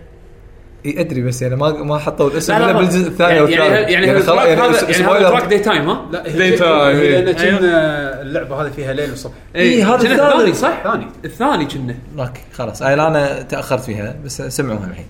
إي 0.86 1.00
أدري 1.00 1.22
بس 1.22 1.42
يعني 1.42 1.56
ما 1.56 1.72
ما 1.84 1.98
حطوا 1.98 2.30
الاسم 2.30 2.54
لا 2.54 2.60
لا 2.60 2.66
إلا 2.66 2.72
لا. 2.74 2.80
بالجزء 2.80 3.08
الثاني 3.08 3.30
يعني 3.34 3.42
والثالث 3.42 3.60
يعني 3.90 3.94
يعني 3.94 4.12
هذا 4.12 4.20
خلاص- 4.20 4.40
هذا 4.40 4.48
يعني 4.48 4.62
هذا 4.62 4.92
سبويلر. 4.94 5.30
تراك 5.30 5.44
داي 5.46 5.60
تايم 5.60 5.90
ها؟ 5.90 6.06
لا 6.12 6.24
هي 6.28 6.52
time، 6.52 6.98
إيه. 6.98 7.20
لأن. 7.22 7.36
كنا 7.58 8.22
اللعبة 8.22 8.62
هذه 8.62 8.70
فيها 8.72 8.94
ليل 8.94 9.12
وصبح 9.12 9.34
إي، 9.56 9.84
هذا 9.84 9.98
كنا 9.98 10.12
الثاني. 10.12 10.34
الثاني 10.34 10.54
صح؟ 10.54 10.84
ثاني 10.84 11.08
الثاني 11.26 11.66
كنا 11.66 11.96
okay 12.20 12.42
خلاص 12.54 12.82
اي 12.82 12.96
لا 12.96 13.08
أنا 13.08 13.42
تأخرت 13.42 13.82
فيها 13.84 14.16
بس 14.26 14.42
سمعوها 14.42 14.86
الحين 14.92 15.06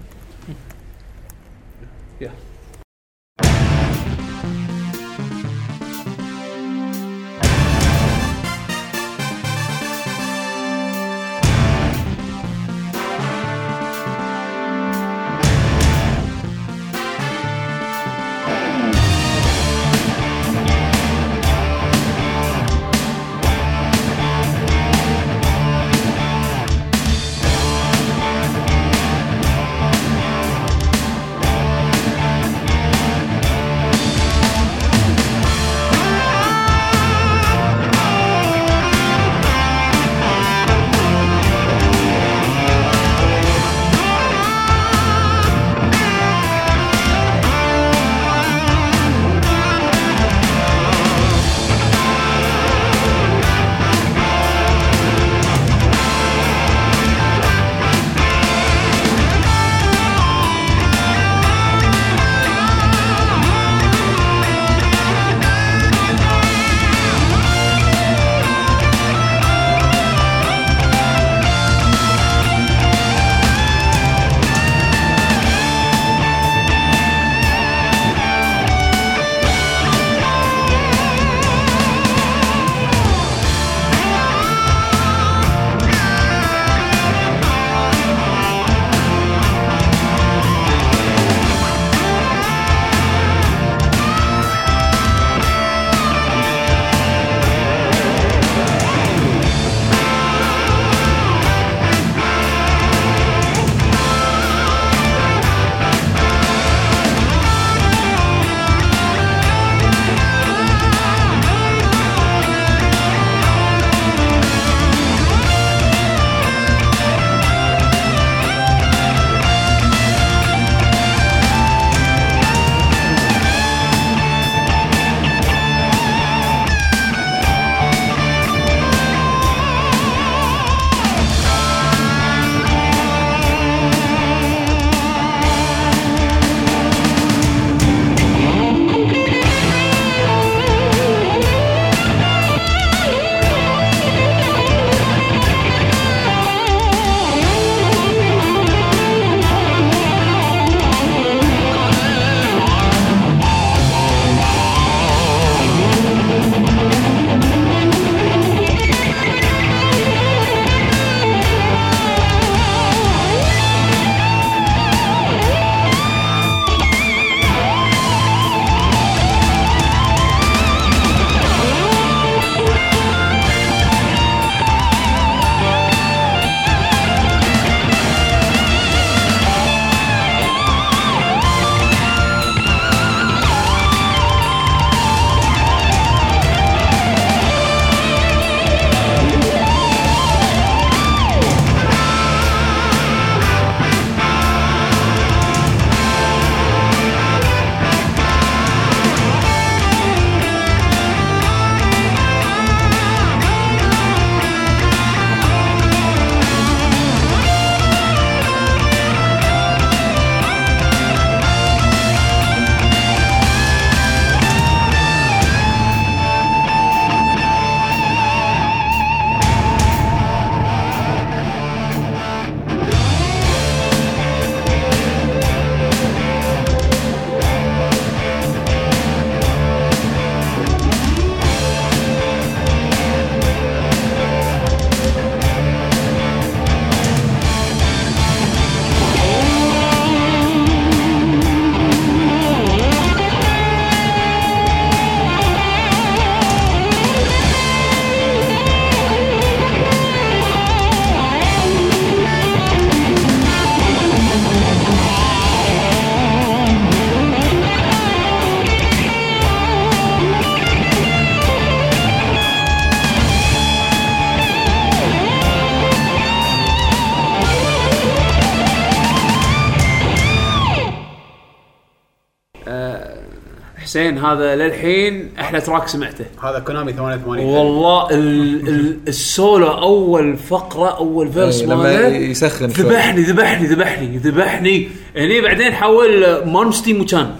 حسين 273.89 274.17
هذا 274.17 274.55
للحين 274.55 275.29
أحلى 275.39 275.61
track 275.61 275.87
سمعته. 275.87 276.25
هذا 276.43 276.59
كونامي 276.59 276.93
88 276.93 277.45
والله 277.45 278.09
ال 278.09 278.69
ال 278.69 278.97
السولو 279.07 279.67
أول 279.67 280.37
فقرة 280.37 280.97
أول 280.97 281.31
verse 281.31 281.61
إيه، 281.61 281.65
لما 281.65 281.75
ماله 281.75 282.17
يسخن. 282.17 282.65
ذبحني 282.65 283.21
ذبحني 283.21 283.67
ذبحني 283.67 284.17
ذبحني. 284.17 284.89
هني 285.15 285.41
بعدين 285.41 285.73
حول 285.73 286.45
مونستي 286.45 286.93
مكان 286.93 287.35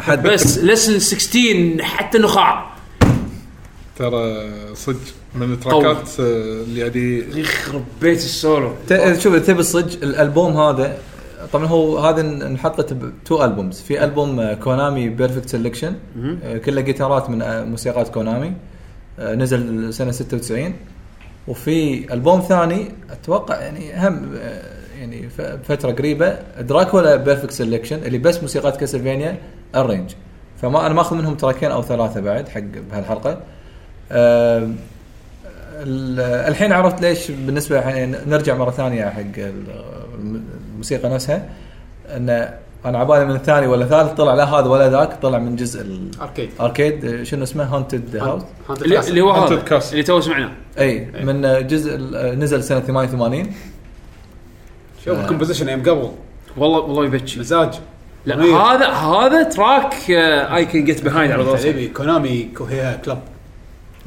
حد 0.00 0.22
بس 0.22 0.58
لسن 0.58 0.98
16 0.98 1.82
حتى 1.82 2.18
نخاع. 2.18 2.70
ترى 3.98 4.48
صدق 4.74 4.96
من 5.34 5.52
ال 5.52 5.60
track 5.60 6.00
ات 6.00 6.08
آه، 6.20 6.62
اللي 6.62 6.80
يعني 6.80 7.40
يخرب 7.40 7.84
بيت 8.00 8.18
السولو. 8.18 8.72
شوف 9.18 9.36
تبي 9.36 9.60
الصج 9.60 9.96
الألبوم 10.02 10.56
هذا 10.56 10.96
طبعا 11.56 11.66
هو 11.68 11.98
هذا 11.98 12.20
انحطت 12.20 12.92
ب 12.92 13.05
two 13.05 13.44
albums. 13.44 13.80
في 13.80 14.04
ألبوم 14.04 14.40
آه، 14.40 14.54
كونامي 14.54 15.08
Perfect 15.08 15.56
Selection 15.56 15.92
آه، 16.44 16.58
كله 16.58 16.80
جيتارات 16.80 17.30
من 17.30 17.42
آه، 17.42 17.64
موسيقات 17.64 18.08
كونامي. 18.08 18.52
نزل 19.18 19.94
سنة 19.94 20.10
96 20.10 20.72
وفي 21.48 22.06
ألبوم 22.14 22.40
ثاني 22.40 22.88
أتوقع 23.10 23.60
يعني 23.60 24.08
هم 24.08 24.30
يعني 25.00 25.28
ف- 25.28 25.40
بفتره 25.40 25.92
قريبة 25.92 26.38
دراكولا 26.60 27.16
Perfect 27.16 27.52
Selection 27.52 27.92
اللي 28.06 28.18
بس 28.18 28.42
موسيقات 28.42 28.76
كاسلفينيا 28.76 29.36
arrange 29.76 30.10
فما 30.62 30.86
أنا 30.86 30.94
ماخذ 30.94 31.16
منهم 31.16 31.34
تراكين 31.34 31.70
أو 31.70 31.82
ثلاثة 31.82 32.20
بعد 32.20 32.48
حق 32.48 32.60
بهالحلقة. 32.90 33.38
ال- 34.12 34.74
الحين 36.48 36.72
عرفت 36.72 37.00
ليش 37.00 37.30
بالنسبة 37.30 38.04
نرجع 38.04 38.54
مرة 38.54 38.70
ثانية 38.70 39.04
حق 39.04 39.20
ال- 39.20 39.64
الموسيقى 40.72 41.08
نفسها 41.08 41.48
إن 42.08 42.48
أنا 42.84 42.98
عبالي 42.98 43.24
من 43.24 43.34
الثاني 43.34 43.66
ولا 43.66 43.86
ثالث 43.86 44.12
طلع 44.12 44.34
لا 44.34 44.44
هذا 44.44 44.66
ولا 44.66 44.90
ذاك 44.90 45.22
طلع 45.22 45.38
من 45.38 45.56
جزء 45.56 45.86
arcade 46.22 46.50
ال 46.56 46.65
arcade 46.65 47.22
شنو 47.22 47.42
اسمه؟ 47.42 47.64
Haunted 47.76 48.16
House 48.16 48.42
اللي, 48.82 49.20
هو 49.20 49.30
هذا. 49.30 49.64
اللي 49.92 50.02
تو 50.02 50.20
سمعناه. 50.20 50.50
إي 50.78 51.06
من 51.22 51.66
جزء 51.66 51.96
نزل 52.34 52.64
سنة 52.64 52.80
88 52.80 53.52
شوف 55.04 55.18
ال 55.18 55.22
composition 55.22 55.68
أيام 55.68 55.80
قبل؟ 55.80 56.10
والله 56.56 56.78
والله 56.78 57.04
يبكي. 57.04 57.40
مزاج. 57.40 57.74
لا. 58.26 58.34
هذا 58.44 58.86
هذا 58.88 59.42
track 59.42 59.94
I 60.10 60.64
can 60.64 60.84
get 60.84 61.04
behind 61.04 61.32
على 61.32 61.42
قولتهم 61.44 61.88
كونامي 61.92 62.48
Kukeiha 62.56 63.00
Club 63.04 63.18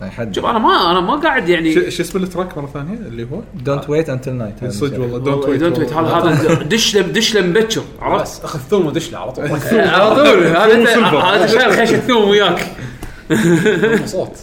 حد 0.02 0.36
شوف 0.36 0.46
أنا 0.46 0.60
ما 0.60 0.92
أنا 0.92 1.00
ما 1.00 1.16
قاعد 1.16 1.50
يعني 1.50 1.92
شو 1.92 2.04
اسم 2.04 2.24
ال 2.24 2.30
track 2.30 2.58
مرة 2.58 2.68
ثانية؟ 2.68 2.94
اللي 2.94 3.24
هو؟ 3.24 3.42
don't 3.54 3.90
wait 3.90 4.10
until 4.10 4.34
night 4.34 4.66
صدق 4.66 5.00
والله 5.00 5.18
don't 5.18 5.46
wait 5.46 5.60
don't 5.60 5.80
wait 5.80 5.94
هذا 5.94 6.08
هذا 6.08 6.64
دش 6.74 6.96
له 6.96 7.02
دش 7.02 7.36
له 7.36 7.42
مبكر 7.42 7.82
عرفت؟ 8.02 8.44
أخذ 8.44 8.60
ثوم 8.60 8.86
ودش 8.86 9.12
له 9.12 9.18
على 9.20 9.32
طول. 9.32 9.46
على 9.78 10.16
طول. 10.16 10.44
هذا. 10.48 11.18
هذا 11.18 11.48
شايل 11.48 11.72
خشة 11.72 12.00
ثوم 12.00 12.30
وياك. 12.30 12.72
صوت. 14.06 14.38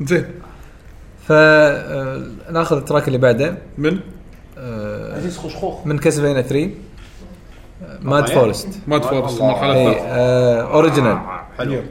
زين. 0.00 0.24
ف 1.28 1.32
آه، 1.32 2.22
ناخذ 2.50 2.76
ال 2.76 2.81
track 2.81 3.06
اللي 3.08 3.18
بعده. 3.18 3.58
من؟ 3.78 3.98
آه، 4.58 5.16
عزيز 5.16 5.38
خشخوخ 5.38 5.86
من 5.86 5.98
كاسلفينيا 5.98 6.42
3 6.42 6.70
Mad. 8.02 8.28
Forest 8.28 8.68
Mad 8.86 9.02
Forest. 9.02 9.40
المرحله 9.40 9.90
الثالثه 9.90 10.06
original 10.60 11.18
حلو. 11.58 11.82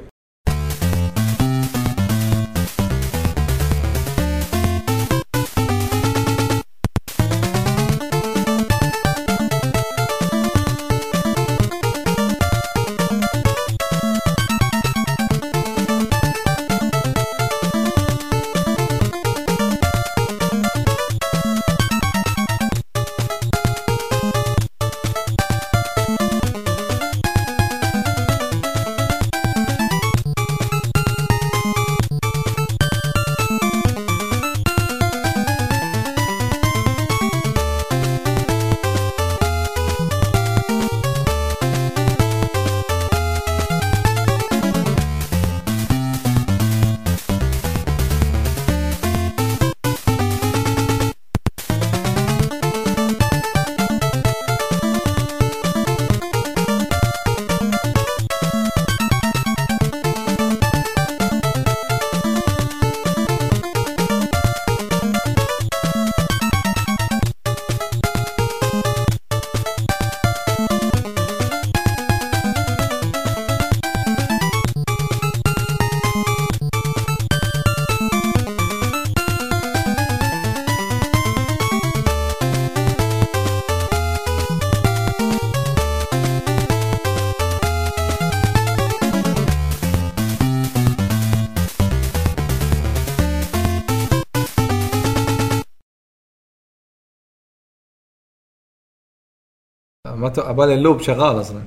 عبالي 100.40 100.74
اللوب 100.74 101.02
شغال 101.02 101.40
أصلا. 101.42 101.60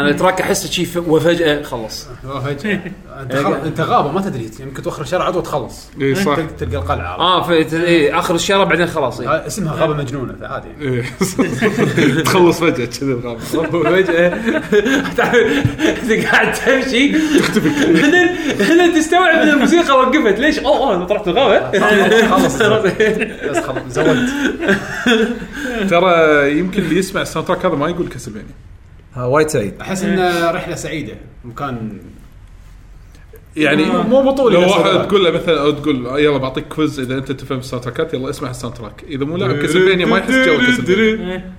أنا 0.00 0.12
تراك 0.12 0.40
احسه 0.40 0.70
شي 0.70 0.98
وفجأة 0.98 1.62
خلص. 1.62 2.06
أنت 3.22 3.36
خل... 3.36 3.54
أنت 3.54 3.80
غابة 3.80 4.12
ما 4.12 4.20
تدري. 4.20 4.50
يمكن 4.60 4.82
توخر 4.82 5.02
الشارع 5.02 5.24
عدو 5.24 5.40
تخلص 5.40 5.90
اي 6.00 6.14
صح. 6.14 6.34
تلقى 6.36 6.46
تلقى 6.58 6.76
القلعة. 6.76 7.18
آه 7.18 7.42
في 7.42 7.76
إيه 7.76 8.18
آخر 8.18 8.34
الشارع 8.34 8.64
بعدين 8.64 8.86
خلاص 8.86 9.20
إيه. 9.20 9.28
آه، 9.28 9.46
اسمها 9.46 9.74
غابة 9.74 9.94
مجنونة 9.94 10.34
فعادي. 10.40 10.68
إيه. 10.80 11.02
تخلص 12.24 12.60
فجأة 12.60 12.86
كذي 12.86 13.12
الغابه 13.12 13.40
تعرف 15.16 15.34
انت 16.02 16.24
قاعد 16.26 16.52
تمشي. 16.52 17.12
تختفي. 17.38 17.68
بعدين 17.92 18.28
بعدين 18.58 18.94
تستوعب 18.94 19.34
إن 19.34 19.48
الموسيقى 19.48 19.98
وقفت. 19.98 20.38
ليش؟ 20.38 20.58
أوه 20.58 20.76
أوه 20.76 20.96
أنا 20.96 21.04
طلعت 21.04 21.28
الغابة. 21.28 21.78
خلص 22.28 22.56
بس 22.56 23.58
خلاص 23.58 23.82
زودت. 23.88 24.30
ترى 25.90 26.58
يمكن 26.58 26.82
اللي 26.82 26.98
يسمع 26.98 27.22
ال 27.22 27.48
soundtrack 27.48 27.66
هذا 27.66 27.74
ما 27.74 27.88
يقول 27.88 28.08
كاسلفينيا 28.08 28.46
ها، 29.14 29.24
وايد 29.24 29.48
سعيد. 29.48 29.74
أحس 29.80 30.02
انه 30.04 30.50
رحلة 30.50 30.74
سعيدة 30.74 31.14
مكان 31.44 31.98
يعني 33.56 33.84
مو 33.84 34.22
بطولي 34.22 34.54
لو 34.56 34.64
بس 34.64 34.70
واحد. 34.70 35.08
تقول 35.08 35.24
له 35.24 35.30
مثلا 35.30 35.60
أو 35.60 35.70
تقول 35.70 36.06
يلا 36.20 36.36
بعطيك 36.36 36.68
quiz 36.68 37.00
إذا 37.00 37.18
أنت 37.18 37.32
تفهم 37.32 37.58
ال 37.58 37.84
soundtrack 37.84 38.11
ات 38.11 38.14
يلا 38.14 38.30
اسمع 38.30 38.50
ال 38.50 38.76
soundtrack 38.76 39.04
إذا 39.08 39.24
مو 39.24 39.36
لاعب 39.36 39.56
كاسلفينيا 39.56 40.06
ما 40.06 40.18
يحس 40.18 40.30
جو 40.30 40.58
كاسلفينيا. 40.58 41.52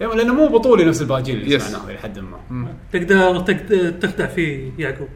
إيه، 0.00 0.06
لأنه 0.06 0.34
مو 0.34 0.48
بطولي 0.48 0.84
نفس 0.84 1.02
الباجين 1.02 1.36
اللي 1.36 1.54
يس. 1.54 1.62
سمعناه 1.62 1.90
إلى 1.90 1.98
حد 1.98 2.18
ما. 2.18 2.68
تقدر 2.92 3.90
تخدع 3.90 4.26
فيه 4.26 4.70
يعقوب. 4.78 5.08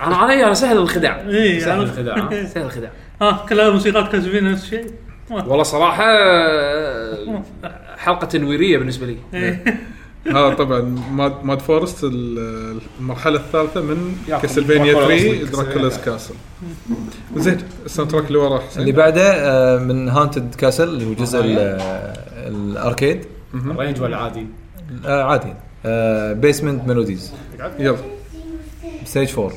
أنا 0.00 0.24
أنا 0.24 0.32
أنا 0.46 0.54
سهل 0.54 0.76
الخداع. 0.78 1.20
اي 1.28 1.60
سهل. 1.66 1.82
الخداع. 1.82 2.18
ها؟ 2.18 2.44
سهل 2.46 2.64
الخداع. 2.64 2.90
ها 3.22 3.46
كلها 3.48 3.70
موسيقات 3.70 4.12
كاسلفينيا 4.12 4.52
نفس 4.52 4.64
الشيء. 4.64 4.86
والله 5.30 5.62
صراحة 5.62 6.04
آه، 6.04 7.42
حلقة 7.98 8.24
تنويرية 8.26 8.78
بالنسبة 8.78 9.06
لي. 9.06 9.16
إيه. 9.34 9.64
ها 10.26 10.54
طبعا 10.54 10.80
Mad 11.12 11.44
Mad 11.44 11.60
Forest 11.60 12.04
ال- 12.04 12.78
المرحلة 13.00 13.36
الثالثة 13.40 13.80
من 13.80 14.16
كاسلفينيا 14.28 14.92
دراكولا 14.92 15.18
3 15.18 15.44
أصلاً، 15.44 15.62
Dracula's 15.64 15.98
Castlevania. 16.04 16.04
كاسل. 16.04 16.34
زين 17.36 17.58
ال 17.86 18.10
soundtrack 18.10 18.26
اللي 18.26 18.38
وراه 18.38 18.62
اللي 18.76 18.92
بعده 18.92 19.22
آه، 19.32 19.78
من 19.78 20.08
Haunted 20.08 20.54
Castle 20.54 20.88
اللي 20.88 21.06
هو 21.06 21.12
جزء 21.14 21.40
ال- 21.40 21.58
آه، 21.58 22.48
ال 22.48 22.58
arcade. 22.58 23.24
arrange 23.78 24.00
ولا 24.02 24.16
عادي؟ 24.16 24.46
آه، 25.06 25.22
عادي. 25.22 25.54
بيسمنت 26.40 26.88
ميلوديز 26.88 27.32
يلا. 27.78 27.96
ستيج 29.04 29.38
4 29.38 29.52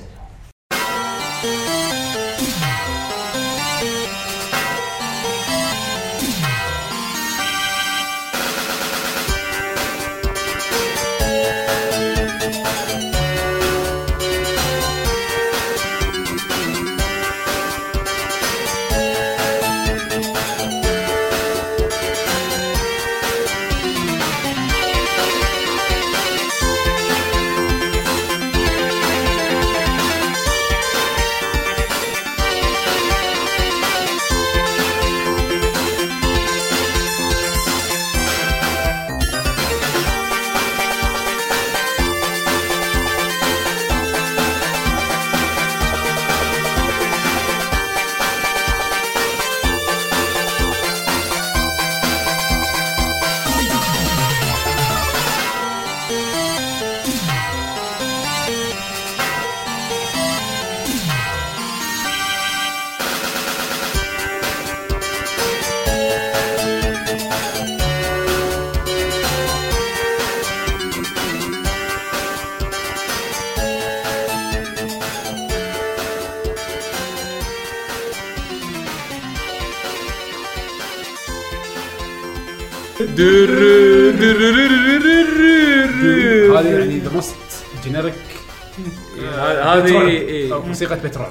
هذه 89.81 90.07
إيه. 90.07 90.59
موسيقى 90.67 90.97
بترول 91.03 91.27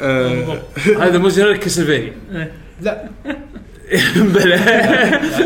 آه، 0.00 0.58
هذا 0.98 1.18
مو 1.18 1.28
جنرال 1.28 1.56
كاسلفينيا. 1.56 2.12
لا. 2.82 3.04
بلا. 4.34 4.56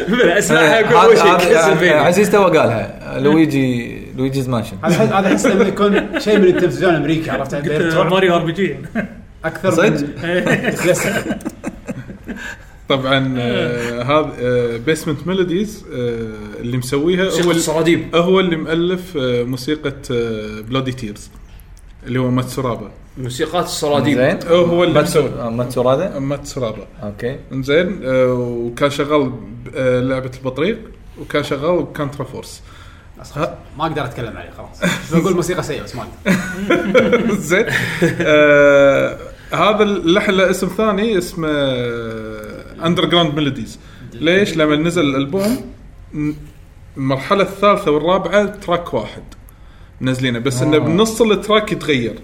بلا 0.08 0.38
اسمعها 0.38 0.80
أقول 0.94 1.16
شيء 1.18 1.26
هذا- 1.26 1.36
هذا- 1.36 1.48
كاسلفينيا. 1.52 1.94
عزيز 1.96 2.30
تو 2.30 2.44
قالها 2.44 3.18
لويجي 3.20 3.98
لويجيز 4.16 4.48
مانشن. 4.48 4.76
هذا 4.84 5.04
هذا 5.18 5.28
احس 5.28 5.46
لما 5.46 5.64
يكون 5.64 6.20
شيء 6.20 6.38
من 6.38 6.44
التلفزيون 6.44 6.90
الأمريكي 6.92 7.30
عرفت؟ 7.30 7.54
قلت 7.54 7.68
بيترول 7.68 8.06
ماريو 8.10 8.34
ار 8.36 8.44
بي 8.44 8.52
جي. 8.52 8.76
أكثر 9.44 9.70
صدق؟ 9.70 10.06
طبعا 12.88 13.34
آه، 13.38 14.02
هذا 14.02 14.76
بيسمنت 14.76 15.26
ميلوديز 15.26 15.84
اللي 16.60 16.76
مسويها 16.76 17.24
هو 17.44 17.50
الصراديب 17.50 18.16
هو 18.16 18.40
اللي 18.40 18.56
مؤلف 18.56 19.16
آه، 19.16 19.42
موسيقى 19.42 19.92
Bloody 20.68 20.92
Tears 20.92 21.30
اللي 22.07 22.18
هو 22.18 22.30
ماتسورابا 22.30 22.90
موسيقات 23.18 23.64
الصراديب. 23.64 24.18
زين. 24.18 24.38
هو 24.48 24.84
اللي 24.84 25.02
مسوي. 25.02 25.22
ماتسو- 25.30 25.42
ماتسورادا 25.50 26.18
ماتسورابا 26.18 26.86
okay. 27.02 27.38
زين 27.52 28.00
آه، 28.05 28.32
وكان 28.32 28.90
شغال 28.90 29.32
آه، 29.76 30.00
لعبة 30.00 30.30
البطريق 30.38 30.78
وكان 31.20 31.42
شغال 31.42 31.82
ب 31.82 31.88
Contra 31.88 32.24
Force. 32.24 32.62
ما 33.78 33.86
أقدر 33.86 34.05
أتكلم 34.05 34.36
عليه 34.36 34.50
خلاص. 34.50 35.12
بقول 35.14 35.34
موسيقى 35.34 35.62
سيئة 35.62 35.82
بس 35.82 35.94
ما 35.96 36.02
أقدر. 36.02 37.34
زين. 37.50 37.64
آه 38.20 39.16
هذا 39.52 39.82
اللحن 39.82 40.30
له 40.32 40.50
اسم 40.50 40.66
ثاني 40.68 41.18
اسمه 41.18 41.48
Underground 42.86 43.34
Melodies 43.34 43.78
ليش؟ 44.12 44.57
لما 44.57 44.76
نزل 44.76 45.02
الألبوم 45.02 45.72
المرحلة 46.96 47.42
الثالثة 47.42 47.90
والرابعة 47.90 48.46
track 48.46 48.94
واحد. 48.94 49.22
منزلينه 50.01 50.38
بس 50.38 50.62
إنه 50.62 50.78
بنص 50.78 51.22
ال 51.22 51.31
track 51.31 51.72
يتغير. 51.72 52.18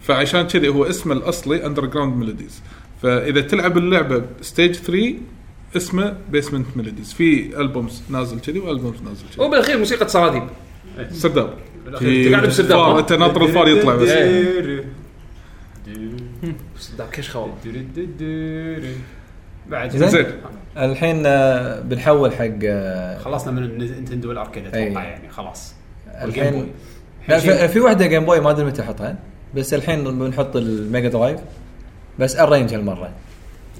فعشان 0.00 0.42
كذي 0.42 0.68
هو 0.68 0.84
اسمه 0.84 1.14
الأصلي 1.14 1.66
Underground 1.66 2.16
Melodies 2.16 2.62
فإذا 3.02 3.40
تلعب 3.40 3.78
اللعبة 3.78 4.22
stage 4.40 4.74
3 4.74 5.14
اسمه 5.76 6.16
Basement 6.30 6.66
Melodies 6.76 7.12
في 7.12 7.60
albums 7.60 8.02
نازل 8.10 8.40
كذي 8.40 8.58
و 8.58 8.64
albums 8.64 9.02
نازل 9.02 9.24
كذي. 9.36 9.44
وبالأخير 9.44 9.78
موسيقى 9.78 10.08
صراديب. 10.08 10.42
سرداب. 11.10 11.54
تلعب 12.00 12.42
بسرداب،؟ 12.42 12.98
انت 12.98 13.12
ناطر 13.12 13.44
الفار 13.44 13.68
يطلع 13.68 13.94
بس. 13.94 14.08
لا 16.98 17.06
كشخه 17.12 17.40
والله 17.40 17.54
بعد. 19.70 19.96
زين. 19.96 20.26
الحين 20.76 21.22
آه، 21.26 21.80
بنحول 21.80 22.32
حق 22.32 22.58
آه، 22.64 23.18
خلصنا 23.18 23.52
من 23.52 23.62
النينتندو 23.62 24.32
ال 24.32 24.37
arcade 24.37 24.66
أتوقع 24.66 24.84
أي. 24.84 24.92
يعني 24.92 25.28
خلاص. 25.28 25.74
الحين 26.22 26.72
في, 27.38 27.68
في 27.68 27.80
واحدة 27.80 28.06
جيم 28.06 28.24
بوي 28.24 28.40
ما 28.40 28.50
أدري 28.50 28.64
متى 28.64 28.82
احطها 28.82 29.16
بس 29.54 29.74
الحين 29.74 30.18
بنحط 30.18 30.56
الميجا 30.56 31.08
درايف 31.08 31.40
بس 32.18 32.36
arrange 32.36 32.74
هالمرة. 32.74 33.10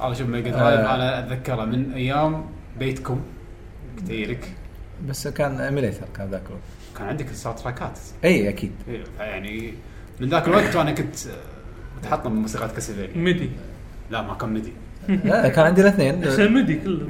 هذا 0.02 0.14
شوف 0.14 0.28
ميجا 0.28 0.50
درايف 0.50 0.80
آه. 0.80 0.94
أنا 0.94 1.18
أتذكره 1.18 1.64
من 1.64 1.92
أيام 1.92 2.44
بيتكم 2.78 3.20
كتيرك 3.96 4.52
بس 5.08 5.28
كان 5.28 5.60
emulator 5.60 6.06
كان 6.16 6.30
ذاك 6.30 6.42
الوقت. 6.46 6.62
كان 6.98 7.06
عندك 7.06 7.30
ال 7.30 7.58
soundtrack 7.58 7.95
ات 7.95 7.98
إي 8.24 8.48
أكيد. 8.48 8.72
يعني 9.20 9.74
من 10.20 10.28
ذاك 10.28 10.48
الوقت 10.48 10.76
وأنا 10.76 10.92
كنت 10.92 11.26
آه، 11.26 11.98
متحطم 11.98 12.32
من 12.32 12.42
موسيقات 12.42 12.72
كاسلفينيا 12.72 13.16
MIDI. 13.16 13.50
لا 14.10 14.22
ما 14.22 14.34
كان 14.34 14.48
MIDI. 14.48 14.72
لا 15.24 15.48
كان 15.48 15.64
عندي 15.64 15.80
الاثنين. 15.80 16.24
ال 16.46 16.52
MIDI 16.52 16.74
كله. 16.74 17.06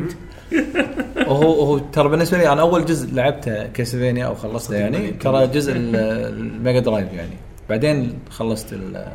وهو 1.27 1.61
وهو 1.63 1.79
ترى 1.79 2.09
بالنسبة 2.09 2.39
لي 2.39 2.53
أنا 2.53 2.61
أول 2.61 2.85
جزء 2.85 3.15
لعبته 3.15 3.67
كاسلفينيا 3.67 4.27
أو 4.27 4.35
خلصته 4.35 4.75
يعني 4.75 5.11
ترى 5.11 5.47
جزء 5.47 5.73
ال- 5.73 5.97
الميجا 6.27 6.81
درايف 6.81 7.13
يعني. 7.13 7.35
بعدين 7.69 8.19
خلصت 8.31 8.73
ال- 8.73 9.07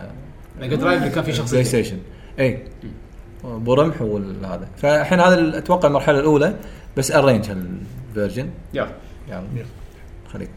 ميجا 0.61 0.75
درايف 0.75 0.99
اللي 1.01 1.09
كان 1.13 1.23
فيه 1.23 1.31
البلاي 1.31 1.38
شخصيتين. 1.38 1.65
ستيشن 1.65 1.97
اي 2.39 2.59
أبو 3.43 3.73
رمح 3.73 4.01
وهذا 4.01 4.67
فالحين 4.77 5.19
هذا 5.19 5.57
أتوقع 5.57 5.88
المرحلة 5.88 6.19
الأولى 6.19 6.53
بس 6.97 7.11
arrange 7.11 7.45
هال 7.49 7.72
version 7.72 8.49
يلا. 8.73 8.88
يلا 9.29 9.41
خليك. 10.33 10.49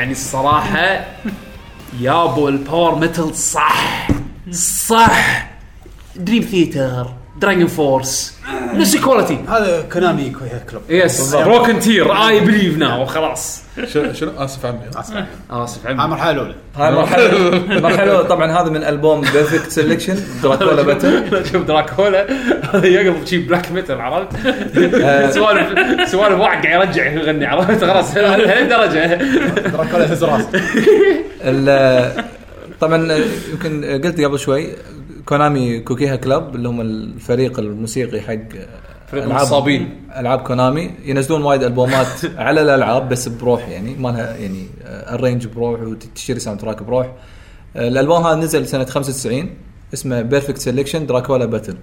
يعني 0.00 0.12
الصراحة 0.12 1.06
يابو 2.00 2.48
الباور 2.48 2.94
ميتال 2.98 3.34
صح 3.34 4.08
صح. 4.52 5.46
دريم 6.16 6.42
ثيتر 6.42 7.06
دراجون 7.38 7.66
فورس 7.66 8.38
نفس 8.80 8.94
الكواليتي 8.94 9.38
هذا 9.48 9.84
كونامي 9.92 10.32
كلوب 10.70 10.82
يس 10.88 11.34
روكن 11.34 11.78
تير 11.80 12.12
اي 12.28 12.40
بليف 12.40 12.78
ناو 12.78 13.04
خلاص. 13.06 13.62
شنو؟ 14.12 14.30
آسف 14.38 14.66
عمي. 14.66 14.78
آسف 14.96 15.14
آسف 15.50 15.86
هاي 15.86 15.92
عمي 15.94 16.04
المرحله 16.04 16.30
الأولى. 16.30 16.54
هاي 16.76 16.88
المرحله 16.88 17.26
المرحله 17.76 18.22
طبعا 18.22 18.52
هذا 18.62 18.70
من 18.70 18.84
ألبوم 18.84 19.20
بيرفكت 19.20 19.72
سelection 19.80 20.42
دراكولا 20.42 20.82
باتل 20.82 21.46
شوف 21.52 21.62
دراكولا 21.62 22.26
هذا 22.74 22.86
يقلب 22.94 23.26
شي 23.26 23.38
بلاك 23.38 23.72
ميتال 23.72 24.00
عرفت؟ 24.00 24.46
آه. 24.94 25.30
سوالف 25.36 25.68
سوالف 26.10 26.40
واحد 26.40 26.66
قاعد 26.66 26.88
يرجع 26.88 27.12
يغني 27.12 27.46
عرفت؟ 27.46 27.84
خلاص 27.84 28.16
لهالدرجه 28.16 29.14
دراكولا 29.70 30.12
هز 30.12 30.24
راسه. 30.24 30.48
ال- 31.42 32.24
طبعا 32.80 33.22
يمكن 33.52 34.00
قلت 34.04 34.20
قبل 34.20 34.38
شوي 34.38 34.68
كونامي 35.26 35.80
Kukeiha 35.80 36.16
Club 36.16 36.54
اللي 36.54 36.68
هم 36.68 36.80
الفريق 36.80 37.58
الموسيقي 37.58 38.20
حق 38.20 38.38
فريق 39.10 39.24
النصابين. 39.24 40.00
ألعاب 40.16 40.38
كونامي. 40.40 40.90
ينزلون 41.04 41.42
وايد 41.42 41.62
ألبومات 41.62 42.06
على 42.46 42.62
الألعاب 42.62 43.08
بس 43.08 43.28
بروح 43.28 43.68
يعني. 43.68 43.94
ما 43.94 44.08
لها 44.08 44.36
يعني 44.36 44.66
الرينج 44.84 45.46
بروح 45.46 45.80
وتشتري 45.80 46.40
soundtrack 46.40 46.82
بروح. 46.82 47.12
آه، 47.76 47.88
الألبوم 47.88 48.26
هذا 48.26 48.34
نزل 48.36 48.66
سنة 48.68 48.84
95 48.84 49.50
اسمه 49.94 50.22
Perfect 50.22 50.58
Selection 50.70 50.96
Dracula 50.96 51.44
Battle 51.46 51.76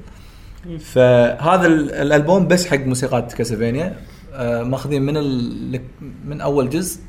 فهذا 0.79 1.67
ال- 1.67 1.91
الألبوم 1.91 2.47
بس 2.47 2.67
حق 2.67 2.77
موسيقات 2.79 3.33
كاسلفينيا 3.33 3.95
آه، 4.33 4.63
ماخذين 4.63 5.01
من 5.01 5.17
ال... 5.17 5.81
من 6.27 6.41
أول 6.41 6.69
جزء 6.69 6.99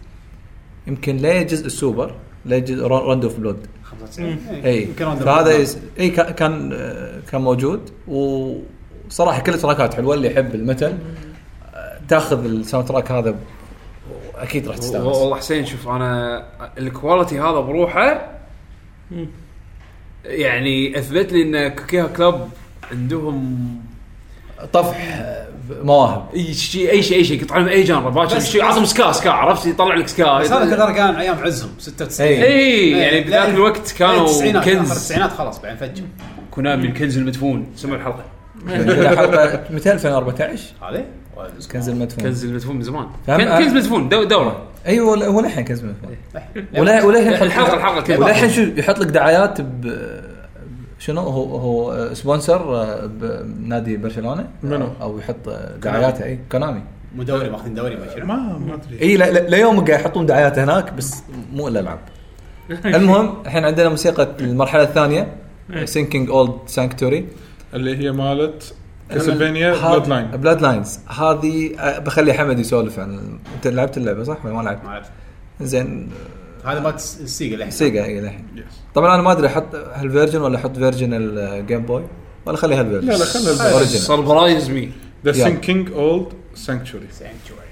يمكن 0.86 1.16
ليه 1.16 1.42
جزء 1.42 1.66
السوبر 1.66 2.14
ليه 2.48 2.58
جزء 2.58 2.86
Rondo 2.86 3.24
of 3.24 3.38
Blood 3.38 3.66
95 3.84 4.38
اي 4.64 4.86
فهذا. 4.96 5.66
اي 6.00 6.10
كا- 6.10 6.30
كان 6.30 6.70
آه، 6.72 7.20
كان 7.30 7.40
موجود. 7.40 7.90
وصراحة 8.08 9.40
كل 9.40 9.54
التراكات 9.54 9.94
حلوة 9.94 10.14
اللي 10.14 10.32
يحب 10.32 10.54
ال 10.54 10.61
metal. 10.61 10.98
آه، 11.74 12.00
تاخذ 12.08 12.44
ال 12.44 12.88
soundtrack 12.88 13.10
هذا 13.12 13.34
أكيد 14.34 14.68
راح 14.68 14.76
تستانس. 14.76 15.04
والله 15.04 15.36
حسين 15.36 15.66
شوف 15.66 15.88
أنا 15.88 16.42
ال 16.78 16.86
quality 16.86 17.40
هذا 17.40 17.60
بروحه 17.60 18.28
يعني 20.24 20.98
أثبت 20.98 21.32
لي 21.32 21.42
إن 21.42 21.68
Kukeiha 21.74 22.06
Club 22.06 22.48
عندهم 22.92 23.58
طفح 24.72 25.18
آه، 25.20 25.48
مواهب. 25.82 26.22
اي 26.34 26.54
شيء 26.54 26.90
اي 26.90 27.02
شيء 27.02 27.16
اي 27.18 27.24
شيء. 27.24 27.42
يطلع 27.42 27.56
اي 27.68 27.82
genre. 27.82 28.08
باكر 28.08 28.40
شيء. 28.40 28.64
عظم 28.64 28.84
ska 28.84 29.12
ska 29.12 29.30
عرفت؟ 29.30 29.66
يطلع 29.66 29.94
لك 29.94 30.08
ska. 30.08 30.38
بس 30.38 30.52
هذا 30.52 30.76
ترى 30.76 30.94
كان 30.94 31.14
أيام 31.14 31.38
عزهم 31.38 31.70
96 31.78 32.28
إي. 32.28 32.44
اي 32.46 32.90
يعني 32.90 33.20
بذاك 33.20 33.48
لا، 33.48 33.54
الوقت 33.54 33.94
كانوا 33.98 34.26
كنز. 34.64 34.90
التسعينات 34.90 35.30
خلاص 35.32 35.60
بعدين 35.62 35.76
فجوا 35.78 36.06
كونامي 36.50 36.86
الكنز 36.86 37.18
المدفون. 37.18 37.66
سموا 37.76 37.96
الحلقة. 37.96 38.24
حلقة 39.16 39.64
متى 39.70 39.92
2014 39.92 40.60
هذه؟ 40.82 41.04
كنز 41.72 41.88
المدفون. 41.88 42.24
كنز 42.24 42.44
المدفون 42.44 42.76
من 42.76 42.82
زمان. 42.82 43.06
كنز 43.26 43.72
مدفون. 43.72 44.08
دو- 44.08 44.24
دورة. 44.24 44.62
أيوه 44.86 45.08
هو- 45.16 45.22
هو 45.32 45.40
للحين 45.40 45.64
كنز 45.64 45.80
المدفون 45.84 46.16
ولا 46.78 47.04
وللحين 47.04 47.32
يحط- 47.32 47.42
الحلقة- 47.48 47.74
الحلقة 47.74 48.00
كذا. 48.00 48.18
وللحين 48.18 48.50
شو 48.50 48.60
يحط 48.76 48.98
لك 48.98 49.06
دعايات 49.06 49.60
ب 49.60 49.94
شنو 50.98 51.20
هو 51.20 51.56
هو 51.56 52.08
sponsor 52.14 52.58
بنادي 53.06 53.96
برشلونة 53.96 54.48
منو؟ 54.62 54.88
أو 55.02 55.18
يحط 55.18 55.48
دعاياته. 55.82 56.24
إي 56.24 56.38
كونامي. 56.52 56.82
مو 57.16 57.22
دوري 57.22 57.50
ماخذين 57.50 57.74
دوري 57.74 57.96
ما 57.96 58.24
ما 58.24 58.58
ما 58.58 58.74
أدري. 58.74 59.00
إي 59.02 59.16
لا- 59.16 59.30
لا- 59.30 59.48
ليومك 59.56 59.90
قاعد 59.90 60.00
يحطون 60.00 60.26
دعايات 60.26 60.58
هناك 60.58 60.92
بس 60.92 61.22
مو 61.52 61.68
الالعاب 61.68 61.98
المهم 62.84 63.34
الحين 63.46 63.64
عندنا 63.64 63.88
موسيقى 63.88 64.28
المرحلة 64.40 64.82
الثانية 64.82 65.28
Sinking 65.84 66.30
Old 66.30 66.52
Sanctuary 66.66 67.28
اللي 67.74 67.96
هي 67.98 68.12
مالت 68.12 68.74
كاسلفينيا 69.10 69.90
Bloodline 69.90 70.26
Bloodlines 70.26 70.98
هذه 71.20 71.70
بخلي 71.98 72.32
حمد 72.32 72.58
يسولف 72.58 72.98
عن 72.98 73.38
أنت 73.56 73.66
لعبت 73.66 73.96
اللعبة 73.96 74.22
صح؟ 74.24 74.44
ولا 74.44 74.54
ما 74.54 74.62
لعبت؟ 74.62 74.84
ما 74.84 74.90
اعرف 74.90 75.06
زين. 75.60 76.08
هذا 76.64 76.80
مالت 76.80 76.96
السيجا 76.96 77.56
الحين 77.56 77.70
سيجا 77.70 78.04
اي 78.04 78.18
الحين 78.18 78.46
طبعا 78.94 79.14
أنا 79.14 79.22
ما 79.22 79.32
أدري 79.32 79.46
أحط 79.46 79.74
هال 79.74 79.89
version 79.89 80.40
ولا 80.40 80.56
أحط 80.56 80.76
version 80.76 81.10
الجيم 81.14 81.86
بوي 81.86 82.04
ولا 82.46 82.56
خلي 82.56 82.74
هال 82.74 82.82
version 82.82 83.08
لا 83.08 83.12
لا 83.12 83.24
خلي 83.24 83.50
ال 83.50 83.53
version. 83.53 83.72
original 83.72 84.00
surprise 84.00 84.70
me 84.70 84.90
the. 85.24 85.32
Sinking 85.32 85.92
Old 85.92 86.26
Sanctuary 86.54 87.06
Sanctuary. 87.18 87.67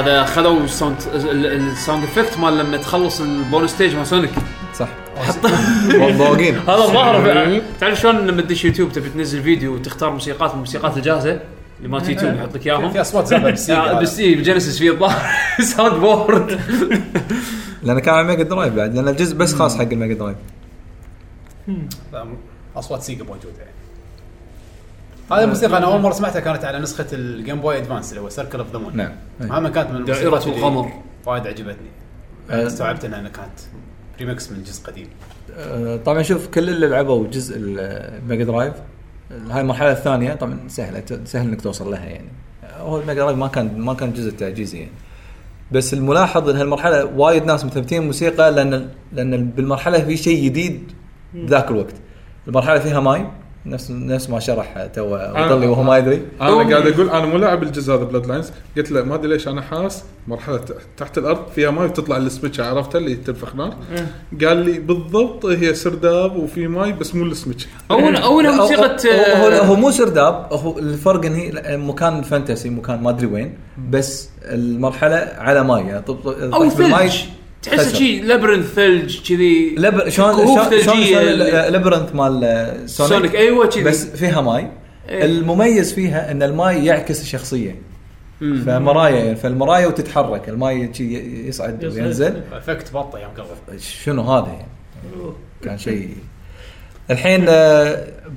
هذا 0.00 0.24
خذوا 0.24 0.60
ال 0.64 0.69
sound 0.69 0.96
ال- 1.14 1.46
ال 1.46 1.56
sound 1.56 2.04
effect 2.04 2.38
مال 2.38 2.58
لما 2.58 2.76
تخلص 2.76 3.20
ال 3.20 3.27
bonus 3.27 3.64
stage 3.66 3.96
مال 3.96 4.06
سونيك 4.06 4.30
صح. 4.74 4.88
بواقين 6.18 6.54
هذا 6.68 6.74
الظاهر. 6.84 7.60
تعرف 7.80 8.00
شلون 8.00 8.26
لما 8.26 8.42
تدش 8.42 8.64
يوتيوب 8.64 8.92
تبي 8.92 9.08
تنزل 9.08 9.42
فيديو 9.42 9.74
وتختار 9.74 10.10
موسيقات 10.10 10.50
من 10.50 10.54
الموسيقات 10.54 10.96
الجاهزة؟ 10.96 11.40
اللي 11.78 11.88
مالت 11.88 12.08
يوتيوب 12.08 12.34
يحط 12.34 12.54
لك 12.54 12.66
إياهم. 12.66 12.90
في 12.90 13.00
أصوات 13.00 13.32
هذا. 13.32 13.50
بس 14.00 14.18
اي 14.20 14.34
ب 14.34 14.39
Genesis 14.39 14.78
في 14.78 14.90
الظاهر. 14.90 15.22
sound 15.76 15.94
board 15.94 16.60
لأن 17.82 17.98
كان 17.98 18.14
على 18.14 18.26
ميجا 18.26 18.42
درايف 18.42 18.74
بعد 18.74 18.94
لأن 18.94 19.08
الجزء 19.08 19.36
بس 19.36 19.54
خاص 19.54 19.76
حق 19.78 19.82
الميجا 19.92 20.14
درايف 20.14 20.36
أصوات 22.76 23.02
سيجا 23.02 23.24
موجودة. 23.24 23.58
يعني 23.58 23.70
هذه 25.32 25.44
الموسيقى 25.44 25.76
أنا 25.78 25.86
أول 25.86 26.00
مرة 26.00 26.12
سمعتها 26.12 26.40
كانت 26.40 26.64
على 26.64 26.78
نسخة 26.78 27.06
الجيم 27.12 27.60
بوي 27.60 27.78
ادفانس 27.78 28.10
اللي 28.10 28.20
هو 28.20 28.28
Circle 28.28 28.58
of 28.58 28.72
the 28.72 28.78
Moon 28.78 28.96
نعم. 28.96 29.12
هذا 29.40 29.68
كانت 29.68 29.90
من 29.90 29.96
اللي 29.96 30.26
القمر. 30.36 30.92
وايد 31.26 31.46
عجبتني. 31.46 31.90
أه. 32.50 32.66
استوعبت 32.66 33.04
إنها 33.04 33.28
كانت 33.28 33.60
ريمكس 34.20 34.52
من 34.52 34.62
جزء 34.62 34.84
قديم. 34.84 35.08
آه، 35.56 35.96
طبعا 35.96 36.22
شوف 36.22 36.46
كل 36.46 36.68
اللي 36.68 36.86
لعبوا 36.86 37.26
جزء 37.26 37.56
الميجا 37.58 38.44
درايف 38.44 38.74
هاي 39.50 39.60
المرحلة 39.60 39.92
الثانية 39.92 40.34
طبعا 40.34 40.58
سهلة 40.68 41.04
سهل 41.24 41.48
إنك 41.48 41.60
توصل 41.60 41.90
لها 41.90 42.04
يعني. 42.04 42.28
هو 42.78 43.00
الميجا 43.00 43.20
درايف 43.20 43.38
ما 43.38 43.46
كان 43.48 43.80
ما 43.80 43.94
كان 43.94 44.12
جزء 44.12 44.30
تعجيزي 44.30 44.78
يعني. 44.78 44.90
بس 45.72 45.94
الملاحظ 45.94 46.48
إن 46.48 46.56
هالمرحلة 46.56 47.04
وايد 47.04 47.44
ناس 47.44 47.64
مثبتين 47.64 48.06
موسيقى 48.06 48.52
لأن 48.52 48.88
لأن 49.12 49.46
بالمرحلة 49.50 50.04
في 50.04 50.16
شيء 50.16 50.44
جديد 50.44 50.92
بذاك 51.34 51.70
الوقت. 51.70 51.94
المرحلة 52.48 52.78
فيها 52.78 53.00
ماي. 53.00 53.26
نفس 53.66 53.90
نفس 53.90 54.30
ما 54.30 54.40
شرح 54.40 54.86
تو 54.94 55.14
وضلي 55.14 55.66
وهو 55.66 55.82
ما 55.82 55.98
يدري. 55.98 56.22
أنا 56.40 56.50
قاعد 56.70 56.86
أقول 56.86 57.10
أنا 57.10 57.26
مو 57.26 57.36
لاعب 57.38 57.62
الجزء 57.62 57.94
هذا 57.94 58.04
Bloodlines 58.04 58.52
قلت 58.76 58.90
له 58.90 59.02
ما 59.02 59.14
أدري 59.14 59.32
ليش 59.32 59.48
أنا 59.48 59.62
حاس. 59.62 60.04
مرحلة 60.28 60.60
تحت 60.96 61.18
الأرض. 61.18 61.48
فيها 61.54 61.70
ماي 61.70 61.86
وتطلع 61.86 62.16
السمكه 62.16 62.64
عرفتها 62.64 62.98
اللي 62.98 63.14
تنفخ 63.14 63.56
نار. 63.56 63.74
قال 64.44 64.56
لي 64.56 64.78
بالضبط 64.78 65.44
هي 65.46 65.74
سرداب 65.74 66.36
وفي 66.36 66.66
ماي 66.66 66.92
بس 66.92 67.14
مو 67.14 67.24
السمكه 67.24 67.66
أو 67.90 67.98
أو 67.98 68.40
موسيقى 68.40 68.96
هو, 69.36 69.48
آه، 69.48 69.74
مو 69.74 69.90
سرداب. 69.90 70.46
هو 70.52 70.78
الفرق 70.78 71.24
إن 71.24 71.34
هي 71.34 71.76
مكان 71.76 72.22
fantasy 72.22 72.70
مكان 72.70 73.02
ما 73.02 73.10
أدري 73.10 73.26
وين. 73.26 73.54
بس 73.90 74.28
المرحلة 74.42 75.16
على 75.38 75.64
ماي 75.64 75.80
يعني 75.86 76.02
طب 76.02 76.14
طب- 76.14 76.54
أو 76.54 76.68
ثلج. 76.70 77.12
تحس 77.62 77.80
خسر. 77.80 77.96
شيء 77.98 78.24
لبرنث 78.24 78.74
ثلج 78.74 79.28
كذي. 79.28 79.74
لب... 79.78 80.08
شلون 80.08 80.46
شلون 80.82 80.96
اللي- 80.98 81.68
لبرنت 81.78 82.14
مال 82.14 82.44
آه، 82.44 82.86
سونيك, 82.86 83.12
سونيك 83.12 83.34
أيوه 83.34 83.66
كذي. 83.66 83.84
بس 83.84 84.06
فيها 84.06 84.40
ماي. 84.40 84.70
إيه. 85.08 85.24
المميز 85.24 85.92
فيها 85.92 86.30
إن 86.30 86.42
الماي 86.42 86.84
يعكس 86.84 87.22
الشخصية. 87.22 87.76
فمرايا 88.40 89.34
فالمرايا 89.34 89.86
وتتحرك. 89.86 90.48
الماي 90.48 90.94
شي 90.94 91.16
يصعد. 91.48 91.84
وينزل. 91.84 92.42
إفكت 92.52 92.92
بطة 92.92 93.18
يوم 93.18 93.30
قبل. 93.30 93.80
شنو 93.80 94.22
هذا 94.22 94.46
يعني؟ 94.46 94.66
كان 95.64 95.78
شيء 95.78 96.08
الحين 97.10 97.44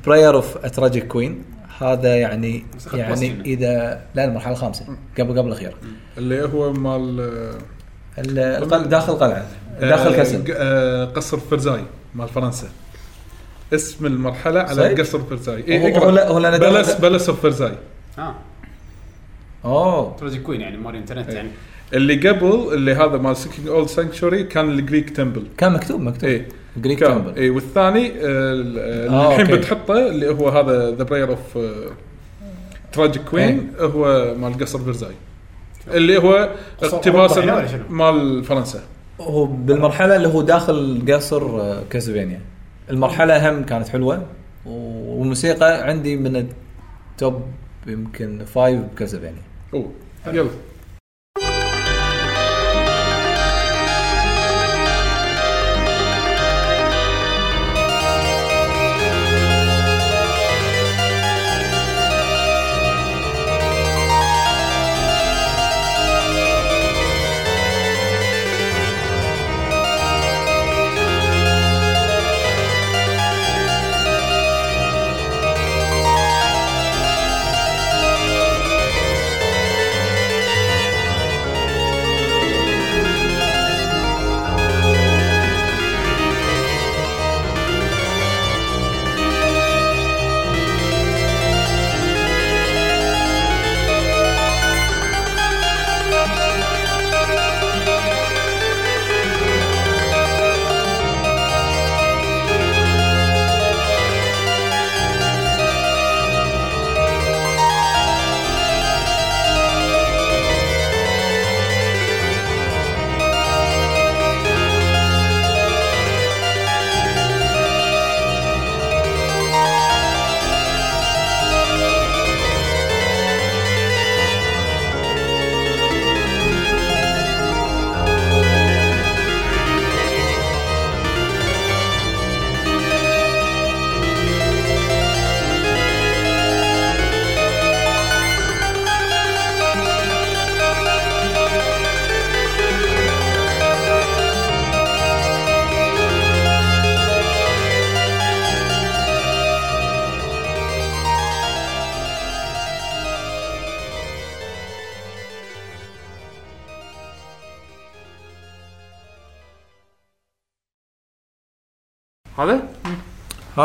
براير 0.06 0.36
اوف 0.36 0.58
اتراجيك 0.66 1.08
كوين 1.08 1.44
هذا 1.82 2.16
يعني 2.16 2.66
يعني. 2.94 3.42
اذا 3.46 4.02
لا 4.16 4.26
المرحلة 4.26 4.54
الخامسة. 4.54 4.86
قبل 5.20 5.38
قبل 5.40 5.48
الاخيره 5.48 5.74
اللي 6.18 6.44
هو 6.44 6.74
مال 6.74 7.32
آه، 8.18 8.22
ال- 8.22 8.40
القل- 8.40 8.90
داخل 8.90 9.14
قلعه 9.14 9.46
داخل 9.82 10.14
آه، 10.14 10.18
كسل 10.24 10.44
ق- 10.44 10.56
آه، 10.58 11.06
قصر 11.06 11.38
فرساي 11.38 11.84
مال 12.16 12.28
فرنسا. 12.28 12.68
اسم 13.74 14.06
المرحلة 14.06 14.60
على 14.60 14.76
صحيح؟ 14.76 15.00
قصر 15.00 15.20
فرساي. 15.20 15.62
هو- 15.62 15.88
اي 15.88 15.98
هو 15.98 16.10
لا- 16.10 16.28
هو 16.28 16.40
palace 16.60 16.94
palace 16.94 17.30
of 17.30 17.42
Versailles. 17.42 17.72
آه. 18.20 18.36
أوه. 19.66 20.18
Tragic 20.20 20.42
Queen 20.42 20.62
يعني 20.62 20.78
ماري 20.78 20.98
انطوانيت 20.98 21.30
يعني. 21.34 21.50
اللي 21.94 22.30
قبل 22.30 22.74
اللي 22.74 22.94
هذا 22.94 23.18
مال 23.18 23.38
Sinking 23.38 23.68
Old 23.68 23.88
Sanctuary 23.88 24.44
كان 24.44 24.70
ال 24.70 24.76
Greek 24.76 25.10
temple 25.10 25.44
كان 25.58 25.74
مكتوب 25.74 26.02
مكتوب. 26.02 26.30
اي 26.30 26.46
Greek 26.78 27.00
temple 27.00 27.36
اي 27.40 27.50
والثاني 27.50 28.08
آه، 28.08 28.14
ال- 28.54 29.10
آه، 29.14 29.40
الحين. 29.40 29.56
بتحطه 29.56 30.08
اللي 30.08 30.30
هو 30.30 30.50
هذا 30.50 30.92
The 30.92 31.04
Prayer 31.04 31.30
of 31.30 31.58
Tragic 32.94 33.22
Queen 33.24 33.72
هو 33.80 34.36
مال 34.38 34.60
قصر 34.60 34.80
فرساي. 34.80 35.14
اللي 35.88 36.18
هو 36.18 36.50
اقتباس 36.84 37.38
يعني؟ 37.38 37.84
مال 37.90 38.44
فرنسا. 38.44 38.80
هو 39.22 39.46
بالمرحلة 39.46 40.16
اللي 40.16 40.28
هو 40.28 40.42
داخل 40.42 41.04
قصر 41.10 41.62
آه، 41.62 41.84
كاسلفينيا 41.90 42.40
المرحلة 42.90 43.50
هم 43.50 43.64
كانت 43.64 43.88
حلوة 43.88 44.26
والموسيقى 44.66 45.88
عندي 45.88 46.16
من 46.16 46.36
ال 47.16 47.22
top 47.22 47.42
يمكن 47.88 48.46
five 48.46 48.80
بكاسلفينيا 48.82 49.42
أوه 49.74 49.92
يلا. 50.28 50.50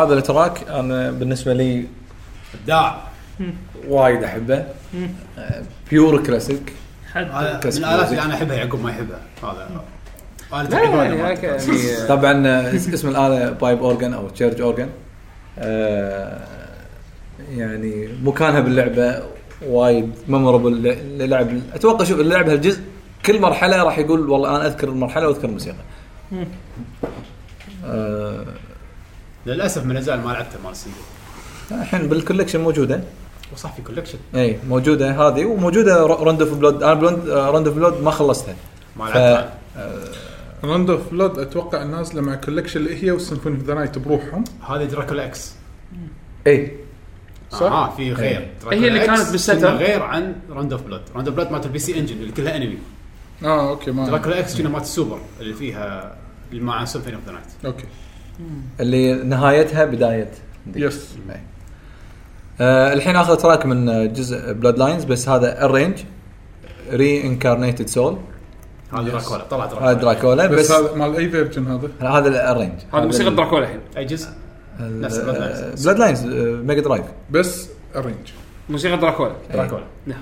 هذا 0.03 0.13
ال 0.13 0.22
track 0.22 0.69
أنا 0.69 1.11
بالنسبة 1.11 1.53
لي 1.53 1.85
ابداع 2.61 3.01
وايد 3.87 4.23
أحبه. 4.23 4.65
pure 5.91 6.23
classic 6.23 6.73
حد. 7.13 7.25
هذا 7.25 7.59
من 7.65 7.77
الالات. 7.77 8.09
اللي 8.09 8.21
أنا 8.21 8.33
أحبها 8.33 8.55
يعقوب 8.55 8.83
ما 8.83 8.89
يحبها. 8.89 9.19
هذا. 9.43 9.81
يعني 10.51 11.17
يعني. 11.43 12.07
طبعا 12.07 12.47
آه، 12.47 12.75
اسم 12.75 13.09
الآلة 13.09 13.49
pipe 13.49 13.83
organ 13.83 14.13
أو 14.13 14.29
church 14.29 14.61
organ 14.61 14.89
يعني 17.55 18.09
مكانها 18.23 18.59
باللعبة 18.59 19.23
وايد 19.67 20.11
memorable 20.27 20.83
للعب. 21.17 21.49
أتوقع 21.73 22.05
شوف 22.05 22.19
اللعب 22.19 22.49
هالجزء 22.49 22.81
كل 23.25 23.41
مرحلة 23.41 23.83
راح 23.83 23.97
يقول 23.97 24.29
والله 24.29 24.55
أنا 24.55 24.65
أذكر 24.65 24.87
المرحلة 24.89 25.27
وأذكر 25.27 25.47
الموسيقى. 25.47 25.77
آه، 27.85 28.45
للأسف 29.45 29.85
من 29.85 29.91
الاجزاء 29.91 30.15
اللي 30.15 30.27
ما 30.27 30.31
لعبتها 30.31 30.59
مال 30.63 30.71
ال 30.71 30.74
single 30.74 30.95
الحين 31.71 32.07
بال 32.07 32.16
collection 32.16 32.59
موجودة. 32.59 33.03
وصح 33.53 33.75
في 33.75 33.81
collection 33.81 34.17
إي 34.35 34.59
موجودة 34.67 35.11
هذه 35.11 35.45
وموجودة 35.45 36.01
Rondo 36.01 36.41
of 36.41 36.53
Blood 36.53 36.83
أنا 36.83 36.93
Blood 36.93 37.29
Rondo 37.29 37.67
of 37.67 37.75
Blood 37.75 38.01
ما 38.03 38.11
خلصتها. 38.11 38.55
ما 38.97 39.05
ف 39.05 39.15
لعبتها. 39.15 39.53
Rondo 40.63 40.89
of 40.89 41.11
Blood 41.11 41.39
أتوقع 41.39 41.83
نازله 41.83 42.21
مع 42.21 42.35
collection 42.35 42.79
اللي 42.79 43.03
هي 43.03 43.11
وال 43.11 43.20
Symphony 43.20 43.55
of 43.55 43.63
the 43.63 43.73
Night 43.73 43.97
بروحهم. 43.97 44.43
هذه 44.69 44.83
Dracula 44.83 45.25
X 45.25 45.53
إي. 46.47 46.71
صح؟ 47.51 47.61
آه 47.61 47.95
في 47.95 48.13
غير. 48.13 48.49
هي 48.71 48.87
اللي 48.87 49.05
كانت 49.05 49.31
بالسوبر. 49.31 49.75
غير 49.75 50.03
عن 50.03 50.35
Rondo 50.49 50.73
of 50.73 50.81
Blood 50.81 51.01
Rondo 51.15 51.27
of 51.27 51.37
Blood 51.37 51.51
مالت 51.51 51.65
ال 51.65 51.79
PC 51.79 51.99
Engine 51.99 52.15
اللي 52.15 52.31
كلها 52.31 52.57
انمي 52.57 52.77
آه 53.43 53.69
okay 53.69 53.91
ما 53.91 54.05
Dracula 54.05 54.39
X 54.39 54.57
كنا 54.57 54.69
مالت 54.69 54.83
السوبر 54.83 55.19
اللي 55.39 55.53
فيها 55.53 56.15
اللي 56.51 56.63
مع 56.63 56.85
Symphony 56.85 57.15
of 57.15 57.25
the 57.25 57.31
Night 57.31 57.45
okay. 57.65 57.85
اللي 58.79 59.13
نهايتها 59.13 59.85
بداية 59.85 60.31
دي. 60.67 60.85
yes. 60.85 61.15
آه 62.61 62.93
الحين 62.93 63.15
اخذ 63.15 63.35
track 63.35 63.65
من 63.65 63.89
آه، 63.89 64.05
جزء 64.05 64.53
Bloodlines 64.53 65.03
بس 65.03 65.29
هذا 65.29 65.65
ال 65.65 65.97
arrange 66.91 67.23
Reincarnated 67.23 67.87
Soul 67.87 68.17
هذا. 68.93 69.01
دراكولا 69.03 69.43
طلع 69.43 69.65
هذا 69.65 69.73
دراكولا 69.73 69.93
دراكولا 69.93 70.47
بس, 70.47 70.59
بس, 70.59 70.71
هذا 70.71 70.95
مال 70.95 71.15
اي 71.15 71.29
version 71.29 71.67
هذا. 71.67 71.89
هذا 72.01 72.51
ال 72.51 72.54
arrange 72.54 72.73
هذا 72.93 73.05
موسيقى 73.05 73.35
دراكولا 73.35 73.63
الحين. 73.63 73.79
أي 73.97 74.05
جزء؟ 74.05 74.29
نفس 74.79 75.19
Bloodlines. 75.19 75.83
Blood 75.83 75.99
lines 75.99 76.25
Mega 76.65 76.81
Drive 76.81 77.05
بس 77.31 77.69
ال 77.95 77.98
arrange 77.98 78.17
موسيقى 78.69 78.97
دراكولا 78.97 79.33
دراكولا 79.53 79.83
نعم. 80.07 80.21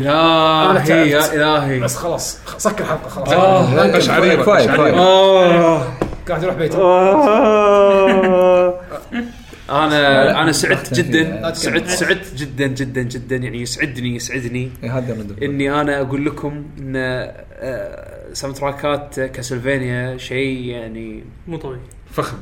إلهي. 0.00 1.10
يا 1.10 1.34
إلهي 1.34 1.80
بس 1.80 1.96
خلاص 1.96 2.38
سكر 2.58 2.84
الحلقة 2.84 3.08
خلاص 3.08 3.28
آه، 3.32 3.96
قشعريرة، 3.96 4.42
كفايه. 4.42 4.66
كفايه 4.66 4.92
آه. 4.92 5.82
قاعد 6.28 6.42
يروح 6.42 6.54
بيته 6.54 6.78
أنا 9.70 10.42
أنا 10.42 10.52
سعدت. 10.52 10.94
جدا 10.94 11.52
سعدت 11.54 11.88
سعدت 11.88 12.34
جدا 12.34 12.66
جدا 12.66 13.02
جدا 13.02 13.36
يعني 13.36 13.62
يسعدني 13.62 14.16
يسعدني 14.16 14.70
إيه،. 15.42 15.48
إني 15.48 15.80
أنا 15.80 16.00
أقول 16.00 16.26
لكم 16.26 16.64
إن 16.78 16.92
آه، 16.96 18.32
soundtrack 18.32 18.56
ات 18.56 19.20
Castlevania 19.20 20.16
شيء 20.16 20.64
يعني 20.64 21.24
مو 21.46 21.56
طبيعي 21.56 21.80
فخم 22.10 22.36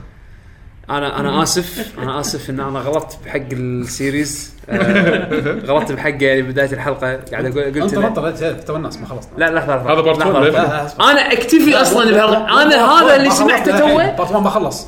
أنا 0.90 1.20
أنا 1.20 1.42
اسف 1.42 1.92
أنا 1.98 2.20
اسف 2.20 2.50
ان 2.50 2.60
أنا 2.60 2.78
غلطت 2.78 3.18
بحق 3.26 3.40
ال 3.52 3.66
series 3.66 4.52
آه، 4.70 5.58
غلطت 5.66 5.92
بحقه 5.92 6.16
يعني 6.20 6.42
بدايه 6.42 6.72
الحلقة 6.72 7.16
قاعد 7.16 7.32
أقول 7.58 7.80
قلت 7.82 7.94
انطر 7.94 8.28
انطر 8.28 8.52
تو 8.52 8.76
الناس 8.76 8.98
ما 8.98 9.06
خلصنا 9.06 9.30
لا 9.38 9.44
لا 9.44 9.50
لا 9.54 9.92
هذا 9.92 10.00
part 10.00 10.18
لحظة، 10.18 10.38
ون، 10.38 10.44
لحظة. 10.44 10.44
ليه؟ 10.44 10.50
لا، 10.50 10.58
لا، 10.98 11.10
أنا 11.10 11.32
اكتفي 11.32 11.74
أصلا 11.76 12.04
بهذا 12.10 12.36
أنا 12.62 12.92
هذا 12.92 13.16
اللي 13.16 13.30
سمعته 13.30 13.78
توه 13.78 14.10
part 14.10 14.30
1 14.30 14.42
ما 14.42 14.50
خلص 14.50 14.86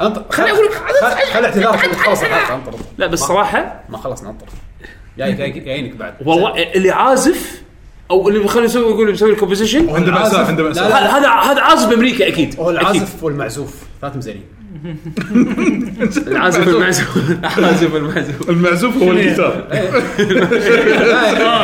انطر 0.00 0.24
خليني 0.30 0.52
أقول 0.52 0.64
لك. 0.66 0.72
خل- 1.34 1.44
اعتذارك 1.44 1.80
تخلص 1.80 2.22
الحلقة 2.22 2.54
انطر 2.54 2.68
انطر. 2.72 2.84
لا 2.98 3.06
بس 3.06 3.18
صراحة 3.18 3.80
ما 3.88 3.98
خلصنا 3.98 4.30
انطر 4.30 4.46
جاي 5.18 5.32
جاي 5.32 5.50
جايينك 5.50 5.96
بعد 5.96 6.14
والله 6.24 6.62
اللي 6.62 6.90
عازف 6.90 7.62
أو 8.10 8.28
اللي 8.28 8.48
خلينا 8.48 8.66
نسوي 8.66 8.90
يقول 8.90 9.12
مسوي 9.12 9.30
ال 9.30 9.35
composition؟ 9.35 9.90
عنده 9.90 10.12
مأساة 10.12 10.46
عنده 10.46 10.62
لا، 10.62 10.68
مأساة 10.68 10.84
هذا 10.84 11.08
هذا 11.08 11.28
هذا 11.28 11.60
عازف 11.60 11.88
بأمريكا 11.88 12.28
أكيد. 12.28 12.54
هو 12.58 12.70
أكيد. 12.70 12.80
العازف 12.80 13.24
والمعزوف 13.24 13.74
ثلاث 14.00 14.16
مزارين. 14.16 14.42
العازف 16.26 16.68
المعزوف. 16.68 17.18
العازف 17.58 17.94
المعزوف. 17.94 18.50
المعزوف 18.50 18.96
هو 18.96 19.12
الجيتار. 19.12 19.66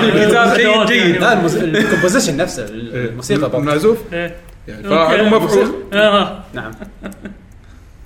الجيتار 0.03 0.57
جيد 0.57 0.87
جيد. 0.87 1.17
لا 1.17 1.47
ال 1.47 1.54
composition 1.54 2.37
نفسه 2.37 2.67
الموسيقى 2.71 3.59
المعزوف. 3.59 3.99
إيه. 4.13 4.37
يعني 4.69 4.83
فهو 4.83 5.41
مفعول. 5.41 5.69
آه، 5.93 6.45
نعم. 6.55 6.73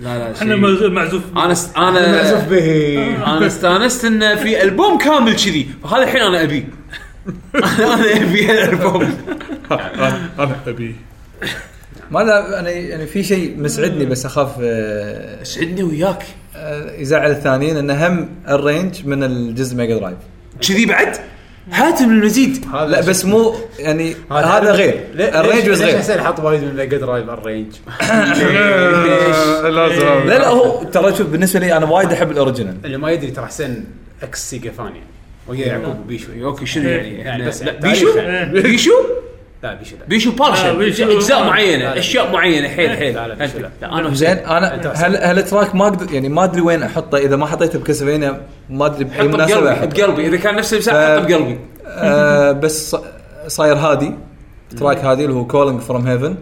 لا 0.00 0.18
لا 0.18 0.32
إحنا 0.32 0.56
معزوف. 0.88 1.22
أنا 1.36 1.52
است... 1.52 1.76
أنا 1.76 2.12
معزوف 2.12 2.44
به. 2.44 3.16
أنا 3.26 3.46
استأنست 3.46 4.04
انه 4.04 4.34
في 4.34 4.62
ألبوم 4.62 4.98
كامل 4.98 5.36
كذي. 5.36 5.68
فهذا 5.84 6.02
الحين 6.02 6.20
أنا 6.20 6.42
ابيه 6.42 6.77
أنا 7.54 8.16
أبي 8.16 8.50
الالبوم 8.52 9.14
أنا 9.70 10.28
أنا 10.38 10.56
أبي. 10.66 10.96
ما 12.10 12.18
لا 12.20 12.60
أنا 12.60 12.70
يعني 12.70 13.06
في 13.06 13.22
شيء 13.22 13.54
مسعدني 13.58 14.06
بس 14.06 14.26
أخاف 14.26 14.50
آه، 14.62 15.42
سعدني 15.42 15.82
وياك. 15.82 16.22
آه، 16.56 16.92
يزعل 17.00 17.30
الثانيين 17.30 17.76
انه 17.76 18.06
هم 18.06 18.28
ال 18.48 18.55
arrange 18.56 19.06
من 19.06 19.22
الجزء 19.24 19.76
Mega 19.76 19.98
Drive 19.98 20.16
كذي 20.68 20.86
بعد؟ 20.86 21.16
هات 21.72 22.02
من 22.02 22.10
المزيد. 22.10 22.64
لا 22.72 23.00
بس 23.00 23.24
مو 23.24 23.54
يعني 23.78 24.14
هذا 24.30 24.72
غير. 24.72 25.04
ال 25.14 25.21
arrange 25.21 25.70
بس 25.70 25.78
ليش 25.80 25.90
غير. 25.90 25.98
حسين 25.98 26.20
حط 26.20 26.40
وايد 26.40 26.62
من 26.62 26.76
Mega 26.76 26.98
Drive 26.98 27.28
على 27.28 27.38
ال 27.38 27.42
arrange؟ 27.42 27.72
لازم 29.76 30.06
لا 30.28 30.38
لا 30.38 30.48
هو 30.48 30.82
ترى 30.82 31.14
شوف 31.16 31.26
بالنسبة 31.26 31.60
لي 31.60 31.76
أنا 31.76 31.86
وايد 31.86 32.12
أحب 32.12 32.30
ال 32.30 32.35
original 32.35 32.76
اللي 32.84 32.96
ما 32.96 33.10
يدري 33.10 33.30
ترى 33.30 33.46
حسين 33.46 33.84
ex 34.22 34.50
Sega 34.50 34.70
fan 34.70 34.92
يعني 35.54 35.60
ويا 35.62 35.66
يعقوب 35.78 36.00
وبيشو. 36.00 36.28
okay 36.44 36.66
شنو 36.66 36.88
يعني؟ 36.88 37.18
يعني 37.18 37.44
إحنا- 37.44 37.48
بس 37.48 37.62
لا، 37.62 37.72
بيشو؟ 37.72 38.08
يعني. 38.08 38.60
بيشو؟ 38.62 38.92
لا 39.62 39.74
بيشو 39.74 39.96
لا. 39.96 40.04
بيشو 40.08 40.30
آه، 40.30 40.34
partial 40.34 40.76
بيشو- 40.76 41.16
أجزاء 41.16 41.40
آه. 41.40 41.46
معينة 41.46 41.84
لا،. 41.84 41.98
أشياء 41.98 42.32
معينة. 42.32 42.68
حيل 42.68 42.90
حيل. 42.90 43.14
لا، 43.14 43.28
لا، 43.28 43.34
بيشو 43.34 43.58
لا. 43.58 43.70
لا 43.82 43.98
أنا 43.98 44.14
زين 44.14 44.28
أنا. 44.30 44.92
هل 44.94 45.16
هال 45.16 45.38
track 45.38 45.74
ما 45.74 45.84
أقدر 45.88 46.14
يعني 46.14 46.28
ما 46.28 46.44
أدري 46.44 46.60
وين 46.60 46.82
أحطه. 46.82 47.18
إذا 47.18 47.36
ما 47.36 47.46
حطيته 47.46 47.78
ب 47.78 47.83
Castlevania 47.83 48.40
ما 48.70 48.86
أدري 48.86 49.04
بأي 49.04 49.18
حطه 49.18 49.26
مناسبة 49.28 49.60
بقلبي 49.60 49.86
بقلبي. 50.02 50.26
إذا 50.26 50.36
كان 50.36 50.54
نفس 50.56 50.72
المساحه 50.72 51.16
حطه 51.16 51.26
بقلبي. 51.26 51.58
آه 51.86 52.52
بس 52.52 52.90
ص- 52.96 53.00
صاير 53.46 53.76
هادي. 53.76 54.12
ال 54.72 54.77
track 54.77 54.98
هادي 55.04 55.24
اللي 55.24 55.34
هو 55.34 55.46
Calling 55.46 55.80
from 55.80 56.06
Heaven 56.06 56.34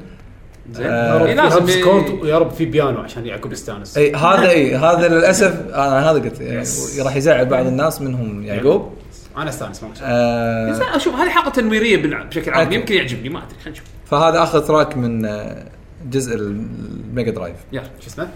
زين. 0.72 0.86
يا 0.86 1.18
رب 1.18 1.26
إيه، 1.26 1.34
لازم 1.34 1.66
سكورت 1.66 2.10
ويا 2.10 2.38
رب 2.38 2.50
في 2.50 2.64
بيانو 2.64 3.00
عشان 3.00 3.26
يعقوب 3.26 3.52
يستانس. 3.52 3.96
اي 3.96 4.14
هذا 4.14 4.50
اي 4.50 4.76
هذا 4.76 5.08
للأسف 5.08 5.66
أنا 5.68 6.10
هذا 6.10 6.18
قلت 6.18 6.40
يعني 6.40 6.68
راح 7.02 7.16
يزعل 7.16 7.46
بعض 7.46 7.66
الناس 7.66 8.02
منهم 8.02 8.44
يعقوب. 8.44 8.92
أنا 9.36 9.48
أستانس 9.48 9.82
ما. 9.82 9.88
آه 10.02 10.96
أشوف 10.96 11.14
هذه 11.14 11.28
حلقة 11.28 11.50
تنويريه 11.50 11.96
بشكل 11.96 12.50
عام. 12.50 12.72
يمكن 12.72 12.94
يعجبني 12.94 13.28
ما 13.28 13.38
أدري 13.38 13.58
خلينا 13.58 13.70
نشوف. 13.70 13.86
فهذا 14.06 14.42
آخر 14.42 14.58
track 14.58 14.96
من 14.96 15.24
آه، 15.24 15.64
جزء 16.10 16.36
الميجا 16.36 17.30
درايف 17.30 17.56
يلا 17.72 17.84
شو 18.00 18.06
اسمه؟ 18.06 18.28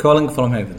كولينج 0.00 0.30
فروم 0.30 0.54
هيفن 0.54 0.76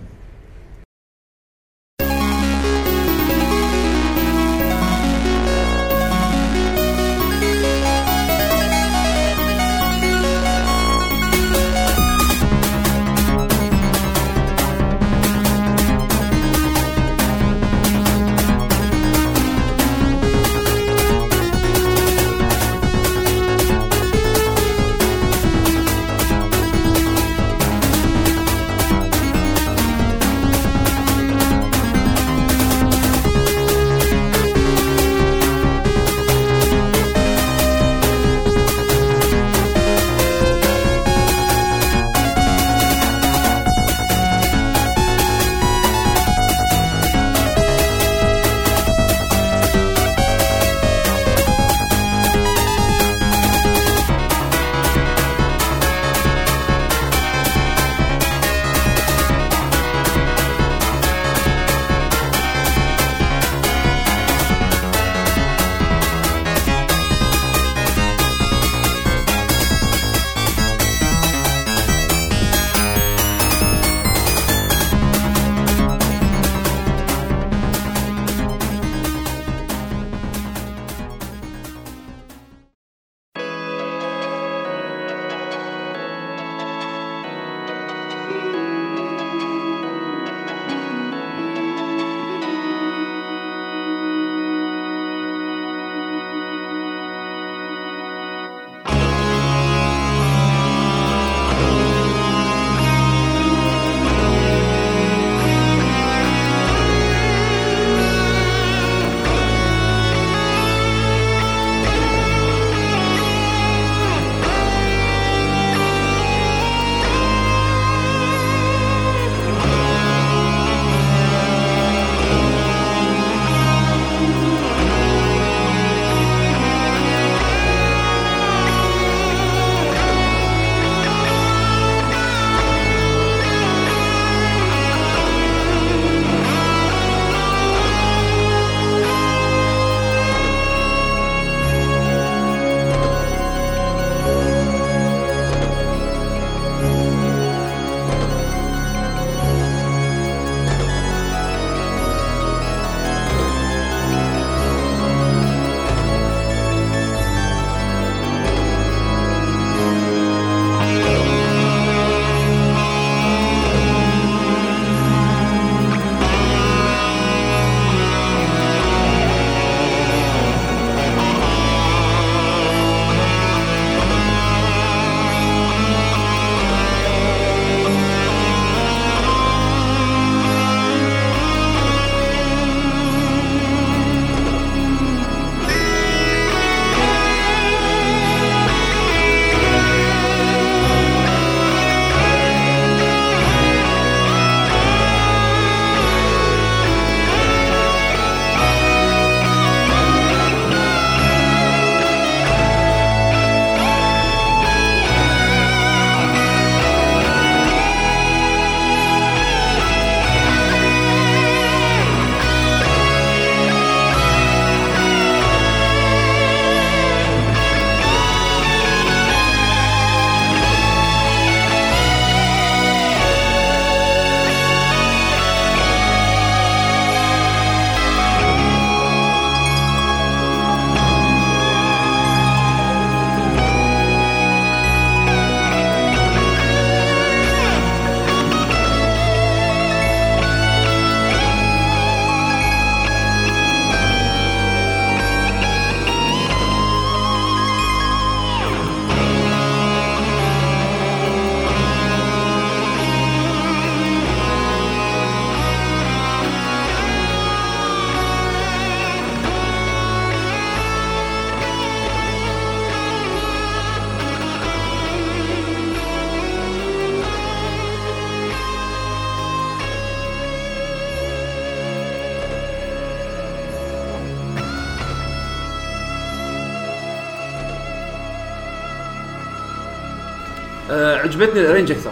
عجبتني 281.29 281.61
ال 281.61 281.65
arrange 281.65 281.91
أكثر. 281.91 282.11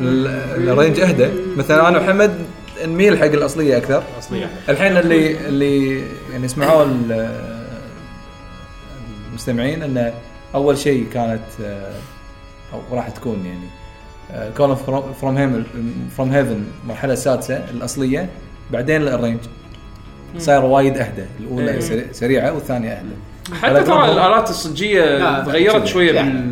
ال- 0.00 0.68
ال 0.68 0.72
arrange 0.72 1.00
أهدى. 1.00 1.28
مثلا 1.56 1.88
أنا 1.88 1.98
وحمد 1.98 2.34
نميل 2.84 3.18
حق 3.18 3.24
الأصلية 3.24 3.76
أكثر. 3.76 4.02
أصلية. 4.18 4.50
الحين 4.68 4.96
اللي 4.96 5.48
اللي 5.48 6.02
يعني 6.32 6.48
سمعوه 6.48 6.82
ال- 6.82 7.30
المستمعين 9.30 9.82
انه 9.82 10.12
أول 10.54 10.78
شيء 10.78 11.06
كانت 11.12 11.40
آه، 11.64 11.92
أو 12.72 12.96
راح 12.96 13.08
تكون 13.08 13.46
يعني 13.46 14.50
Call 14.56 14.76
from 15.20 15.36
Heaven 15.36 15.64
from 16.16 16.30
Heaven 16.32 16.64
المرحله 16.84 17.12
السادسه 17.12 17.64
الأصلية. 17.70 18.28
بعدين 18.70 19.08
ال 19.08 19.12
arrange 19.12 19.38
صاير 20.38 20.64
وايد 20.64 20.96
أهدى. 20.98 21.24
الأولى 21.40 21.70
إيه. 21.70 21.80
سري- 21.80 22.06
سريعة 22.12 22.52
والثانية 22.52 22.90
أهدى. 22.90 23.08
حتى 23.62 23.82
ترى 23.82 24.04
الآلات 24.12 24.50
الصجية 24.50 25.42
تغيرت. 25.44 25.86
شوية 25.86 26.12
يعني. 26.12 26.50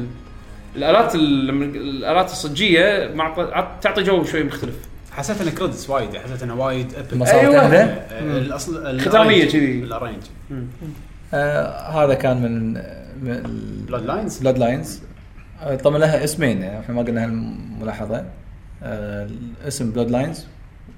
الآلات 0.76 1.14
الآلات 1.14 2.30
الصجية 2.30 3.14
تعطي 3.80 4.02
جو 4.02 4.24
شوي 4.24 4.44
مختلف. 4.44 4.74
حسيت 5.12 5.40
إن 5.40 5.50
credits 5.50 5.90
وايد 5.90 6.16
حسيت 6.16 6.42
إنه 6.42 6.54
وايد 6.60 6.92
أيوة. 7.22 7.56
اهدى 7.60 7.76
آه، 7.76 8.38
الاصل 8.38 9.00
ختامية 9.00 9.48
ال 9.48 9.49
arrange- 9.49 9.52
كذي. 9.52 9.82
ال 9.82 9.87
arrange 9.87 10.22
آه 11.34 12.04
هذا 12.04 12.14
كان 12.14 12.42
من 12.42 12.72
من 13.22 13.42
Bloodlines 13.88 14.38
Bloodlines 14.38 15.00
طبعا 15.84 15.98
لها 15.98 16.24
اسمين 16.24 16.62
يعني 16.62 16.80
إحنا 16.80 16.94
ما 16.94 17.02
قلنا 17.02 17.24
هالملاحظة. 17.24 18.24
آه 18.82 19.28
اسم 19.68 19.90
Bloodlines 19.90 20.46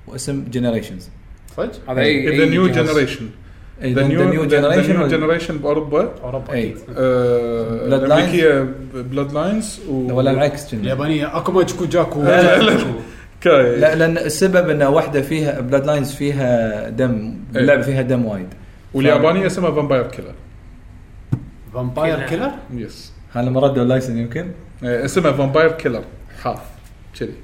واسم 0.07 0.45
Generations 0.51 1.09
صدق؟ 1.57 1.91
هذا 1.91 2.01
اي 2.01 2.39
The 2.39 2.45
New. 2.45 2.66
Generation 2.69 3.28
the 3.82 3.93
The 3.93 4.07
New 4.07 4.45
Generation 4.45 5.09
Generation 5.09 5.59
باوروبا 5.59 6.11
اوروبا. 6.24 6.52
أكيد. 6.52 6.77
Blood 6.77 8.02
الامريكيه 8.05 8.69
Bloodlines 8.95 9.81
ولا 9.89 10.31
العكس. 10.31 10.74
اليابانيه 10.74 11.36
أكو 11.36 11.52
ماجيكو 11.52 11.85
جاكو. 11.85 12.23
لا 13.44 13.94
لأن 13.94 14.19
السبب 14.19 14.69
ان 14.69 14.82
واحدة 14.82 15.23
فيها 15.23 15.61
Bloodlines 15.61 16.12
فيها 16.12 16.89
دم 16.89 17.35
إيه. 17.55 17.61
اللعبه 17.61 17.82
فيها 17.82 18.02
دم 18.02 18.27
وايد. 18.27 18.48
واليابانية 18.94 19.47
اسمها 19.47 19.70
Vampire 19.70 20.07
Killer 20.07 20.35
Vampire 21.74 22.20
Killer 22.20 22.51
yes 22.74 23.12
هذا 23.32 23.48
لما 23.48 23.61
ردوا 23.61 23.82
ال 23.82 23.87
license 23.87 24.19
يمكن؟ 24.19 24.47
آه، 24.85 25.05
اسمها 25.05 25.32
Vampire 25.32 25.73
Killer 25.73 26.03
حاف 26.43 26.61
كذي. 27.20 27.35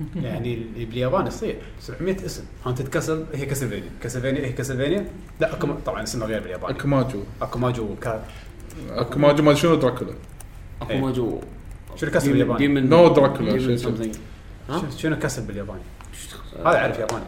يعني 0.24 0.54
اللي 0.54 0.84
باليابان 0.84 1.26
يصير 1.26 1.56
700 1.80 2.26
اسم. 2.26 2.42
هانتد 2.66 2.88
كاسل 2.88 3.24
هي 3.34 3.46
كاسلفينيا. 3.46 3.90
كاسلفينيا 4.02 4.46
هي 4.46 4.52
كاسلفينيا. 4.52 5.06
لا 5.40 5.54
أكو 5.54 5.68
طبعا 5.86 6.02
اسمها 6.02 6.26
غير 6.26 6.40
باليابان 6.40 6.74
اكماجو 6.74 7.22
أكو 7.42 7.58
ماجو 7.58 7.94
كا 8.02 8.24
اكماجو 8.90 9.42
ما 9.42 9.54
شنو 9.54 9.74
دراكولا. 9.74 10.12
أكو 10.82 10.90
إيه. 10.90 11.40
شنو 11.96 12.10
كاسل 12.10 12.30
باليابان؟ 12.30 12.56
ديمن 12.56 12.88
نو 12.88 13.08
دراكولا،؟ 13.08 13.76
شنو- 14.96 15.16
كاسل 15.16 15.42
بالياباني؟ 15.42 15.80
هذا 16.58 16.76
أعرف 16.76 16.98
ياباني. 16.98 17.24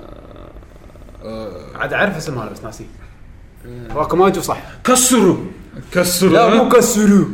آه، 1.25 1.77
عاد 1.77 1.93
أعرف 1.93 2.17
اسمها 2.17 2.49
بس 2.49 2.65
ناسيه 2.65 2.85
اكو 3.91 4.17
ماجو 4.17 4.41
صح. 4.41 4.63
كسروا 4.85 5.37
كسر 5.93 6.29
لا 6.29 6.55
مو 6.55 6.69
كسرو. 6.69 7.27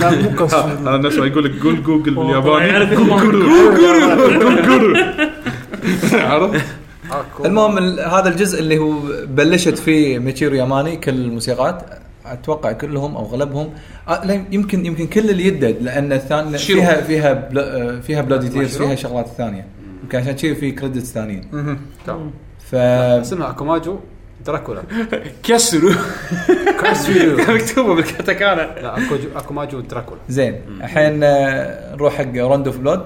لا 0.00 0.10
مو 0.10 0.44
هذا 0.46 0.96
الناس 0.96 1.14
يقول 1.14 1.44
لك 1.44 1.62
قول 1.62 1.82
جوجل 1.82 2.14
بالياباني 2.14 2.92
اسمه. 2.92 3.22
جوجل 4.66 5.04
عرفت؟ 6.14 6.64
المهم 7.44 7.78
ال- 7.78 8.00
هذا 8.00 8.28
الجزء 8.28 8.60
اللي 8.60 8.78
هو 8.78 8.92
بلشت 9.28 9.78
فيه 9.78 10.18
ميتشيرو 10.18 10.54
ياماني 10.54 10.96
كل 10.96 11.14
الموسيقات 11.14 11.82
أتوقع 12.26 12.72
كلهم 12.72 13.16
أو 13.16 13.24
اغلبهم 13.26 13.68
آه، 14.08 14.26
لا، 14.26 14.44
يمكن 14.50 14.86
يمكن 14.86 15.06
كل 15.06 15.30
اللي 15.30 15.46
يدد 15.46 15.76
لأن 15.82 16.12
الثاني 16.12 16.58
شيرو. 16.58 16.80
فيها 16.80 17.00
فيها 17.00 17.32
بلا 17.32 17.76
آه، 17.96 18.00
فيها 18.00 18.22
Bloody 18.22 18.48
Tears؟ 18.48 18.76
فيها 18.78 18.94
شغلات 18.94 19.26
ثانية 19.38 19.66
يمكن 20.02 20.18
عشان 20.18 20.32
كذي 20.32 20.54
في 20.54 20.70
credits 20.70 21.12
ثانيين 21.12 21.44
مهم. 21.52 21.78
ف 22.70 22.74
اسمها 22.74 23.50
Akumajo 23.50 23.98
Dracula 24.46 24.82
كسروا 25.42 25.92
كسرو 26.82 27.54
مكتوبة 27.54 27.94
بالكاتاكانا. 27.94 28.62
لا 28.82 28.94
أكو 29.06 29.16
جو- 29.16 29.28
Akumajo 29.36 29.80
Dracula 29.80 30.20
زين. 30.28 30.60
الحين 30.80 31.22
آه، 31.24 31.94
نروح 31.94 32.14
حق 32.14 32.36
Rondo 32.36 32.66
of 32.66 32.76
Blood 32.78 33.02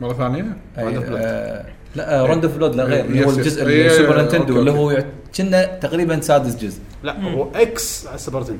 مرة 0.00 0.12
ثانية. 0.12 0.46
آه، 0.78 1.64
لا 1.96 2.26
Rondo 2.26 2.44
of 2.44 2.56
Blood 2.56 2.74
لا 2.74 2.84
غير 2.84 3.04
اللي 3.04 3.24
هو 3.26 3.30
yes، 3.30 3.38
yes. 3.38 3.38
الجزء 3.38 3.66
إيه، 3.66 3.86
اللي 3.86 3.90
سوبر 3.90 4.20
إيه، 4.20 4.24
okay، 4.26 4.36
اللي 4.36 4.70
okay. 4.70 4.96
هو 4.98 5.04
كنا 5.36 5.64
تقريبا 5.64 6.20
سادس 6.20 6.56
جزء. 6.56 6.78
لا 7.02 7.22
هو 7.22 7.48
X 7.54 8.06
على 8.06 8.14
ال 8.14 8.18
Super 8.18 8.40
Nintendo 8.42 8.58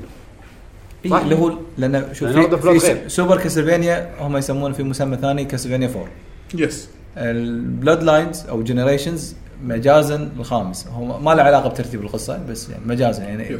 إيه، 1.05 1.10
صح. 1.10 1.16
اللي 1.20 1.35
هو 1.35 1.52
لأن 1.78 2.05
شوف 2.14 2.28
لأن 2.28 2.43
في, 2.43 2.48
Rondo 2.48 2.61
of 2.60 2.62
Blood 2.64 2.81
في 2.81 2.93
غير. 2.93 3.09
Super 3.09 3.36
Castlevania 3.39 4.11
هم 4.20 4.36
يسمونه 4.36 4.74
في 4.74 4.82
مسمى 4.82 5.16
ثاني 5.16 5.44
Castlevania 5.44 5.89
4 5.89 6.06
yes 6.55 6.89
ال 7.16 8.02
Bloodlines 8.02 8.47
أو 8.48 8.62
Generations 8.62 9.35
مجازا 9.65 10.31
الخامس. 10.39 10.87
هو 10.87 11.19
ما 11.19 11.35
له 11.35 11.43
علاقة 11.43 11.69
بترتيب 11.69 12.01
القصة 12.03 12.39
بس 12.49 12.69
يعني 12.70 12.82
مجازا 12.87 13.23
يعني 13.24 13.57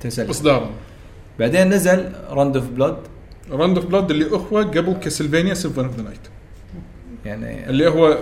بالتسلسل 0.00 0.30
اصدارا 0.30 0.70
بعدين 1.38 1.68
نزل 1.68 2.12
Rondo 2.30 2.56
of 2.56 2.66
Blood 2.68 2.96
Rondo 3.50 3.76
of 3.78 3.86
Blood 3.86 4.10
اللي 4.10 4.30
هو 4.30 4.58
قبل 4.58 4.92
كاسلفينيا 5.02 5.54
Symphony 5.54 5.86
of 5.88 5.96
the 5.96 6.02
Night 6.02 6.18
يعني 7.24 7.70
اللي 7.70 7.88
هو 7.88 8.18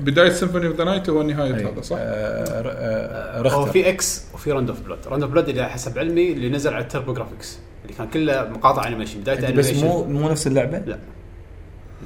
بداية 0.00 0.30
Symphony 0.30 0.66
of 0.66 0.76
the 0.76 0.84
Night 0.84 1.10
هو 1.10 1.22
نهاية 1.22 1.68
هذا 1.68 1.80
صح؟ 1.80 1.96
آه، 2.00 2.60
ر- 2.62 3.48
آه، 3.48 3.52
هو 3.54 3.66
في 3.66 3.88
X 3.88 4.24
وفي 4.34 4.52
Rondo 4.52 4.68
of 4.70 4.80
Blood 4.80 4.98
Rondo 5.06 5.22
of 5.22 5.32
Blood 5.32 5.48
اللي 5.48 5.68
حسب 5.68 5.98
علمي 5.98 6.32
اللي 6.32 6.48
نزل 6.48 6.74
على 6.74 6.82
التربو 6.82 7.12
جرافيكس 7.12 7.58
اللي 7.84 7.94
كان 7.96 8.06
كله 8.08 8.48
مقاطع 8.48 8.86
animation 8.88 9.20
بداية 9.20 9.36
بس 9.36 9.44
animation 9.68 9.86
مو 9.86 10.04
مو 10.04 10.28
نفس 10.30 10.46
اللعبة؟ 10.46 10.78
لا. 10.78 10.98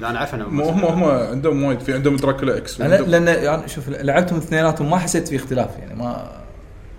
لا 0.01 0.09
أنا 0.09 0.19
عارف 0.19 0.35
إنه 0.35 0.49
مو 0.49 0.69
هم 0.69 0.85
هم 0.85 1.03
عندهم 1.03 1.63
وايد 1.63 1.79
في 1.79 1.93
عندهم 1.93 2.15
دراكولا 2.15 2.57
إكس. 2.57 2.81
أنا 2.81 2.95
لأن 2.95 3.27
يعني 3.27 3.67
شوف 3.67 3.89
لعبتهم 3.89 4.37
اثنيناتهم 4.37 4.89
ما 4.89 4.97
حسيت 4.97 5.27
في 5.27 5.35
اختلاف 5.35 5.77
يعني 5.79 5.95
ما 5.95 6.31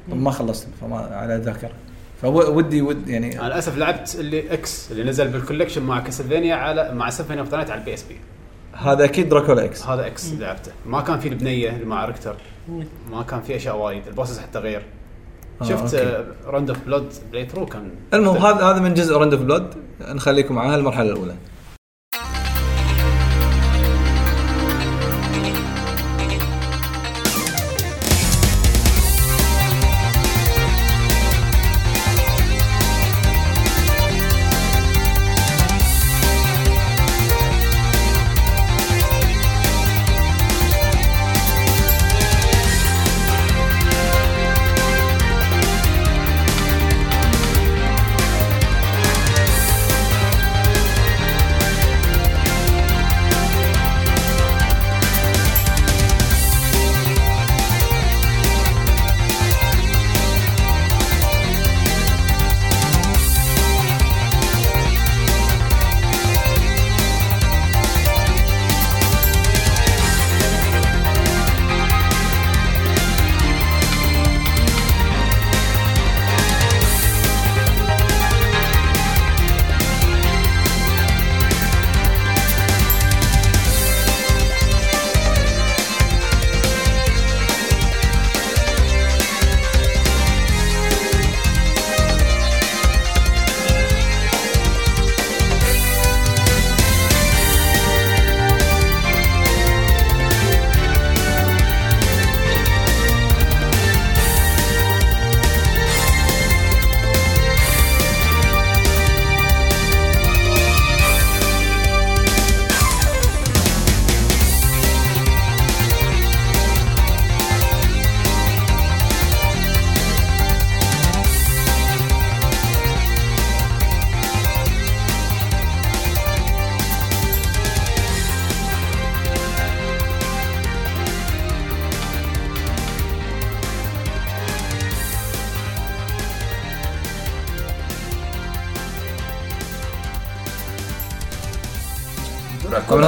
ما 0.09 0.31
خلصت 0.31 0.69
فما 0.81 0.97
على 0.97 1.37
ذاكرة. 1.37 1.71
فودي 2.23 2.83
ود 2.83 3.09
يعني 3.09 3.41
أنا 3.41 3.47
للأسف 3.47 3.79
لعبت 3.79 4.17
اللي 4.21 4.53
إكس 4.53 4.93
اللي 4.93 5.05
نزل 5.05 5.29
بالكولكشن 5.29 5.83
مع 5.83 6.01
كاسلفينيا 6.01 6.55
على 6.55 6.95
مع 6.95 7.11
سيمفوني 7.11 7.41
اوف 7.41 7.55
على 7.55 7.75
البي 7.75 7.95
إس 7.95 8.03
بي. 8.03 8.17
هذا 8.73 9.05
أكيد 9.05 9.29
دراكولا 9.29 9.65
إكس. 9.65 9.87
هذا 9.87 10.07
إكس 10.07 10.33
اللي 10.33 10.45
لعبته. 10.45 10.73
ما 10.87 11.01
كان 11.01 11.21
في 11.21 11.29
البنية 11.29 11.71
اللي 11.71 11.85
مع 11.85 12.05
ريكتر 12.05 12.37
ما 13.11 13.23
كان 13.23 13.41
في 13.41 13.57
أشياء 13.57 13.77
وايد. 13.77 14.07
البوسز 14.07 14.39
حتى 14.39 14.59
غير. 14.59 14.83
آه، 15.63 15.65
شفت. 15.65 16.25
راند 16.47 16.71
اوف 16.71 16.79
بلود 16.87 17.13
بلاي 17.33 17.49
ثرو 17.49 17.67
كان 17.67 17.91
المهم 18.15 18.37
هذا 18.37 18.65
هذا 18.65 18.81
من 18.81 18.95
جزء 18.95 19.17
Rondo 19.17 19.35
of 19.35 19.43
Blood 19.43 19.75
نخليكم 20.01 20.55
مع 20.55 20.75
هالمرحلة 20.75 21.13
الأولى. 21.13 21.35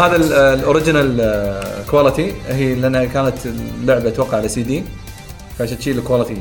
هذا 0.00 0.16
ال- 0.16 0.32
ال 0.32 0.42
original 0.42 1.20
آه، 1.20 1.84
quality 1.90 2.34
هي 2.48 2.74
لانها 2.74 3.04
كانت 3.04 3.46
اللعبة 3.46 4.08
أتوقع 4.08 4.36
على 4.36 4.48
سي 4.48 4.62
دي 4.62 4.84
فعشان 5.58 5.78
تشيل 5.78 5.98
ال 5.98 6.03
quality 6.03 6.36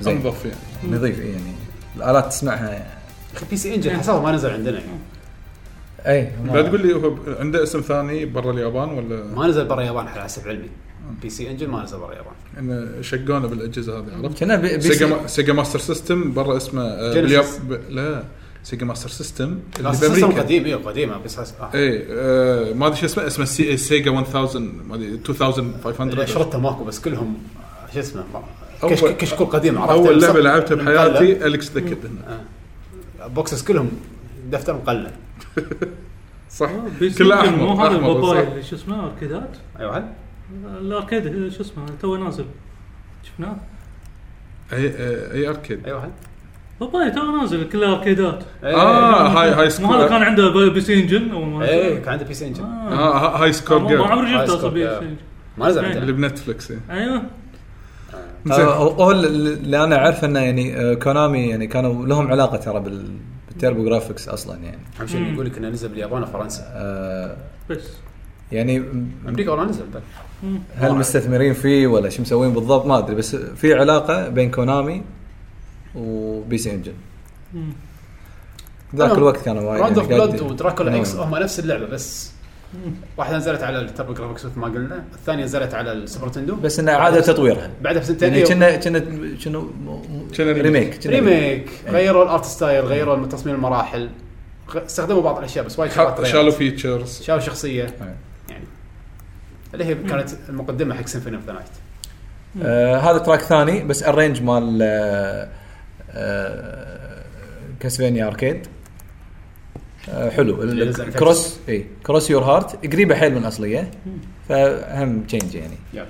زين. 0.00 0.16
أنظف 0.16 0.44
يعني 0.44 0.96
نظيف 0.96 1.20
إيه 1.20 1.30
يعني. 1.32 1.52
الآلات 1.96 2.26
تسمعها. 2.28 2.86
أخي 3.36 3.46
بي 3.50 3.56
سي 3.56 3.74
انجن 3.74 3.96
حسابه 3.98 4.20
ما 4.22 4.32
نزل 4.32 4.50
عندنا 4.50 4.78
يعني 4.78 4.98
اي 6.06 6.32
لا 6.52 6.62
تقول 6.62 6.86
لي 6.86 6.94
هو 6.94 7.16
عنده 7.40 7.62
اسم 7.62 7.80
ثاني 7.80 8.24
برا 8.24 8.50
اليابان 8.52 8.88
ولا؟ 8.88 9.24
ما 9.36 9.46
نزل 9.46 9.64
برا 9.64 9.80
اليابان 9.80 10.06
على 10.06 10.22
حسب 10.22 10.48
علمي. 10.48 10.68
بي 11.22 11.30
سي 11.30 11.50
انجن 11.50 11.68
ما 11.68 11.82
نزل 11.82 11.98
برا 11.98 12.12
اليابان. 12.12 12.32
انه 12.58 13.02
شقونه 13.02 13.48
بالأجهزة 13.48 13.98
هذه 13.98 14.04
عرفت؟ 14.22 14.38
كنا 14.40 14.56
بي- 14.56 14.80
سيجا 14.80 14.94
سي 14.94 15.04
ما... 15.06 15.26
سيجا 15.26 15.52
ماستر 15.52 15.78
سيستم 15.78 16.32
برا 16.32 16.56
اسمه 16.56 16.82
آه،. 16.82 17.14
بالياب... 17.14 17.44
ب... 17.68 17.80
لا. 17.90 18.24
سيجا 18.64 18.86
ماستر 18.86 19.08
سيستم 19.08 19.58
اللي 19.78 19.92
بأمريكا. 20.00 20.42
قديم 20.42 20.64
إيه 20.64 20.74
قديمه 20.76 21.18
بس 21.18 21.38
هس- 21.38 21.54
آه. 21.60 21.70
إيه 21.74 22.06
آه 22.10 22.72
ما 22.72 22.86
أدري 22.86 22.96
شو 22.98 23.06
اسمه 23.06 23.26
اسمه 23.26 23.44
سي... 23.44 23.76
سيجا 23.76 24.10
1000 24.10 24.36
ما 24.36 24.94
أدري 24.94 25.08
2500 25.28 26.24
شرطه 26.26 26.58
ماكو 26.58 26.84
بس 26.84 27.00
كلهم 27.00 27.36
شو 27.94 28.00
اسمه 28.00 28.24
كشكول 29.18 29.46
قديم 29.46 29.78
عرفت؟ 29.78 29.92
أول 29.92 30.22
لعبة 30.22 30.40
لعبتها. 30.40 30.74
بحياتي 30.74 31.46
الكس 31.46 31.70
ذا 31.72 31.80
كيد 31.80 31.98
بوكسز 33.26 33.62
كلهم 33.62 33.90
دفتر 34.50 34.74
مقلب 34.74 35.12
صح. 36.58 36.70
كله 37.18 37.44
يمكن 37.44 37.58
مو 37.58 37.72
أحمر 37.72 37.86
هذا 37.88 37.96
أحمر 37.96 38.42
اللي 38.42 38.62
شو 38.62 38.76
اسمه 38.76 39.06
أركيدات؟ 39.06 39.56
أيوه 39.80 40.08
الأركيد 40.80 41.52
شو 41.52 41.60
اسمه 41.62 41.86
تو 42.02 42.16
نازل. 42.16 42.44
شفناه؟ 43.22 43.56
اي 44.72 44.86
اي 45.32 45.48
أركيد. 45.48 45.86
أيوه 45.86 46.10
موبايل 46.84 47.14
تو 47.14 47.20
نازل 47.40 47.68
كله 47.68 47.92
اركيدات 47.92 48.42
آه 48.64 49.28
هاي 49.28 49.50
هاي 49.50 49.68
مو 49.80 49.92
هذا 49.92 50.08
كان 50.08 50.18
سكور 50.18 50.24
عنده 50.24 50.68
بي- 50.70 50.80
سي 50.80 50.94
إنجن 51.02 51.30
اول 51.30 51.46
ما 51.46 51.64
إيه 51.68 51.92
نزل. 51.92 52.00
كان 52.02 52.12
عنده 52.12 52.24
بي 52.24 52.34
سي 52.34 52.46
إنجن. 52.46 52.64
آه. 52.64 52.92
آه 52.92 53.42
هاي 53.42 53.52
سكور 53.52 53.78
ما 53.78 54.06
عمري 54.06 54.46
سكور، 54.46 54.58
أصلا 54.58 54.70
بي. 54.70 54.86
سي 54.88 54.98
إنجن. 54.98 55.16
ما 55.58 55.68
نزل 55.68 55.84
إيه. 55.84 55.98
اللي 55.98 56.12
بنتفلكس 56.12 56.70
إيه. 56.70 56.78
أيوه. 56.90 57.22
هو 58.50 58.88
هو 58.88 59.10
اللي 59.10 59.84
أنا 59.84 59.96
أعرف 59.98 60.24
إنه 60.24 60.40
يعني 60.40 60.76
آه، 60.80 60.94
كونامي 60.94 61.48
يعني 61.48 61.66
كانوا 61.66 62.06
لهم 62.06 62.28
علاقة 62.28 62.56
ترى 62.56 62.80
بال 62.80 63.06
بالتيربو 63.48 63.84
جرافيكس 63.84 64.28
أصلا 64.28 64.56
يعني. 64.58 64.78
أهم 65.00 65.06
شيء 65.06 65.32
يقول 65.34 65.46
لك 65.46 65.58
إنه 65.58 65.68
نزل 65.68 65.88
باليابان 65.88 66.22
وفرنسا 66.22 66.62
آه 66.74 67.36
بس. 67.70 67.78
يعني 68.52 68.82
أمريكا 69.28 69.50
والله 69.50 69.64
نزل 69.64 69.84
بل. 69.94 70.00
هل 70.76 70.92
مستثمرين 70.94 71.52
فيه 71.54 71.86
ولا 71.86 72.08
شو 72.08 72.22
مسوين 72.22 72.52
بالضبط؟ 72.52 72.86
ما 72.86 72.98
أدري. 72.98 73.14
بس 73.16 73.36
في 73.36 73.74
علاقة 73.74 74.28
بين 74.28 74.50
كونامي 74.50 75.02
وبي 75.94 76.58
سي 76.58 76.74
انجن. 76.74 76.94
ذاك 78.96 79.12
الوقت 79.12 79.44
كانوا 79.44 79.70
وايد 79.70 79.82
Rondo 79.82 79.98
of 79.98 80.08
Blood 80.08 80.40
ودراكولا 80.40 80.96
X. 80.96 81.14
هم 81.14 81.36
نفس 81.36 81.58
اللعبة 81.58 81.86
بس 81.86 82.30
واحدة 83.16 83.36
نزلت 83.36 83.62
على 83.62 83.78
التربو 83.78 84.14
جرافيكس 84.14 84.44
مثل 84.44 84.58
ما 84.58 84.66
قلنا 84.66 85.04
الثانية 85.14 85.44
نزلت 85.44 85.74
على 85.74 85.92
السوبر 85.92 86.28
نتندو 86.28 86.56
بس 86.56 86.78
انه 86.78 86.92
اعاده 86.92 87.20
تطويرها. 87.20 87.70
بعدها 87.82 88.02
بسنتين 88.02 88.28
يعني 88.28 88.42
إيه، 88.42 88.48
كنا 88.48 88.76
كنا 88.76 88.98
كنا 90.36 90.52
remake 90.52 90.98
كنا 90.98 91.12
remake 91.12 91.70
غيروا 91.88 92.24
ال 92.24 92.29
art 92.29 92.44
style 92.44 92.84
غيروا 92.84 93.26
تصميم 93.26 93.54
المراحل. 93.54 94.10
استخدموا 94.76 95.22
بعض 95.22 95.38
الأشياء 95.38 95.64
بس 95.64 95.78
وايد 95.78 95.92
شغلات 95.92 96.26
شالوا. 96.26 96.50
features 96.50 97.22
شالوا 97.22 97.40
شخصية. 97.40 97.82
إيه. 97.82 98.14
يعني. 98.48 98.64
اللي 99.74 99.84
هي 99.84 99.94
كانت 99.94 100.30
المقدمة 100.48 100.94
حق 100.94 101.06
سيمفوني 101.06 101.36
اوف 101.36 101.46
ذا 101.46 101.52
نايت 101.52 101.66
آه 102.62 102.96
هذا 102.98 103.18
تراك 103.18 103.40
ثاني 103.40 103.84
بس 103.84 104.02
الرينج 104.02 104.42
مال 104.42 104.78
آه 106.14 107.22
كاسفينيا 107.80 108.26
أركيد. 108.26 108.66
آه 110.08 110.30
حلو. 110.30 110.62
ال- 110.62 110.70
اللي 110.70 110.84
نزل 110.84 111.12
كروس 111.12 111.58
اي 111.68 111.86
كروس 112.06 112.30
يور 112.30 112.42
هارت 112.44 112.92
قريبة 112.92 113.14
حيل 113.14 113.32
من 113.32 113.38
الأصلية. 113.38 113.90
فهم 114.48 115.22
تشينج 115.22 115.54
يعني. 115.54 115.76
يلا. 115.92 116.06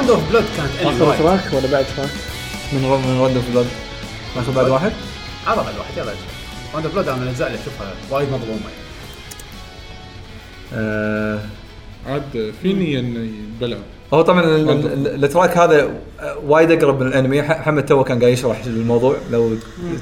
Rondo 0.00 0.10
of 0.10 0.30
Blood 0.30 0.44
كانت 0.56 0.70
آخر. 1.02 1.16
track 1.18 1.52
ولا 1.52 1.72
بعد 1.72 1.84
track؟ 1.96 2.08
من 2.72 2.84
ر- 2.84 2.98
من 3.08 3.20
Rondo 3.20 3.36
of 3.36 3.50
Blood 3.50 3.66
ناخذ 4.36 4.54
بعد 4.54 4.68
واحد؟ 4.68 4.92
عرض 5.46 5.58
على 5.58 5.70
الواحد 5.74 5.96
يلا. 5.96 6.12
Rondo 6.72 6.84
of 6.86 6.94
Blood 6.94 7.08
أنا 7.08 7.16
من 7.16 7.22
الأجزاء 7.22 7.48
اللي 7.48 7.58
أشوفها 7.62 7.92
وايد 8.10 8.28
مظلومة. 8.28 8.50
يعني. 8.52 8.80
آه 10.74 11.40
عاد 12.06 12.52
في 12.62 12.72
نيه 12.72 13.00
انه 13.00 13.18
ينبلع 13.20 13.76
هو 14.14 14.22
طبعا 14.22 14.40
ال- 14.44 14.70
ال- 14.70 15.24
ال 15.24 15.30
track 15.30 15.58
هذا 15.58 15.90
وايد 16.44 16.70
أقرب 16.70 17.00
من 17.00 17.06
الأنمي. 17.06 17.42
ح- 17.42 17.58
محمد 17.60 17.86
تو 17.86 18.04
كان 18.04 18.18
قاعد 18.20 18.32
يشرح 18.32 18.64
الموضوع 18.64 19.16
لو 19.30 19.52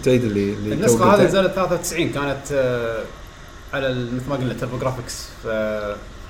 تعيد 0.04 0.24
اللي 0.24 0.52
اللي 0.52 0.74
النسخة. 0.74 1.14
هذه 1.14 1.24
نزلت 1.24 1.50
93 1.54 2.08
كانت 2.12 2.52
آه، 2.52 2.98
على 3.74 3.88
مثل 3.88 4.28
ما 4.30 4.36
قلنا 4.36 4.54
تربو 4.54 4.78
جرافيكس 4.78 5.28
ف 5.44 5.46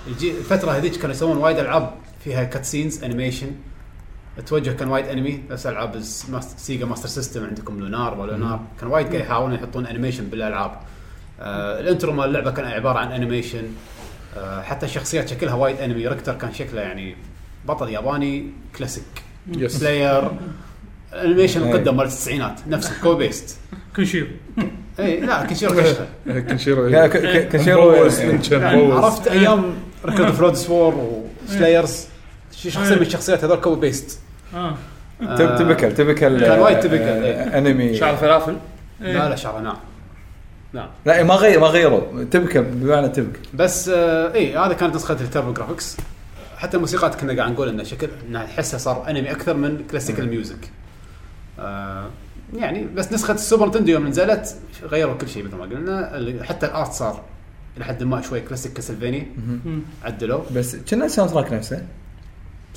يجي 0.08 0.30
الفترة 0.38 0.70
هذيك 0.70 0.96
كانوا 0.96 1.14
يسوون 1.14 1.36
وايد 1.36 1.58
ألعاب 1.58 1.94
فيها 2.28 2.44
cutscenes 2.44 3.05
animation 3.05 3.50
التوجه 4.38 4.70
كان 4.70 4.88
وايد 4.88 5.06
انمي 5.06 5.40
نفس 5.50 5.66
العاب 5.66 6.00
سيجا 6.56 6.86
ماستر 6.86 7.09
سيستم 7.09 7.44
عندكم 7.44 7.80
لونار 7.80 8.20
ولونار 8.20 8.60
كان 8.80 8.88
وايد 8.88 9.06
قاعد 9.06 9.20
يحاولون 9.20 9.55
يحطون 9.55 9.86
animation 9.86 10.24
بالألعاب. 10.24 10.70
آه 11.40 11.80
ال 11.80 11.86
intro 11.86 12.12
مال 12.12 12.24
اللعبة 12.24 12.50
كان 12.50 12.64
عبارة 12.64 12.98
عن 12.98 13.12
animation 13.12 13.62
آه 14.36 14.62
حتى 14.62 14.86
الشخصيات 14.86 15.28
شكلها 15.28 15.55
وايد 15.55 15.76
انمي 15.76 16.06
ريكتر 16.09 16.34
كان 16.34 16.52
شكله 16.55 16.80
يعني 16.80 17.16
بطل 17.68 17.88
ياباني 17.88 18.46
كلاسيك 18.78 19.05
يس 19.56 19.76
slayer 19.76 20.30
ال 21.12 21.18
animation. 21.18 21.68
مقدم 21.70 21.96
مال 21.96 22.06
التسعينات. 22.06 22.60
نفسه 22.68 22.92
copy 23.02 23.16
paste 23.16 23.59
كنشيرو 23.96 24.30
اي 25.00 25.20
لا 25.20 25.46
كنشيرو 25.46 25.74
كشخه 25.76 26.06
كنشيرو 26.26 26.90
ك- 26.90 27.16
ك- 27.16 27.48
كنشيرو 27.52 27.96
مبوس 27.96 28.20
نينجا 28.20 28.59
يعني. 28.59 28.82
مبوس. 28.82 29.05
عرفت 29.05 29.28
أيام 29.28 29.74
ريكورد 30.05 30.30
فلود 30.32 30.55
سوور 30.55 31.20
وسلايرز 31.48 32.06
شخصية 32.59 32.94
من 32.94 33.02
الشخصيات 33.02 33.44
هذول 33.44 33.60
كوبي 33.60 33.80
بيست 33.80 34.20
آه. 34.55 34.74
تب- 35.20 35.56
تبكل 35.59 35.94
تبكل 35.94 36.40
كان 36.40 36.59
وايد 36.59 36.76
آه، 36.76 36.80
تبكل، 36.80 36.97
آه، 37.02 37.24
إيه. 37.24 37.59
انمي 37.59 37.97
شعر 37.97 38.16
فلافل؟ 38.16 38.56
لا 39.01 39.28
لا 39.28 39.36
شعره 39.36 39.60
نعم. 39.60 39.76
نعم. 40.72 40.89
لا 41.06 41.22
ما 41.22 41.35
غير 41.35 41.60
ما 41.60 41.66
غيروا 41.66 42.24
تبكل 42.24 42.62
بمعنى 42.62 43.09
تبكل 43.09 43.39
بس 43.55 43.89
آه 43.89 44.35
اي 44.35 44.56
هذا 44.56 44.72
كانت 44.72 44.94
نسخة 44.94 45.14
التربو 45.14 45.52
جرافيكس 45.52 45.97
حتى 46.56 46.76
الموسيقات 46.76 47.14
كنا 47.14 47.36
قاعد 47.36 47.52
نقول 47.52 47.68
إنه 47.68 47.82
شكل 47.82 48.09
انها 48.28 48.44
تحسها 48.47 48.78
صار 48.78 49.05
انمي 49.10 49.30
أكثر 49.30 49.55
من 49.55 49.85
كلاسيكال 49.90 50.28
ميوزك 50.28 50.70
آه 51.60 52.06
يعني 52.56 52.86
بس 52.94 53.12
نسخة 53.12 53.35
السوبر 53.35 53.66
نتندو 53.68 53.93
يوم 53.93 54.06
نزلت 54.06 54.56
غيروا 54.82 55.14
كل 55.14 55.28
شيء 55.28 55.44
مثل 55.44 55.56
ما 55.56 55.64
قلنا. 55.64 56.44
حتى 56.44 56.66
ال 56.66 56.73
art 56.73 56.92
صار 56.93 57.22
إلى 57.76 57.85
حد 57.85 58.02
ما 58.02 58.22
شوي 58.22 58.40
كلاسيك 58.40 58.72
كاسلفينيا 58.72 59.26
عدلوا. 60.05 60.40
بس 60.55 60.76
كنا 60.76 61.05
ال 61.05 61.30
soundtrack 61.30 61.52
نفسه. 61.52 61.82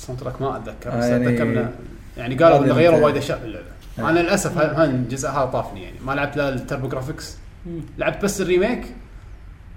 ال 0.02 0.20
soundtrack 0.20 0.42
ما 0.42 0.56
أتذكر 0.56 0.90
بس 0.98 1.04
يعني- 1.04 1.28
أتذكر 1.28 1.42
انه 1.42 1.72
يعني 2.16 2.34
قالوا 2.34 2.58
هذا 2.58 2.64
إنه 2.64 2.74
غيروا 2.74 2.94
مثل- 2.96 3.04
وايد 3.04 3.16
أشياء 3.16 3.38
باللعبه 3.38 3.66
آه. 3.98 4.10
أنا 4.10 4.20
للأسف 4.20 4.58
ها- 4.58 4.72
هذا 4.72 4.84
الجزء 4.90 5.28
هذا 5.28 5.44
طافني 5.44 5.82
يعني. 5.82 5.96
ما 6.06 6.12
لعبت 6.12 6.36
لا 6.36 6.48
التربو 6.48 6.88
جرافيكس 6.88 7.36
لعبت 7.98 8.24
بس 8.24 8.40
ال 8.40 8.46
remake 8.46 8.84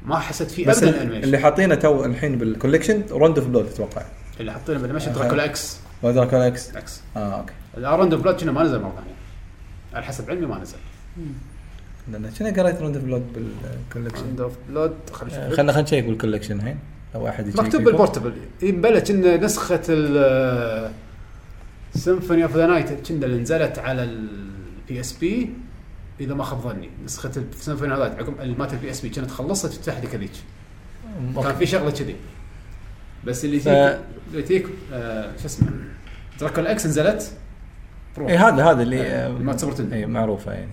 ما 0.06 0.20
حسيت 0.20 0.52
فيه 0.52 0.68
بس 0.68 0.78
ابدا 0.78 0.90
ال- 0.90 0.96
ال 0.96 0.99
animation 0.99 1.24
اللي 1.24 1.38
حاطينه 1.38 1.76
تو 1.76 2.06
الحين 2.06 2.38
بال 2.38 2.49
collection 2.49 3.04
Rondo 3.12 3.38
of 3.40 3.48
Blood 3.48 3.66
أتوقع. 3.68 4.02
اللي 4.40 4.52
حاطينه 4.52 4.78
بال 4.80 4.85
animation 4.85 5.10
آه. 5.12 5.14
دراكولا 5.16 5.46
X 5.46 5.78
دراكولا 6.04 6.48
X 6.48 6.76
X 6.76 7.02
آه 7.18 7.20
okay. 7.40 7.54
ال 7.78 7.84
Rondo 7.84 8.14
of 8.14 8.24
Blood 8.24 8.40
كنا 8.42 8.52
ما 8.52 8.64
نزل 8.64 8.82
مرة 8.82 8.94
ثانية. 8.96 9.16
على 9.94 10.04
حسب 10.06 10.30
علمي 10.30 10.46
ما 10.46 10.60
نزل. 10.60 10.78
لأن 12.12 12.30
كنا 12.40 12.64
قريت 12.64 12.82
Rondo 12.82 12.96
of 12.96 13.06
Blood 13.06 13.34
بال 13.34 13.49
collection 13.49 14.22
Rondo 14.24 14.42
of 14.42 14.54
Blood 14.70 14.94
خلينا 15.12 15.56
خلينا 15.56 15.82
نشيك 15.82 16.06
بال 16.06 16.15
collection 16.15 16.58
الحين. 16.58 16.78
واحد 17.16 17.48
مكتوب. 17.48 17.82
بال 17.82 17.91
portable. 17.91 18.34
يبلش 18.62 19.12
ان 19.12 19.44
نسخة 19.44 19.82
ال 19.90 20.92
Symphony 21.96 22.44
of 22.44 22.56
the 22.56 22.68
Night 22.68 23.08
كنا 23.08 23.26
اللي 23.26 23.42
نزلت 23.42 23.80
على 23.80 24.04
البي 24.04 25.00
اس 25.00 25.14
بي 25.14 25.50
إذا 26.20 26.34
ما 26.34 26.44
خاب 26.44 26.60
ظني. 26.62 26.90
نسخة 27.06 27.32
ال 27.54 27.58
Symphony 27.58 27.94
of 27.94 28.02
the 28.02 28.10
Night 28.10 28.20
عقب 28.20 28.60
مالت 28.60 28.74
البي 28.74 28.92
اس 28.92 29.02
بي 29.02 29.10
كانت 29.10 29.32
خلصت 29.32 29.66
تفتح 29.66 30.04
لك 30.04 30.16
هذيك. 30.16 30.32
كان 31.36 31.56
في 31.56 31.66
شغلة 31.66 31.92
كذي. 31.92 32.16
بس 33.26 33.46
اللي 33.46 33.60
تيك 33.60 34.00
اللي 34.32 34.44
تيك 34.44 34.66
آه 34.94 35.32
شو 35.42 35.46
اسمه؟ 35.46 35.68
دراكولا 36.40 36.72
إكس 36.72 36.86
نزلت. 36.86 37.32
برو. 38.18 38.30
إي 38.30 38.38
هذا 38.38 38.64
هذا 38.64 38.82
اللي 38.82 39.02
آه، 39.02 39.30
ما 39.30 39.54
تندو. 39.54 39.96
إي 39.96 40.06
معروفة 40.06 40.54
يعني. 40.54 40.72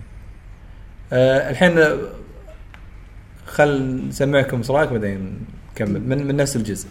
آه 1.12 1.50
الحين 1.50 1.78
آه، 1.78 1.98
خل 3.46 3.96
نسمعكم 4.08 4.56
إيش 4.56 4.70
رأيك 4.70 4.90
بعدين؟ 4.90 5.38
نكمل 5.74 6.00
من 6.00 6.26
من 6.26 6.36
نفس 6.36 6.56
الجزء. 6.56 6.86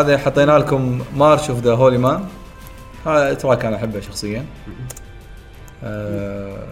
هذا 0.00 0.18
حطينا 0.18 0.58
لكم 0.58 1.04
March 1.16 1.50
of 1.50 1.60
the 1.60 1.74
Holy 1.74 1.98
Man 1.98 2.24
هذا 3.06 3.34
track 3.34 3.64
أنا 3.64 3.76
أحبه 3.76 4.00
شخصيا. 4.00 4.46
آه 5.84 6.66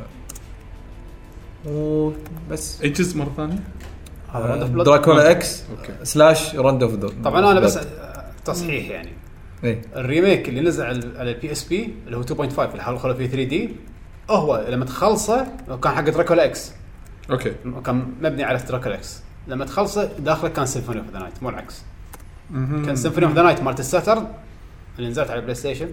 وبس 1.67 2.83
اي 2.83 2.89
جزء 2.89 3.19
مرة 3.19 3.33
ثانية؟ 3.37 3.59
دراكولا 4.85 5.31
إكس 5.31 5.63
slash 6.03 6.55
Rondo 6.55 6.83
of 6.83 6.95
طبعا 7.25 7.53
أنا 7.53 7.61
بس 7.61 7.79
تصحيح 8.45 8.91
يعني. 8.91 9.13
اي 9.65 9.81
ال 9.97 10.04
remake 10.04 10.49
اللي 10.49 10.61
نزل 10.61 10.85
على 10.85 11.19
على 11.19 11.31
ال 11.31 11.53
PSP 11.53 11.95
اللي 12.07 12.17
هو 12.17 12.23
2.5 12.23 12.59
اللي 12.59 12.83
حلوا 12.83 13.15
فيه 13.15 13.27
3 13.27 13.45
D 13.45 13.77
هو 14.31 14.67
لما 14.69 14.85
تخلصه 14.85 15.47
كان 15.83 15.93
حق 15.93 16.01
دراكولا 16.01 16.45
إكس 16.45 16.73
okay 17.31 17.53
كان 17.87 18.13
مبني 18.21 18.45
على 18.45 18.59
دراكولا 18.59 18.95
إكس 18.95 19.21
لما 19.49 19.65
تخلصه 19.65 20.11
داخله 20.19 20.51
كان 20.51 20.67
Symphony 20.67 21.01
of 21.01 21.11
the 21.13 21.19
Night 21.19 21.43
مو 21.43 21.49
العكس. 21.49 21.83
كان 22.53 22.97
Symphony 22.97 23.27
of 23.27 23.35
the 23.35 23.43
Night 23.43 23.61
مالت 23.63 23.81
الساترن 23.81 24.27
اللي 24.99 25.11
نزلت 25.11 25.31
على 25.31 25.39
البلاي 25.39 25.55
ستيشن 25.55 25.91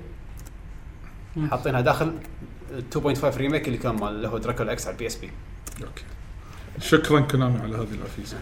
حاطينها 1.51 1.81
داخل 1.81 2.13
2.5 2.95 3.23
remake 3.23 3.67
اللي 3.67 3.77
كان 3.77 3.95
مال 3.95 4.07
اللي 4.09 4.27
هو 4.27 4.37
دراكولا 4.37 4.71
إكس 4.71 4.85
على 4.87 4.93
ال 4.93 5.07
PSP 5.07 5.31
okay. 5.81 6.03
شكرا 6.79 7.19
كونامي 7.19 7.59
على 7.59 7.75
هذه 7.77 7.87
العفيسه 7.93 8.37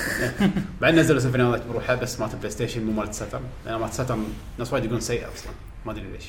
بعدين 0.80 1.00
نزلوا 1.00 1.20
Symphony 1.20 1.42
of 1.42 1.52
the 1.52 1.58
Night 1.58 1.70
بروحها 1.72 1.94
بس 1.96 2.20
مالت 2.20 2.32
البلاي 2.34 2.50
ستيشن 2.50 2.84
مو 2.84 2.92
مالت 2.92 3.10
الساترن 3.10 3.42
لأن 3.66 3.74
مالت 3.80 3.90
الساترن 3.90 4.24
ناس 4.58 4.72
وايد 4.72 4.84
يقولون 4.84 5.00
سيئه 5.00 5.26
أصلا. 5.34 5.52
ما 5.86 5.92
أدري 5.92 6.04
ليش. 6.12 6.24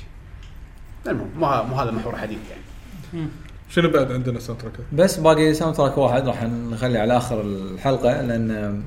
المهم 1.07 1.29
مو 1.37 1.45
ه- 1.45 1.63
مو 1.63 1.75
هذا 1.75 1.91
محور 1.91 2.17
حديث 2.17 2.37
يعني. 2.49 3.27
شنو 3.69 3.89
بعد 3.89 4.11
عندنا 4.11 4.39
ساوند 4.39 4.61
تراكات؟ 4.61 4.85
بس 4.93 5.17
باقي 5.19 5.53
ساوند 5.53 5.75
تراك 5.75 5.97
واحد 5.97 6.27
راح 6.27 6.43
نخليه 6.43 6.99
على 6.99 7.17
آخر 7.17 7.41
الحلقة 7.41 8.21
لأن 8.21 8.83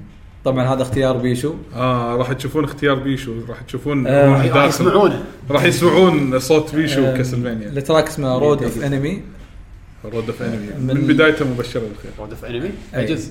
طبعا 0.47 0.64
هذا 0.74 0.82
اختيار 0.82 1.16
بيشو. 1.16 1.55
آه 1.74 2.16
راح 2.16 2.32
تشوفون 2.32 2.64
اختيار 2.64 2.94
بيشو. 2.94 3.35
راح 3.48 3.60
تشوفون 3.60 4.06
آه، 4.06 4.28
راح 4.32 4.47
داخل. 4.47 4.68
يسمعونه 4.68 5.24
راح 5.51 5.64
يسمعون 5.64 6.39
صوت 6.39 6.74
بيشو 6.74 7.05
آه، 7.05 7.14
بكاسلفينيا 7.14 7.68
التراك 7.68 8.06
اسمه 8.06 8.39
رود 8.39 8.62
اوف 8.62 8.85
انمي 8.85 9.23
رود 10.05 10.27
اوف 10.31 10.43
انمي 10.43 10.56
من- 10.78 10.86
من 10.94 11.06
بدايته 11.06 11.44
مبشره 11.44 11.81
بالخير. 11.81 12.10
رود 12.18 12.31
اوف 12.31 12.44
انمي 12.44 12.70
أي. 12.94 13.05
جزء. 13.06 13.31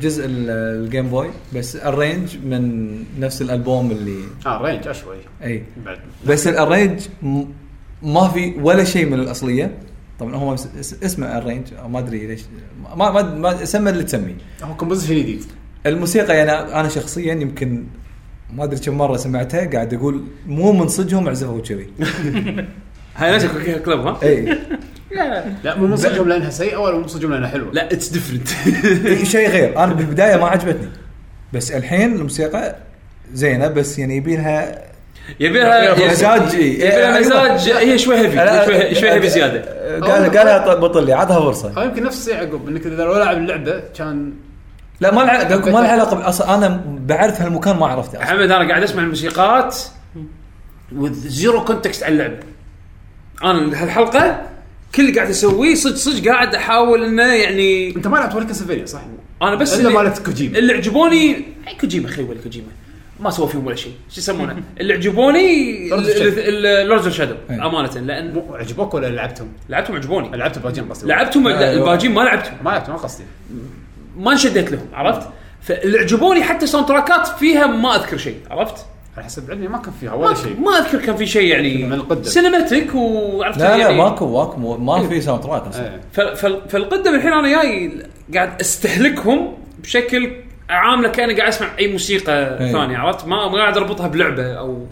جزء 0.00 0.24
ال- 0.26 0.50
الجيم 0.84 1.08
بوي 1.08 1.30
بس 1.54 1.76
الرينج 1.76 2.36
من 2.44 2.94
نفس 3.20 3.42
الألبوم 3.42 3.90
اللي 3.90 4.18
آه 4.46 4.62
رينج 4.62 4.92
شوي 4.92 5.16
اي 5.44 5.62
بعد. 5.84 5.98
بس 6.26 6.46
الرينج 6.46 7.00
ما 8.02 8.28
في 8.28 8.54
ولا 8.62 8.84
شيء 8.84 9.06
من 9.06 9.14
الأصلية. 9.20 9.78
طبعا 10.20 10.34
هو 10.36 10.54
اس- 10.54 10.68
اس- 10.80 11.02
اسمه 11.04 11.38
الرينج. 11.38 11.66
ما 11.88 11.98
أدري 11.98 12.26
ليش 12.26 12.40
ما 12.96 13.10
ما, 13.10 13.22
ما 13.34 13.64
سمى 13.64 13.90
اللي 13.90 14.02
تسميه. 14.04 14.36
هو 14.62 14.74
composition 14.76 15.14
جديد. 15.22 15.44
الموسيقى 15.86 16.36
يعني 16.36 16.52
أنا 16.52 16.88
شخصيا 16.88 17.34
يمكن 17.34 17.84
ما 18.54 18.64
أدري 18.64 18.80
كم 18.80 18.98
مرة 18.98 19.16
سمعتها 19.16 19.70
قاعد 19.70 19.94
أقول 19.94 20.24
مو 20.46 20.72
من 20.72 20.88
صدقهم 20.88 21.28
عزفوا 21.28 21.60
كذي. 21.60 21.86
هاي 23.16 23.36
نفس 23.36 23.46
كوكي 23.46 23.74
كلب 23.74 24.00
ها؟ 24.00 24.18
إي. 24.22 24.58
لا 25.64 25.74
مو 25.76 25.86
من 25.86 26.00
صجهم 26.00 26.28
لأنها 26.28 26.50
سيئة 26.50 26.76
ولا 26.76 26.98
من 26.98 27.09
صجهم 27.09 27.32
لأنها 27.32 27.48
حلوة؟ 27.48 27.72
لا 27.72 27.86
it's 27.92 28.08
different 28.08 28.48
شيء 29.24 29.48
غير. 29.48 29.84
أنا 29.84 29.94
بالبداية 29.94 30.36
ما 30.36 30.46
عجبتني. 30.46 30.88
بس 31.52 31.72
الحين 31.72 32.14
الموسيقى 32.14 32.76
زينة 33.32 33.68
بس 33.68 33.98
يعني 33.98 34.16
يبي 34.16 34.36
لها 34.36 34.84
يبي 35.40 35.58
لها 35.58 36.10
مزاج. 36.10 36.54
يبي 36.54 36.78
لها 36.78 37.16
أيوة. 37.16 37.20
مزاج 37.20 37.70
هي 37.70 37.98
شوي 37.98 38.16
heavy 38.18 38.94
شوي 39.00 39.10
heavy 39.10 39.28
زيادة. 39.28 39.60
قال 40.00 40.38
قالها 40.38 40.74
بطل 40.74 41.06
لي 41.06 41.12
عطها 41.12 41.40
فرصة. 41.40 41.82
أو 41.82 41.88
يمكن 41.88 42.02
نفس 42.02 42.28
يعقوب 42.28 42.68
إنك 42.68 42.86
إذا 42.86 43.04
لو 43.04 43.18
لعب 43.18 43.36
اللعبه 43.36 43.82
كان 43.96 44.32
لا 45.00 45.14
ما 45.14 45.20
له 45.20 45.32
قالكم 45.38 45.72
ما 45.72 45.78
له 45.78 45.88
علاقة 45.88 46.28
أصلا 46.28 46.54
أنا 46.54 46.84
بعرف 46.86 47.42
هالمكان 47.42 47.76
ما 47.76 47.86
عرفته 47.86 48.10
أصلاً. 48.16 48.24
حمد 48.26 48.40
أنا 48.50 48.68
قاعد 48.68 48.82
أسمع 48.82 49.02
الموسيقات 49.02 49.78
with 50.96 51.12
zero 51.12 51.64
context 51.64 52.02
على 52.02 52.12
اللعبه 52.12 52.38
أنا 53.44 53.82
هالحلقة 53.82 54.42
كل 54.94 55.02
اللي 55.02 55.14
قاعد 55.16 55.28
أسويه 55.30 55.74
صدق 55.74 55.94
صدق 55.96 56.28
قاعد 56.28 56.54
أحاول 56.54 57.04
إنه 57.04 57.22
يعني 57.34 57.96
أنت 57.96 58.06
ما 58.06 58.16
لعبت 58.16 58.34
ولا 58.34 58.44
كاسلفينيا 58.44 58.86
صح؟ 58.86 59.00
أنا 59.42 59.54
بس 59.54 59.74
إلا 59.80 59.88
اللي, 59.88 59.98
مالت 60.02 60.18
كوجيما 60.26 60.58
اللي 60.58 60.72
عجبوني 60.72 61.34
اي 61.68 61.74
كوجيما 61.80 62.08
خي 62.08 62.22
ولا 62.22 62.40
كوجيما 62.42 62.66
ما 63.20 63.30
سوى 63.30 63.48
فيهم 63.48 63.66
ولا 63.66 63.76
شيء 63.76 63.92
شو 64.10 64.20
يسمونه 64.20 64.56
اللي 64.80 64.94
عجبوني. 64.94 65.88
Lords 66.84 67.06
of 67.06 67.14
Shadow. 67.16 67.34
أمانة 67.50 67.90
لأن 68.00 68.42
عجبوك 68.52 68.94
ولا 68.94 69.06
لعبتهم؟ 69.06 69.48
لعبتهم 69.68 69.96
عجبوني 69.96 70.36
لعبت 70.36 70.56
الباجين 70.56 70.84
قصدي 70.84 71.08
لعبتهم 71.08 71.46
أيوة. 71.48 71.72
الباجين 71.72 72.14
ما 72.14 72.20
لعبتهم 72.20 72.54
ما 72.64 72.70
لعبت 72.70 72.88
ما 72.90 72.96
قصدي 72.96 73.24
ما 74.18 74.32
انشديت 74.32 74.72
لهم 74.72 74.86
عرفت 74.92 75.28
فاللي 75.60 75.98
عجبوني 75.98 76.42
حتى 76.42 76.66
sound 76.66 76.86
تراكات 76.86 77.26
فيها 77.26 77.66
ما 77.66 77.96
اذكر 77.96 78.16
شيء 78.16 78.36
عرفت 78.50 78.86
على 79.16 79.24
حسب 79.24 79.50
علمي 79.50 79.68
ما 79.68 79.78
كان 79.78 79.92
فيها 80.00 80.12
ولا 80.14 80.34
شيء 80.34 80.60
ما 80.60 80.78
اذكر 80.78 80.98
كان 80.98 81.16
في 81.16 81.26
شيء 81.26 81.48
يعني 81.48 81.84
من 81.84 81.92
القدم. 81.92 82.22
cinematic 82.22 82.94
وعرفت 82.94 83.58
لا 83.58 83.64
لا 83.64 83.76
يعني 83.76 83.96
ماكو 83.96 84.26
ماكو 84.26 84.76
ما 84.76 85.08
في 85.08 85.20
soundtrack 85.20 85.62
أصلا 85.62 86.00
إيه. 86.18 86.34
فالقدم 86.68 87.14
الحين 87.14 87.32
أنا 87.32 87.48
جاي 87.48 87.92
قاعد 88.34 88.60
أستهلكهم 88.60 89.54
بشكل 89.78 90.32
عامله 90.70 91.08
كاني 91.08 91.34
قاعد 91.34 91.48
أسمع 91.48 91.68
أي 91.78 91.92
موسيقى 91.92 92.60
أي. 92.60 92.72
ثانية 92.72 92.98
عرفت 92.98 93.26
ما 93.26 93.48
ما 93.48 93.58
قاعد 93.58 93.76
أربطها 93.76 94.08
بلعبة 94.08 94.52
أو 94.52 94.86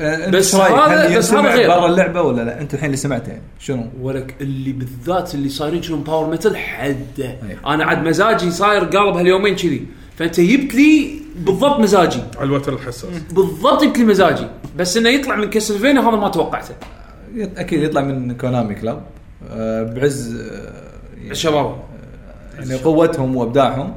آه، 0.00 0.30
بس؟ 0.30 0.54
هذا- 0.54 1.06
هل 1.08 1.18
بس 1.18 1.32
هذا 1.32 1.54
غير. 1.54 1.68
برا 1.68 1.86
اللعبة 1.86 2.22
ولا 2.22 2.42
لا؟ 2.42 2.60
انت 2.60 2.74
الحين 2.74 2.86
اللي 2.86 2.96
سمعته 2.96 3.28
يعني 3.30 3.42
شنو؟ 3.58 3.86
ولك 4.00 4.34
اللي 4.40 4.72
بالذات 4.72 5.34
اللي 5.34 5.48
صايرين 5.48 5.82
شنو؟ 5.82 5.96
باور 5.96 6.30
ميتال 6.30 6.56
حده. 6.56 7.36
أنا 7.66 7.84
عاد 7.84 8.02
مزاجي 8.08 8.50
صاير 8.50 8.84
قالب 8.84 9.16
هاليومين 9.16 9.56
كذي. 9.56 9.86
فأنت 10.18 10.40
جبت 10.40 10.74
لي 10.74 11.10
بالضبط 11.36 11.80
مزاجي. 11.80 12.20
على 12.36 12.44
الوتر 12.46 12.72
الحساس. 12.74 13.06
بالضبط 13.32 13.84
جبت 13.84 13.98
لي 13.98 14.04
مزاجي. 14.04 14.46
بس 14.78 14.96
إنه 14.96 15.08
يطلع 15.08 15.36
من 15.36 15.50
كاسلفينيا 15.50 16.00
هذا 16.00 16.10
ما 16.10 16.28
توقعته. 16.28 16.74
أكيد 17.38 17.82
يطلع 17.82 18.00
من 18.00 18.36
كونامي 18.36 18.74
كلاب 18.74 19.02
آه، 19.50 19.82
بعز 19.82 20.36
آه، 20.36 21.30
الشباب. 21.30 21.76
يعني 22.58 22.74
قوتهم 22.74 23.36
وإبداعهم. 23.36 23.94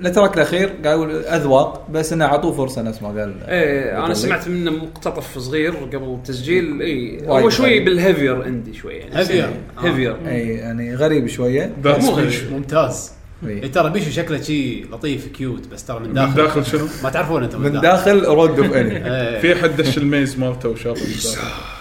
التراك 0.00 0.36
الأخير 0.36 0.68
قاعد 0.84 0.96
يقول 0.98 1.10
أذواق 1.10 1.86
بس 1.90 2.12
إنه 2.12 2.24
أعطوه 2.24 2.52
فرصة 2.52 2.82
نفس 2.82 3.02
ما 3.02 3.08
قال 3.08 3.34
إيه 3.48 4.04
أنا 4.04 4.14
سمعت 4.14 4.48
منه 4.48 4.70
مقتطف 4.70 5.38
صغير 5.38 5.74
قبل 5.74 6.14
التسجيل. 6.14 6.82
اي 6.82 7.26
هو 7.28 7.50
شوي 7.50 7.66
غريب. 7.66 7.84
بالهيفير 7.84 8.44
عندي 8.44 8.74
شوي 8.74 8.94
يعني. 8.94 9.18
هيفير. 9.18 9.50
هيفير. 9.78 10.16
اي 10.28 10.48
يعني 10.48 10.94
غريب 10.94 11.26
شوية. 11.26 11.72
مو 11.84 12.00
سبيس. 12.00 12.42
ممتاز. 12.52 13.12
إي. 13.46 13.50
إيه 13.50 13.72
ترى 13.72 13.90
بيشو 13.90 14.10
شكله 14.10 14.40
شي 14.42 14.82
لطيف 14.82 15.26
كيوت 15.26 15.68
بس 15.68 15.84
ترى 15.84 16.00
من 16.00 16.08
من 16.08 16.14
داخل. 16.14 16.34
داخل 16.34 16.66
شنو؟ 16.66 16.86
ما 17.02 17.10
تعرفون 17.10 17.42
أنتم 17.42 17.60
من 17.60 17.80
داخل. 17.80 18.24
رود 18.24 18.58
اوف 18.58 18.72
انمي 18.72 18.96
إيه. 18.96 19.40
في 19.40 19.52
احد 19.52 19.76
دش 19.76 19.98
ال 19.98 20.06
maze 20.06 20.38
مالته 20.38 20.68
وشافه 20.68 21.06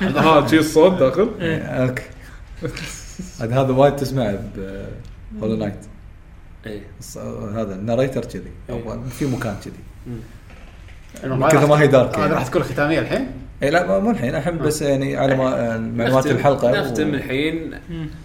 من 0.01 0.13
داخل. 0.13 0.27
ها 0.27 0.47
شي 0.47 0.57
الصوت 0.57 0.99
داخل؟ 0.99 1.29
okay. 1.41 2.03
عاد 3.39 3.51
هذا 3.59 3.71
وايد 3.71 3.95
تسمعه 3.95 4.39
ب 5.31 5.35
Hollow 5.35 5.55
Knight 5.55 5.75
إيه. 6.65 6.81
هذا 7.55 7.75
ال 7.75 7.81
narrator 7.81 8.25
كذي. 8.25 8.51
إيه. 8.69 8.75
أو 8.75 9.01
في 9.09 9.25
مكان 9.25 9.55
كذي. 9.65 9.73
كثر 11.49 11.59
راح- 11.61 11.69
ما 11.69 11.81
هي 11.81 11.87
dark 11.87 12.09
هذا 12.13 12.19
يعني. 12.21 12.33
راح 12.33 12.47
تكون 12.47 12.63
ختامية 12.63 12.99
الحين؟ 12.99 13.27
اي 13.63 13.69
لا 13.69 13.99
مو 13.99 14.11
الحين 14.11 14.35
الحين 14.35 14.57
بس 14.57 14.81
يعني 14.81 15.17
على 15.17 15.35
ما 15.35 15.77
معلومات 15.77 16.27
الحلقة. 16.27 16.71
نختم 16.81 17.09
و- 17.09 17.13
الحين. 17.13 17.73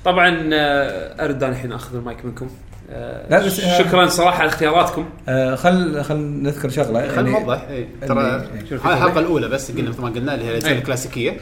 طبعا 0.04 0.50
آه، 0.52 1.24
ارد 1.24 1.42
أنا 1.42 1.52
الحين 1.52 1.72
أخذ 1.72 1.96
المايك 1.96 2.24
منكم. 2.24 2.50
آه، 2.90 3.28
لا، 3.30 3.46
بس- 3.46 3.60
شكرا 3.60 4.06
صراحة 4.06 4.38
على 4.40 4.48
اختياراتكم. 4.48 5.08
آه، 5.28 5.54
خل 5.54 6.02
خل 6.04 6.16
نذكر 6.16 6.68
شغلة. 6.68 7.08
خلينا 7.08 7.30
يعني 7.30 7.44
نوضح. 7.44 7.66
إيه. 7.70 7.86
ترى 8.08 8.20
اللي- 8.20 8.80
هاي 8.84 8.94
الحلقة 8.94 9.20
الأولى 9.20 9.48
بس 9.48 9.70
قلنا 9.72 9.90
مثل 9.90 10.00
ما 10.02 10.08
قلنا 10.08 10.34
اللي 10.34 10.44
هي 10.44 10.50
الاجزاء 10.50 10.72
إيه. 10.72 10.78
الكلاسيكية. 10.78 11.36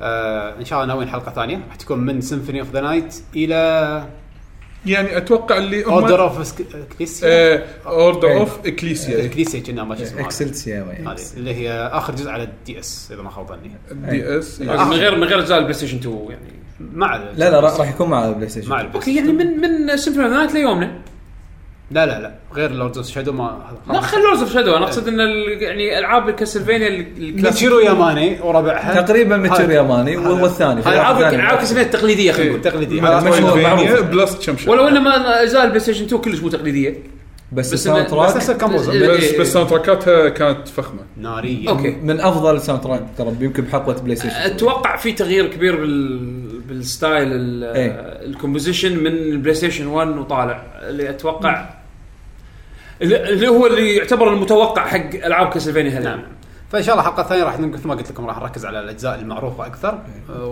آه 0.00 0.58
إن 0.60 0.64
شاء 0.64 0.78
الله 0.82 0.94
ناويين 0.94 1.10
حلقة 1.10 1.32
ثانية. 1.32 1.56
راح 1.68 1.76
تكون 1.76 1.98
من 1.98 2.20
Symphony 2.20 2.60
of 2.60 2.72
the 2.72 2.80
Night 2.80 3.14
إلى 3.36 4.04
يعني 4.86 5.16
أتوقع 5.16 5.58
اللي 5.58 5.84
Order 5.84 6.14
هم 6.14 6.20
of 6.20 6.54
Ecclesia 6.74 7.66
Order 7.86 8.28
إيه. 8.28 8.40
of 8.40 8.66
Ecclesia 8.66 9.24
Ecclesia 9.24 9.60
كنا 9.60 9.84
ما 9.84 9.96
شو 9.96 10.02
اسمه. 10.02 10.20
Ecclesia 10.20 10.96
اللي 11.36 11.54
هي 11.54 11.90
آخر 11.92 12.14
جزء 12.14 12.30
على 12.30 12.42
ال 12.42 12.78
DS 12.78 13.08
إذا 13.12 13.22
ما 13.22 13.30
خاب 13.30 13.48
ظني. 13.48 13.70
دي 14.10 14.38
اس 14.38 14.60
من 14.60 14.68
غير 14.68 15.16
من 15.16 15.24
غير 15.24 15.38
اجزاء 15.38 15.58
البلاي 15.58 15.74
ستيشن 15.74 15.96
2 15.96 16.26
يعني. 16.28 16.52
مع 16.80 17.16
لا 17.16 17.50
لا 17.50 17.60
راح 17.60 17.88
يكون 17.88 18.08
مع 18.08 18.28
البلاي 18.28 18.48
ستيشن 18.48 18.70
مع 18.70 18.80
البلاي 18.80 18.94
okay 18.94 19.16
يعني 19.16 19.32
من 19.32 19.46
من 19.60 19.96
Symphony 19.96 20.26
of 20.26 20.34
Night 20.34 20.54
ليومنا. 20.54 20.92
لا 21.92 22.06
لا 22.06 22.20
لا 22.20 22.34
غير 22.54 22.70
Lords 22.70 22.98
of 22.98 23.06
Shadow 23.06 23.32
ما 23.32 23.58
لا 23.92 24.00
خل 24.00 24.18
Lords 24.22 24.40
of 24.40 24.52
Shadow 24.54 24.76
أنا 24.76 24.84
أقصد 24.84 25.08
إن 25.08 25.20
ال- 25.20 25.62
يعني 25.62 25.98
ألعاب 25.98 26.28
الكاسلفينيا 26.28 27.06
ميتشيرو 27.18 27.78
ياماني 27.80 28.38
وربعها. 28.42 29.00
تقريبا 29.02 29.36
ميتشر 29.36 29.64
هذا- 29.64 29.72
ياماني 29.74 30.16
في 30.16 30.88
هاي 30.88 30.94
العاب. 30.94 31.34
العاب 31.34 31.58
كاسلفينيا 31.58 31.82
التقليديه 31.86 32.32
خلينا 32.32 32.50
نقول. 32.50 32.62
تقليدي 32.62 33.00
مشهور. 33.00 33.30
مشهور. 33.30 33.60
معروف. 33.62 34.00
plus 34.02 34.46
كم 34.46 34.56
شيء. 34.56 34.70
ولو 34.70 34.88
ان 34.88 35.02
ما 35.02 35.42
اجزاء 35.42 35.62
البلاي 35.64 35.80
ستيشن 35.80 36.04
2 36.04 36.20
كلش 36.22 36.40
مو 36.40 36.48
تقليدية. 36.48 36.94
بس 37.52 37.66
بس 37.66 37.72
ال 37.74 37.78
sound 37.78 38.00
إنه- 38.00 38.04
بس 38.04 38.10
track 38.10 38.36
نفس 38.36 38.50
ال 38.50 38.55
composer 38.55 38.92
إيه. 38.92 39.08
بس 39.08 39.34
بس 39.40 39.52
ساوند 39.52 39.68
تراكاتها 39.70 40.28
كانت 40.28 40.68
فخمة. 40.68 41.00
نارية. 41.16 41.68
okay. 41.68 41.90
من 42.02 42.20
أفضل 42.20 42.56
ال 42.56 42.80
soundtrack 42.82 43.02
ترى 43.18 43.32
يمكن 43.40 43.62
بحقبة 43.62 43.92
بلاي 43.92 44.16
ستيشن 44.16 44.34
أتوقع 44.36 44.96
في 44.96 45.12
تغيير 45.12 45.46
كبير 45.46 45.76
بال 45.76 46.18
بال 46.68 46.85
style 46.85 47.28
ال- 47.32 47.64
إيه. 47.64 47.90
ال 48.26 48.32
composition 48.32 48.96
من 48.98 49.06
البلاي 49.06 49.54
ستيشن 49.54 49.86
1 49.86 50.08
وطالع. 50.18 50.62
اللي 50.82 51.10
أتوقع 51.10 51.68
اللي 53.02 53.48
هو 53.48 53.66
اللي 53.66 53.96
يعتبر 53.96 54.32
المتوقع 54.32 54.86
حق 54.86 55.14
ألعاب 55.14 55.48
كاسلفينيا 55.48 55.90
هذه. 55.98 56.02
نعم. 56.04 56.22
فإن 56.70 56.82
شاء 56.82 56.94
الله 56.94 57.08
الحلقة 57.08 57.22
الثانية 57.22 57.44
راح 57.44 57.60
مثل 57.60 57.88
ما 57.88 57.94
قلت 57.94 58.10
لكم 58.10 58.26
راح 58.26 58.38
نركز 58.38 58.66
على 58.66 58.80
الأجزاء 58.80 59.14
المعروفة 59.18 59.66
أكثر 59.66 59.98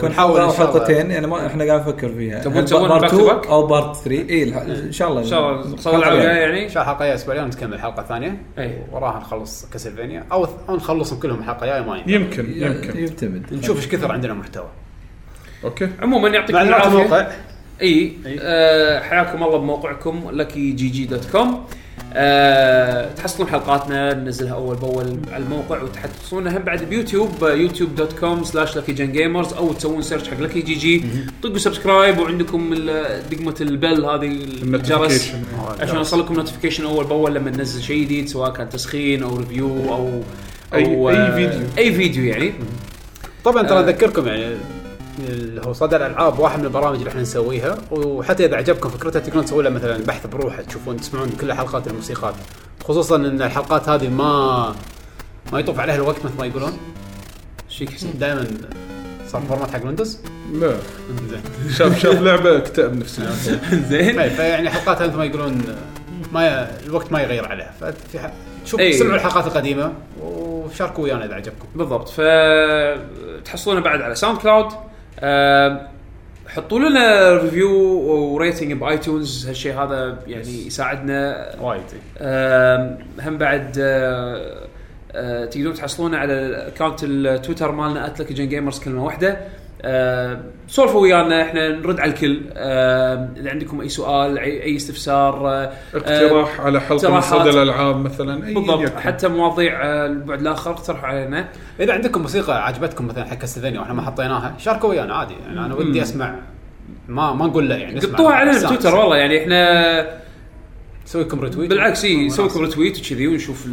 ونحاول 0.03 0.41
أو 0.41 0.51
إن 0.51 0.57
شاء 0.57 0.69
الله- 0.69 0.73
حلقتين 0.79 1.11
يعني 1.11 1.27
ما 1.27 1.47
إحنا 1.47 1.65
قاعد 1.65 1.81
نفكر 1.81 2.09
فيها. 2.09 2.39
تبون 2.39 2.65
تسوون 2.65 2.89
part 2.89 3.05
back 3.05 3.09
to 3.09 3.15
2 3.15 3.29
back؟ 3.43 3.47
أو 3.49 3.67
part 3.67 3.97
3 3.97 4.29
اي 4.31 4.43
الح- 4.43 4.57
إن 4.57 4.93
شاء 4.93 5.09
الله. 5.09 5.21
إن 5.21 5.27
شاء 5.27 5.41
الله 5.41 5.67
نصور 5.75 5.95
الجايه 6.13 6.29
يعني. 6.29 6.65
إن 6.65 6.69
شاء 6.69 6.83
الله 6.83 6.93
الحلقة 6.93 7.03
الجايه 7.05 7.15
أسبوعين 7.15 7.45
ونكمل 7.45 7.75
الحلقة 7.75 8.01
الثانية 8.01 8.43
أي. 8.59 8.79
وراها 8.93 9.19
نخلص 9.21 9.67
كاسلفينيا 9.73 10.25
أو 10.33 10.47
أو 10.69 10.77
نخلصهم 10.77 11.19
كلهم 11.21 11.39
الحلقة 11.39 11.65
الجايه 11.65 11.81
ما 11.81 11.97
يمكن 12.07 12.13
يمكن 12.13 12.63
يمكن. 12.63 12.99
يعتمد. 12.99 13.47
نشوف 13.53 13.77
إيش 13.77 13.89
كثر 13.89 14.13
عندنا 14.13 14.35
محتوى. 14.35 14.69
okay. 15.65 15.89
عموما 16.03 16.29
يعطيكم 16.29 16.59
العافية. 16.59 17.29
إي 17.83 18.13
آه 18.41 19.01
حياكم 19.01 19.43
الله 19.45 19.59
بموقعكم 19.59 20.29
لكي 20.33 20.73
جي 20.73 20.89
جي 20.89 21.07
dot 21.07 21.25
com 21.33 21.65
آه 22.15 23.15
تحصلون 23.15 23.49
حلقاتنا 23.49 24.15
ننزلها 24.15 24.53
أول 24.55 24.77
بأول 24.77 25.17
على 25.33 25.45
الموقع 25.45 25.83
وتحصلونها 25.83 26.59
بعد 26.59 26.83
بيوتيوب 26.85 27.31
يوتيوب 27.43 27.95
dot 27.95 28.13
com 28.13 28.45
slash 28.45 28.77
لكي 28.77 28.93
جن 28.93 29.13
gamers 29.13 29.53
أو 29.53 29.73
تسوون 29.73 30.03
search 30.03 30.29
حق 30.29 30.41
لكي 30.41 30.61
جي 30.61 30.75
جي 30.75 31.05
طقوا 31.43 31.59
subscribe 31.59 32.19
وعندكم 32.19 32.75
دقمة 33.31 33.55
ال 33.61 33.70
bell 33.70 34.05
هذه 34.05 34.27
الجرس 34.63 35.33
عشان 35.81 35.97
يوصلكم 35.97 36.35
notification 36.35 36.85
أول 36.85 37.05
بأول 37.05 37.35
لما 37.35 37.51
ننزل 37.51 37.83
شيء 37.83 38.05
جديد 38.05 38.29
سواء 38.29 38.51
كان 38.53 38.69
تسخين 38.69 39.23
أو 39.23 39.37
review 39.37 39.69
أو 39.95 40.21
أي- 40.73 40.75
أو 40.75 41.11
أي 41.11 41.17
آه، 41.17 41.35
فيديو. 41.35 41.61
أي 41.79 41.95
فيديو 41.95 42.25
يعني. 42.25 42.53
طبعا 43.45 43.63
ترى 43.63 43.79
آه. 43.79 43.83
أذكركم 43.83 44.27
يعني 44.29 44.55
هو 45.67 45.73
صدى 45.73 45.97
الالعاب 45.97 46.39
واحد 46.39 46.59
من 46.59 46.65
البرامج 46.65 46.99
اللي 46.99 47.11
إحنا 47.11 47.23
نسويها 47.23 47.79
وحتى 47.91 48.45
إذا 48.45 48.57
عجبكم 48.57 48.89
فكرتها 48.89 49.21
تقدرون 49.21 49.45
تسوون 49.45 49.65
له 49.65 49.71
مثلا 49.71 50.05
بحث 50.05 50.27
بروحه 50.27 50.63
تشوفون 50.63 50.97
تسمعون 50.97 51.29
كل 51.41 51.53
حلقات 51.53 51.87
الموسيقات. 51.87 52.35
خصوصا 52.85 53.17
إن 53.17 53.43
الحلقات 53.43 53.89
هذه 53.89 54.09
ما 54.09 54.75
ما 55.53 55.61
يطوف 55.61 55.81
عليها 55.81 55.95
الوقت 55.95 56.25
مثل 56.25 56.39
ما 56.39 56.47
يقولون. 56.47 56.79
إيش 57.71 57.79
فيك 57.79 57.91
حسين؟ 57.91 58.19
دائما 58.19 58.47
صار 59.29 59.43
format 59.43 59.71
حق 59.71 59.85
ويندوز 59.85 60.19
لا. 60.53 60.77
زين. 61.31 61.43
شاف 61.77 61.99
شاف 61.99 62.21
لعبة 62.23 62.57
اكتئب 62.57 62.97
نفسيا 62.97 63.31
زين. 63.91 64.17
طيب، 64.17 64.33
فيعني 64.33 64.71
حلقاتها 64.71 65.07
مثل 65.07 65.17
ما 65.17 65.25
يقولون 65.25 65.63
ما 66.33 66.47
ي... 66.47 66.69
الوقت 66.87 67.13
ما 67.13 67.23
يغير 67.23 67.47
عليها. 67.47 67.75
ففي 67.81 68.19
ح... 68.19 68.33
شوف 68.65 68.81
أي. 68.81 68.93
سمعوا 68.93 69.15
الحلقات 69.15 69.47
القديمة 69.47 69.93
وشاركوا 70.23 71.05
ويانا 71.05 71.25
إذا 71.25 71.35
عجبكم. 71.35 71.69
بالضبط. 71.75 72.09
فتحصلونه 72.09 73.81
بعد 73.81 74.01
على 74.01 74.15
ساوند 74.15 74.39
كلاود 74.39 74.67
حطوا 76.49 76.79
لنا 76.79 77.37
review 77.37 77.71
و 78.35 78.40
rating 78.40 78.73
ب 78.73 78.82
iTunes. 78.82 79.49
هالشيء 79.49 79.75
هذا 79.75 80.19
يعني 80.27 80.67
يساعدنا. 80.67 81.51
وايد. 81.61 81.83
هم 83.21 83.39
بعد 83.39 83.73
تقدرون 85.51 85.75
تحصلونه 85.75 86.19
على 86.19 86.67
account 86.67 87.05
التويتر 87.05 87.73
مالنا 87.73 88.07
at 88.07 88.20
لك 88.20 88.33
gamers 88.33 88.79
كلمة 88.79 89.05
واحدة. 89.05 89.41
آه، 89.83 90.41
سولفوا 90.69 91.01
ويانا 91.01 91.43
إحنا 91.43 91.69
نرد 91.69 92.01
على 92.01 92.11
الكل 92.11 92.41
آه، 92.53 93.29
إذا 93.37 93.51
عندكم 93.51 93.81
أي 93.81 93.89
سؤال 93.89 94.39
اي 94.39 94.63
أي 94.63 94.77
استفسار 94.77 95.49
آه، 95.49 95.73
اقتراح 95.95 96.61
على 96.61 96.81
حلقة 96.81 97.15
من. 97.15 97.21
صدى 97.21 97.51
الألعاب 97.51 97.97
مثلا 97.97 98.47
أي 98.47 98.55
بالضبط 98.55 98.81
يكن. 98.81 98.99
حتى 98.99 99.29
مواضيع 99.29 99.83
آه، 99.87 100.07
البعد 100.07 100.41
الآخر 100.41 100.71
اقترحوا 100.71 101.07
علينا 101.09 101.49
إذا 101.81 101.93
عندكم 101.93 102.23
موسيقى 102.23 102.67
عجبتكم 102.67 103.07
مثلا 103.07 103.25
حق 103.25 103.37
Castlevania 103.37 103.81
وإحنا 103.81 103.95
ما 103.95 104.03
حطيناها 104.03 104.55
شاركوا 104.59 104.89
ويانا 104.91 105.15
عادي 105.15 105.35
يعني 105.47 105.61
أنا 105.67 105.75
ودي 105.75 106.03
أسمع 106.03 106.35
ما 107.09 107.33
ما 107.33 107.47
نقول 107.47 107.69
لا 107.69 107.77
يعني 107.77 108.01
قطوها 108.01 108.35
علينا. 108.35 108.59
بتويتر 108.59 108.95
والله 108.95 109.17
يعني 109.17 109.43
إحنا 109.43 110.21
نسوي 111.07 111.23
لكم 111.23 111.41
retweet 111.41 111.71
بالعكس 111.71 112.05
إي 112.05 112.27
نسوي 112.27 112.47
لكم. 112.49 112.61
retweet 112.61 112.99
وكذي 112.99 113.27
ونشوف 113.27 113.67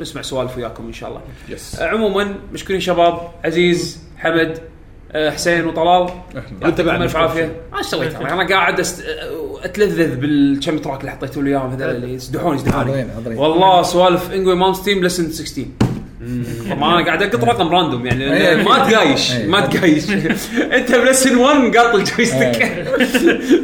نسمع 0.00 0.22
سوالف 0.22 0.56
وياكم 0.56 0.86
إن 0.86 0.92
شاء 0.92 1.08
الله. 1.08 1.20
yes 1.48 1.80
عموما 1.80 2.34
مشكورين 2.52 2.80
شباب 2.80 3.20
عزيز 3.44 4.02
حمد 4.18 4.58
حسين 5.14 5.66
وطلال. 5.66 6.08
أهلاً. 6.36 6.42
وأنت 6.62 6.80
بعد 6.80 7.02
ألف. 7.02 7.16
عافية. 7.16 7.52
ما 7.72 7.82
سويت 7.82 8.14
أنا 8.14 8.32
أنا 8.32 8.48
قاعد 8.48 8.80
أست... 8.80 9.00
آه، 9.00 9.64
أتلذذ 9.64 10.16
بال 10.16 10.47
كم 10.47 10.78
track 10.78 11.00
اللي 11.00 11.10
حطيتوا 11.10 11.42
لي 11.42 11.50
اياهم 11.50 11.70
هذول 11.70 11.90
اللي 11.90 12.14
يسدحون 12.14 12.72
حاضرين 12.72 13.10
والله 13.36 13.82
سوالف 13.82 14.32
انجوي 14.32 14.54
ماونت 14.54 14.76
تيم 14.76 15.04
لسن 15.04 15.30
16 15.30 15.66
طبعا 16.70 16.94
أنا 16.94 17.06
قاعد 17.06 17.22
أقط 17.22 17.44
رقم 17.44 17.68
راندوم 17.68 18.06
يعني. 18.06 18.64
ما 18.64 18.90
تقايش. 18.90 19.32
ما 19.32 19.60
تقايش. 19.60 20.10
أنت 20.76 20.92
بلسن 20.92 21.36
1 21.36 21.76
قاط 21.76 21.94
الجويستيك. 21.94 22.62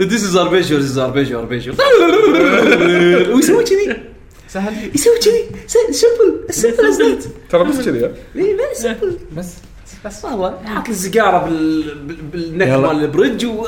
ذيس 0.02 0.24
از 0.24 0.36
اربيجو 0.36 0.76
ذيس 0.76 0.90
از 0.90 0.98
اربيجو 0.98 1.38
اربيجو 1.38 1.72
ويسوي 3.34 3.64
كذي. 3.64 3.96
سهل. 4.48 4.72
يسوي 4.94 5.18
كذي. 5.18 5.44
سمبل 5.92 6.46
سمبل 6.50 6.86
از 6.86 7.02
ذات 7.02 7.24
ترى 7.50 7.64
بس 7.64 7.80
كذي. 7.80 8.04
ها؟ 8.04 8.10
فيري 8.32 8.56
سمبل 8.74 9.18
بس. 9.36 9.54
بس 10.04 10.24
والله 10.24 10.54
حاط 10.64 10.88
السيجاره 10.88 11.44
بال 11.44 11.94
بال- 12.06 12.16
بالنك. 12.22 12.68
مال 12.68 13.04
البريدج 13.04 13.46
و 13.46 13.66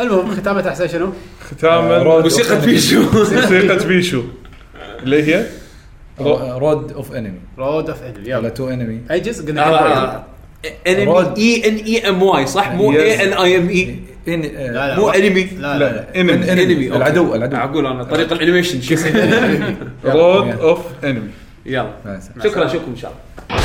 المهم 0.00 0.34
ختامة 0.36 0.68
أحسن 0.68 0.88
شنو؟ 0.88 1.12
ختاما 1.50 1.98
رود 1.98 2.22
موسيقى 2.22 2.60
بيشو. 2.60 3.02
موسيقى 3.12 3.86
بيشو. 3.88 4.22
اللي 5.02 5.34
هي؟ 5.34 5.46
رود 6.20 6.92
أوف 6.92 7.12
أنمي. 7.12 7.40
رود 7.58 7.90
أوف 7.90 8.02
أنمي 8.02 8.18
ولا 8.28 8.38
يلا 8.38 8.48
تو 8.48 8.68
أنمي. 8.68 9.00
أي 9.10 9.20
جزء 9.20 9.46
قلنا؟ 9.48 10.24
أنمي 10.86 11.04
رود. 11.04 11.38
إي 11.38 11.68
إن 11.68 11.74
إي 11.76 12.08
إم 12.08 12.22
واي 12.22 12.46
صح؟ 12.46 12.72
مو. 12.72 12.92
إي 12.92 13.24
إن 13.24 13.32
آي 13.32 13.56
إم 13.56 13.68
إي. 13.68 13.96
لا 14.26 14.96
مو 14.98 15.08
أنمي. 15.10 15.44
لا 15.44 15.78
لا 15.78 16.20
أنمي. 16.20 16.52
أنمي. 16.52 16.96
العدو 16.96 17.34
العدو. 17.34 17.56
أقول 17.56 17.86
أنا 17.86 18.04
طريق 18.04 18.32
الأنيميشن. 18.32 18.80
شو 18.86 18.94
رود 20.04 20.60
أوف 20.60 20.80
أنمي. 21.04 21.30
يلا. 21.66 22.20
شكرا 22.44 22.66
اشوفكم 22.66 22.90
إن 22.90 22.96
شاء 22.96 23.10
الله. 23.10 23.59